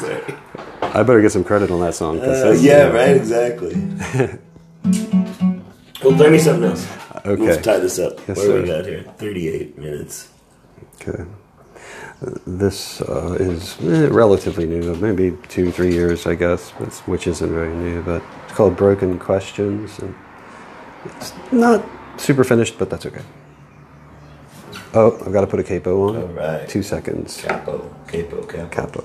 Sorry. 0.00 0.34
I 0.80 1.02
better 1.02 1.20
get 1.20 1.32
some 1.32 1.44
credit 1.44 1.70
on 1.72 1.80
that 1.80 1.94
song. 1.94 2.20
Uh, 2.20 2.56
yeah, 2.60 2.84
right, 2.88 3.16
exactly. 3.16 3.74
Well, 6.08 6.16
play 6.16 6.30
me 6.30 6.38
something 6.38 6.70
else. 6.70 6.86
Okay. 7.24 7.42
Let's 7.42 7.62
tie 7.62 7.78
this 7.78 7.98
up. 7.98 8.18
Yes, 8.28 8.38
Where 8.38 8.60
we 8.60 8.66
got 8.66 8.86
here? 8.86 9.02
38 9.18 9.78
minutes. 9.78 10.30
Okay. 11.00 11.24
Uh, 12.20 12.30
This 12.46 13.00
uh, 13.02 13.36
is 13.38 13.76
eh, 13.80 14.08
relatively 14.10 14.66
new, 14.66 14.94
maybe 14.96 15.36
two, 15.48 15.70
three 15.70 15.92
years, 15.92 16.26
I 16.26 16.34
guess, 16.34 16.72
but, 16.78 16.92
which 17.06 17.26
isn't 17.26 17.50
very 17.50 17.74
new. 17.74 18.02
But 18.02 18.22
it's 18.44 18.54
called 18.54 18.76
Broken 18.76 19.18
Questions, 19.18 19.98
and 19.98 20.14
it's 21.04 21.32
not 21.52 21.84
super 22.16 22.44
finished, 22.44 22.78
but 22.78 22.90
that's 22.90 23.06
okay. 23.06 23.22
Oh, 24.94 25.16
I've 25.24 25.32
got 25.32 25.42
to 25.42 25.46
put 25.46 25.60
a 25.60 25.64
capo 25.64 26.08
on. 26.08 26.16
All 26.16 26.26
right. 26.28 26.68
Two 26.68 26.82
seconds. 26.82 27.40
Capo, 27.42 27.94
capo, 28.08 28.42
capo. 28.46 28.68
Capo. 28.68 29.04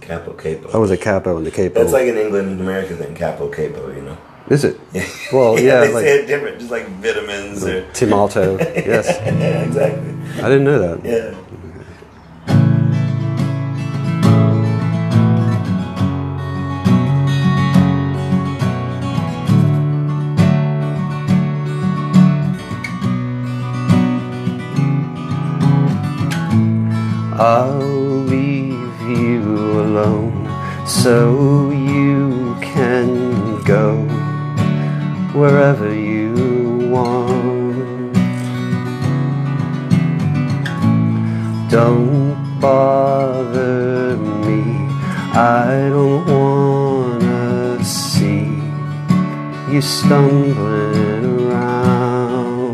Capo, 0.00 0.32
capo. 0.34 0.70
I 0.72 0.78
was 0.78 0.90
a 0.90 0.96
capo 0.96 1.36
and 1.36 1.46
the 1.46 1.50
capo. 1.50 1.74
That's 1.74 1.92
like 1.92 2.08
an 2.08 2.18
England 2.18 2.48
and 2.50 2.60
American 2.60 2.96
thing. 2.98 3.14
Capo, 3.14 3.48
capo, 3.48 3.94
you 3.94 4.02
know? 4.02 4.18
Is 4.48 4.64
it? 4.64 4.78
Well, 5.32 5.58
yeah, 5.60 5.80
they 5.80 5.92
like 5.92 6.04
say 6.04 6.18
it 6.20 6.26
different, 6.26 6.58
just 6.58 6.70
like 6.70 6.86
vitamins 6.88 7.64
or. 7.64 7.90
Tim 7.92 8.12
Alto. 8.12 8.58
yes, 8.58 9.06
yeah, 9.24 9.62
exactly. 9.62 10.42
I 10.42 10.48
didn't 10.48 10.64
know 10.64 10.78
that. 10.78 11.04
Yeah. 11.04 11.38
I'll 27.34 27.78
leave 27.78 29.00
you 29.00 29.80
alone 29.80 30.42
so 30.86 31.41
stumbling 49.82 51.24
around. 51.38 52.72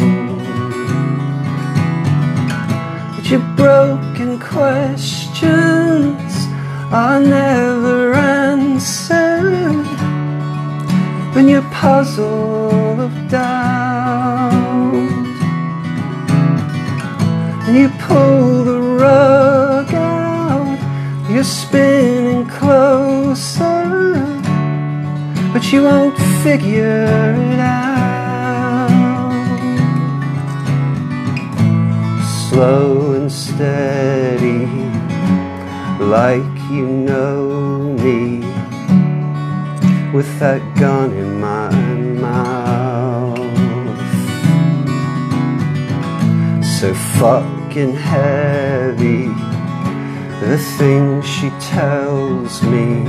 But 3.16 3.30
your 3.30 3.44
broken 3.56 4.38
questions 4.38 6.32
are 6.92 7.20
never 7.20 8.14
answered. 8.14 9.86
When 11.34 11.48
you're 11.48 11.70
puzzled 11.70 13.00
of 13.00 13.28
doubt. 13.28 14.58
And 17.66 17.76
you 17.76 17.88
pull 18.06 18.64
the 18.64 18.80
rug 18.80 19.92
out 19.94 20.18
you're 21.30 21.44
spinning 21.44 22.46
closer. 22.46 23.68
But 25.52 25.72
you 25.72 25.82
won't 25.82 26.16
figure 26.78 27.34
it 27.52 27.58
out. 27.58 28.88
Slow 32.48 33.12
and 33.14 33.30
steady 33.30 34.66
like 36.04 36.56
you 36.70 36.86
know 36.86 37.94
me. 38.04 38.40
With 40.12 40.30
that 40.38 40.62
gun 40.78 41.12
in 41.12 41.40
my 41.40 41.70
mouth. 42.26 43.38
So 46.78 46.94
fucking 47.18 47.94
heavy, 47.94 49.26
the 50.46 50.58
things 50.78 51.26
she 51.26 51.50
tells 51.60 52.62
me, 52.62 53.04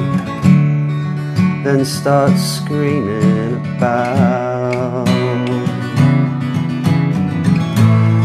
then 1.69 1.85
start 1.85 2.35
screaming 2.35 3.53
about. 3.75 5.05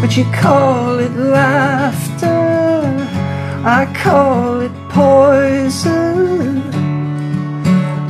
But 0.00 0.16
you 0.16 0.24
call 0.32 0.98
it 0.98 1.12
laughter, 1.12 2.26
I 3.78 3.82
call 4.02 4.60
it 4.60 4.72
poison 4.88 6.62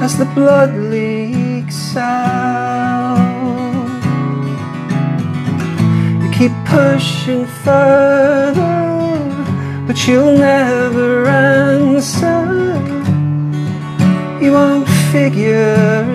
as 0.01 0.17
the 0.17 0.27
blood 0.37 0.73
leaks 0.95 1.97
out. 1.97 3.19
You 6.23 6.31
keep 6.31 6.53
pushing 6.65 7.45
further, 7.65 8.63
but 9.89 10.07
you'll 10.07 10.39
never 10.39 11.27
answer. 11.27 12.45
You 14.45 14.53
won't 14.53 14.84
figure 15.15 16.14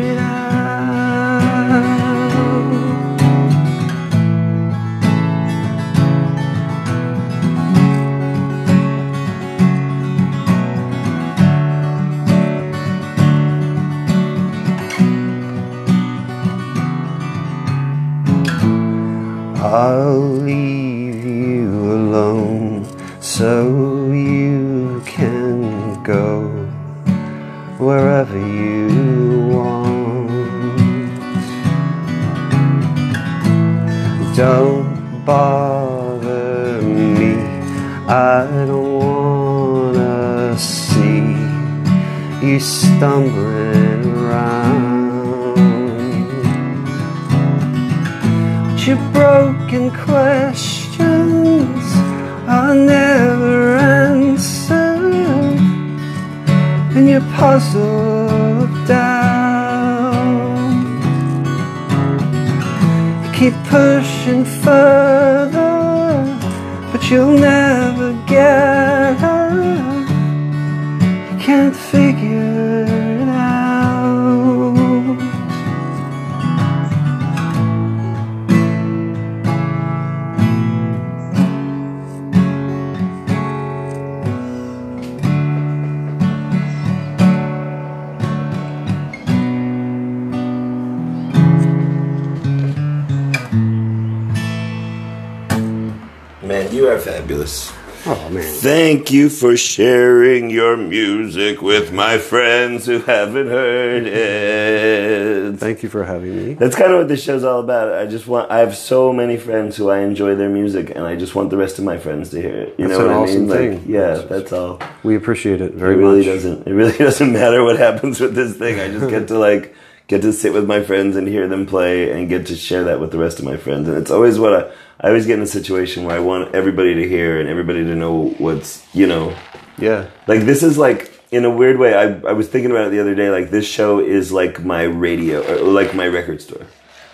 you 96.80 96.88
are 96.88 96.98
fabulous. 97.00 97.74
Oh 98.06 98.30
man. 98.30 98.44
Thank 98.62 99.12
you 99.12 99.28
for 99.30 99.58
sharing 99.58 100.50
your 100.50 100.78
music 100.78 101.62
with 101.62 101.92
my 101.92 102.18
friends 102.18 102.86
who 102.86 103.00
haven't 103.00 103.48
heard 103.48 104.08
it. 104.08 105.58
Thank 105.60 105.84
you 105.84 105.90
for 105.90 106.06
having 106.06 106.34
me. 106.38 106.54
That's 106.54 106.78
kind 106.78 106.94
of 106.94 107.00
what 107.00 107.08
this 107.10 107.22
show's 107.22 107.44
all 107.44 107.60
about. 107.60 107.92
I 107.94 108.06
just 108.06 108.26
want. 108.26 108.50
I 108.50 108.60
have 108.60 108.78
so 108.78 109.12
many 109.12 109.36
friends 109.36 109.76
who 109.76 109.90
I 109.90 110.00
enjoy 110.00 110.36
their 110.36 110.48
music, 110.48 110.92
and 110.96 111.04
I 111.06 111.18
just 111.18 111.36
want 111.36 111.50
the 111.50 111.58
rest 111.58 111.78
of 111.78 111.84
my 111.84 111.98
friends 111.98 112.30
to 112.30 112.42
hear 112.42 112.56
it. 112.56 112.76
You 112.80 112.88
That's 112.88 112.98
know 113.00 113.06
an 113.10 113.12
what 113.12 113.18
I 113.18 113.24
awesome 113.24 113.40
mean? 113.42 113.50
Like, 113.50 113.60
thing. 113.84 113.84
yeah, 113.92 114.14
That's- 114.16 114.54
all. 114.54 114.80
We 115.04 115.18
appreciate 115.18 115.60
it 115.60 115.74
very 115.74 115.96
It 115.96 115.98
really 115.98 116.18
much. 116.20 116.28
doesn't. 116.28 116.68
It 116.68 116.72
really 116.74 116.98
doesn't 117.08 117.34
matter 117.34 117.66
what 117.66 117.78
happens 117.78 118.22
with 118.22 118.34
this 118.34 118.56
thing. 118.56 118.80
I 118.80 118.88
just 118.88 119.10
get 119.10 119.28
to 119.28 119.38
like 119.38 119.76
get 120.10 120.22
to 120.24 120.34
sit 120.34 120.52
with 120.52 120.68
my 120.68 120.84
friends 120.84 121.16
and 121.16 121.28
hear 121.28 121.48
them 121.48 121.66
play, 121.66 122.12
and 122.12 122.28
get 122.28 122.48
to 122.48 122.56
share 122.58 122.84
that 122.84 123.00
with 123.00 123.12
the 123.12 123.18
rest 123.18 123.40
of 123.40 123.46
my 123.46 123.56
friends. 123.56 123.88
And 123.88 123.98
it's 123.98 124.12
always 124.12 124.38
what 124.38 124.54
I. 124.54 124.72
I 125.02 125.08
always 125.08 125.26
get 125.26 125.38
in 125.38 125.44
a 125.44 125.48
situation 125.48 126.04
where 126.04 126.18
I 126.18 126.20
want 126.20 126.54
everybody 126.54 126.94
to 126.96 127.08
hear 127.08 127.40
and 127.40 127.48
everybody 127.48 127.86
to 127.86 127.96
know 127.96 128.32
what's 128.38 128.86
you 128.94 129.08
know 129.08 129.34
Yeah. 129.78 130.08
like 130.28 130.42
this 130.42 130.62
is 130.62 130.78
like 130.78 131.14
in 131.32 131.46
a 131.46 131.50
weird 131.50 131.78
way. 131.80 131.94
I 131.94 132.20
I 132.28 132.34
was 132.34 132.50
thinking 132.50 132.72
about 132.72 132.88
it 132.88 132.90
the 132.90 133.00
other 133.00 133.16
day. 133.16 133.30
Like 133.30 133.50
this 133.50 133.66
show 133.66 134.00
is 134.00 134.34
like 134.34 134.64
my 134.66 134.84
radio, 134.84 135.42
or 135.42 135.72
like 135.72 135.96
my 135.96 136.08
record 136.08 136.42
store. 136.42 136.66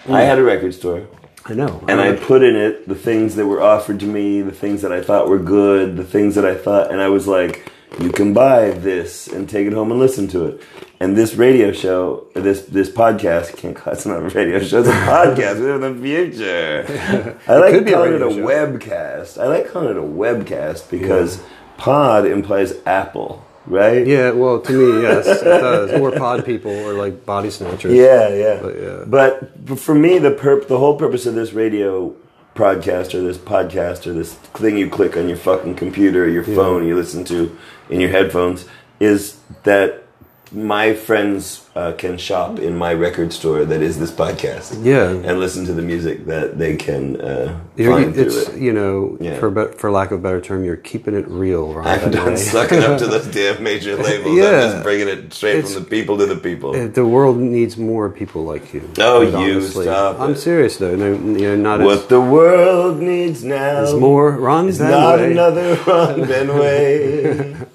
I 0.08 0.22
mm. 0.22 0.26
had 0.26 0.40
a 0.40 0.44
record 0.44 0.74
store, 0.74 1.08
I 1.46 1.54
know. 1.54 1.84
and 1.88 2.00
I 2.00 2.16
put 2.16 2.44
in 2.44 2.56
it 2.56 2.88
the 2.88 2.96
things 2.96 3.36
that 3.36 3.46
were 3.46 3.62
offered 3.62 4.00
to 4.00 4.06
me, 4.06 4.42
the 4.42 4.52
things 4.52 4.82
that 4.82 4.92
I 4.92 5.02
thought 5.02 5.30
were 5.30 5.40
good, 5.40 5.98
the 5.98 6.04
things 6.04 6.36
that 6.36 6.46
I 6.46 6.56
thought, 6.56 6.92
and 6.92 7.02
I 7.02 7.10
was 7.10 7.28
like, 7.28 7.72
you 8.00 8.12
can 8.12 8.34
buy 8.34 8.72
this 8.72 9.28
and 9.28 9.50
take 9.50 9.68
it 9.68 9.74
home 9.74 9.92
and 9.92 10.00
listen 10.00 10.28
to 10.30 10.46
it. 10.46 10.62
And 11.00 11.16
this 11.16 11.36
radio 11.36 11.72
show, 11.72 12.28
this 12.34 12.64
this 12.64 12.90
podcast, 12.90 13.58
can't 13.58 13.76
call 13.76 13.94
it's 13.94 14.06
not 14.06 14.18
a 14.18 14.30
radio 14.30 14.60
show, 14.60 14.80
it's 14.80 14.88
a 14.88 14.92
podcast. 14.92 15.60
We're 15.60 15.76
in 15.76 15.96
the 15.98 16.02
future. 16.02 17.40
I 17.48 17.58
like 17.58 17.74
a 17.74 17.92
calling 17.92 18.14
it 18.14 18.22
a 18.22 18.30
show. 18.32 18.38
webcast. 18.46 19.42
I 19.42 19.48
like 19.48 19.70
calling 19.70 19.90
it 19.90 19.98
a 19.98 20.02
webcast 20.02 20.90
because 20.90 21.44
pod 21.78 22.26
implies 22.26 22.74
Apple, 22.86 23.46
right? 23.66 24.08
Yeah, 24.08 24.32
well, 24.32 24.62
to 24.62 24.72
me, 24.72 25.02
yes, 25.02 25.28
it 25.28 25.44
does. 25.44 26.00
Or 26.00 26.12
pod 26.12 26.46
people, 26.46 26.72
or 26.72 26.94
like 26.94 27.26
body 27.26 27.50
snatchers. 27.50 27.94
Yeah, 27.94 28.30
yeah. 28.30 28.60
But, 28.62 28.76
yeah. 28.80 29.04
But 29.06 29.80
for 29.80 29.94
me, 29.96 30.18
the 30.18 30.32
perp, 30.32 30.68
the 30.70 30.78
whole 30.80 30.98
purpose 30.98 31.26
of 31.26 31.36
this 31.36 31.52
radio 31.54 32.16
broadcast 32.56 33.14
or 33.14 33.22
this 33.22 33.38
podcast 33.38 34.08
or 34.08 34.14
this 34.14 34.34
thing 34.34 34.78
you 34.78 34.90
click 34.90 35.16
on 35.16 35.28
your 35.28 35.38
fucking 35.38 35.76
computer 35.76 36.24
or 36.24 36.28
your 36.28 36.44
phone 36.44 36.88
you 36.88 36.96
listen 36.96 37.24
to 37.26 37.56
in 37.90 38.00
your 38.00 38.10
headphones 38.10 38.66
is 39.00 39.38
that 39.64 40.05
my 40.56 40.94
friends 40.94 41.62
uh, 41.76 41.92
can 41.98 42.18
shop 42.18 42.58
in 42.60 42.78
my 42.78 42.94
record 42.94 43.34
store 43.34 43.66
that 43.66 43.82
is 43.82 44.00
this 44.00 44.10
podcast. 44.12 44.82
Yeah. 44.84 45.10
And 45.10 45.40
listen 45.40 45.66
to 45.66 45.74
the 45.74 45.82
music 45.82 46.26
that 46.28 46.58
they 46.58 46.78
can 46.78 47.20
uh, 47.20 47.60
You're, 47.76 47.92
find 47.92 48.14
through 48.14 48.24
it's 48.24 48.48
it. 48.50 48.62
you 48.62 48.72
know, 48.72 49.18
Yeah. 49.20 49.38
for 49.40 49.52
be- 49.52 49.78
for 49.78 49.92
lack 49.92 50.12
of 50.12 50.20
a 50.20 50.22
better 50.24 50.40
term, 50.40 50.64
you're 50.64 50.78
keeping 50.78 51.14
it 51.14 51.28
real, 51.28 51.74
right? 51.74 52.02
I'm 52.02 52.12
done 52.12 52.38
sucking 52.38 52.80
up 52.80 52.98
to 53.00 53.08
those 53.14 53.28
damn 53.28 53.62
major 53.62 53.98
labels. 53.98 54.38
Yeah. 54.38 54.46
I'm 54.46 54.72
just 54.72 54.84
bringing 54.84 55.08
it 55.10 55.34
straight 55.34 55.58
It's- 55.58 55.74
from 55.74 55.84
the 55.84 55.90
people 55.90 56.18
to 56.20 56.26
the 56.26 56.38
people. 56.38 56.72
The 56.88 57.06
world 57.06 57.38
needs 57.38 57.76
more 57.78 58.10
people 58.10 58.46
like 58.46 58.74
you. 58.74 58.90
Oh, 59.00 59.20
you 59.22 59.36
honestly. 59.56 59.84
stop 59.86 60.20
I'm 60.22 60.32
it. 60.32 60.38
serious 60.38 60.78
though. 60.78 60.96
No, 60.96 61.12
you 61.12 61.50
know, 61.50 61.56
not 61.58 61.82
what 61.82 62.08
the 62.08 62.22
world 62.22 63.00
needs 63.02 63.44
now 63.44 63.82
as, 63.84 63.94
as 63.94 64.00
more 64.00 64.32
Ron 64.32 64.70
is 64.70 64.80
not 64.80 65.20
another 65.20 65.76
Ron 65.86 66.22
Benway. 66.22 67.68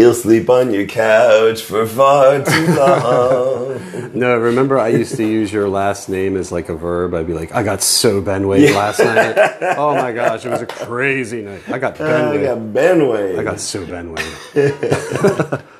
He'll 0.00 0.14
sleep 0.14 0.48
on 0.48 0.72
your 0.72 0.86
couch 0.86 1.60
for 1.60 1.86
far 1.86 2.42
too 2.42 2.66
long. 2.74 4.10
No, 4.18 4.38
remember 4.38 4.78
I 4.78 4.88
used 4.88 5.16
to 5.16 5.24
use 5.26 5.52
your 5.52 5.68
last 5.68 6.08
name 6.08 6.38
as 6.38 6.50
like 6.50 6.70
a 6.70 6.74
verb. 6.74 7.12
I'd 7.12 7.26
be 7.26 7.34
like, 7.34 7.52
I 7.54 7.62
got 7.62 7.82
so 7.82 8.22
Benway 8.22 8.74
last 8.74 8.98
night. 9.00 9.36
Oh 9.76 9.94
my 9.94 10.12
gosh, 10.12 10.44
it 10.46 10.48
was 10.50 10.62
a 10.62 10.66
crazy 10.66 11.42
night. 11.42 11.62
I 11.68 11.78
got 11.78 12.00
I 12.00 12.04
Benway. 12.04 12.42
got 12.44 12.58
Benway. 12.58 13.38
I 13.38 13.42
got 13.44 13.60
so 13.60 13.84
Benway. 13.84 15.62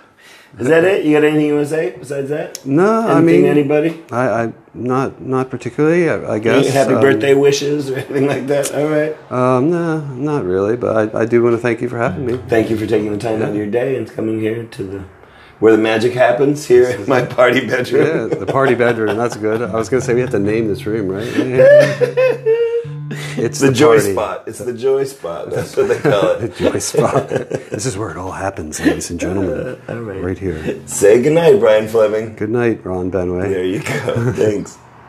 Is 0.58 0.66
that 0.66 0.84
it? 0.84 1.04
You 1.04 1.12
got 1.16 1.24
anything 1.24 1.46
you 1.46 1.54
want 1.54 1.68
to 1.68 1.74
say 1.74 1.96
besides 1.96 2.28
that? 2.30 2.64
No, 2.66 3.06
I 3.08 3.20
mean, 3.20 3.44
anybody? 3.44 4.02
I, 4.10 4.44
I 4.44 4.52
not 4.74 5.20
not 5.20 5.48
particularly. 5.48 6.10
I, 6.10 6.16
I 6.16 6.34
Any 6.34 6.40
guess. 6.40 6.72
happy 6.72 6.94
um, 6.94 7.00
birthday 7.00 7.34
wishes 7.34 7.88
or 7.88 7.96
anything 7.98 8.26
like 8.26 8.46
that? 8.48 8.74
All 8.74 8.88
right. 8.88 9.16
Um, 9.30 9.70
no, 9.70 10.00
not 10.00 10.44
really. 10.44 10.76
But 10.76 11.14
I, 11.14 11.20
I 11.20 11.24
do 11.24 11.42
want 11.42 11.54
to 11.54 11.58
thank 11.58 11.80
you 11.80 11.88
for 11.88 11.98
having 11.98 12.26
me. 12.26 12.36
Thank 12.48 12.68
you 12.68 12.76
for 12.76 12.86
taking 12.86 13.12
the 13.12 13.18
time 13.18 13.42
out 13.42 13.50
of 13.50 13.56
your 13.56 13.66
day 13.66 13.96
and 13.96 14.10
coming 14.10 14.40
here 14.40 14.64
to 14.64 14.82
the 14.82 15.04
where 15.60 15.76
the 15.76 15.82
magic 15.82 16.14
happens 16.14 16.66
here 16.66 16.88
in 16.90 17.08
my 17.08 17.24
party 17.24 17.66
bedroom. 17.66 18.30
Yeah, 18.30 18.38
the 18.38 18.46
party 18.46 18.74
bedroom. 18.74 19.16
That's 19.16 19.36
good. 19.36 19.62
I 19.62 19.74
was 19.76 19.88
gonna 19.88 20.00
say 20.02 20.14
we 20.14 20.20
have 20.20 20.30
to 20.30 20.38
name 20.38 20.66
this 20.66 20.84
room, 20.84 21.08
right? 21.08 21.28
It's 23.46 23.58
the, 23.60 23.72
joy 23.72 23.96
party. 23.98 24.12
spot. 24.12 24.44
It's 24.46 24.58
the 24.58 24.72
joy 24.74 25.04
spot. 25.04 25.50
That's 25.50 25.76
what 25.76 25.88
they 25.88 25.98
call 25.98 26.30
it. 26.32 26.40
The 26.40 26.70
joy 26.70 26.78
spot. 26.78 27.28
this 27.70 27.86
is 27.86 27.96
where 27.96 28.10
it 28.10 28.16
all 28.16 28.32
happens, 28.32 28.78
ladies 28.80 29.10
and 29.10 29.18
gentlemen. 29.18 29.80
All 29.88 30.00
right. 30.00 30.22
Right 30.22 30.38
here. 30.38 30.86
Say 30.86 31.22
goodnight, 31.22 31.58
Brian 31.60 31.88
Fleming. 31.88 32.36
Good 32.36 32.50
night, 32.50 32.84
Ron 32.84 33.10
Benway. 33.10 33.48
There 33.48 33.64
you 33.64 33.80
go. 33.82 34.32
Thanks. 34.32 34.78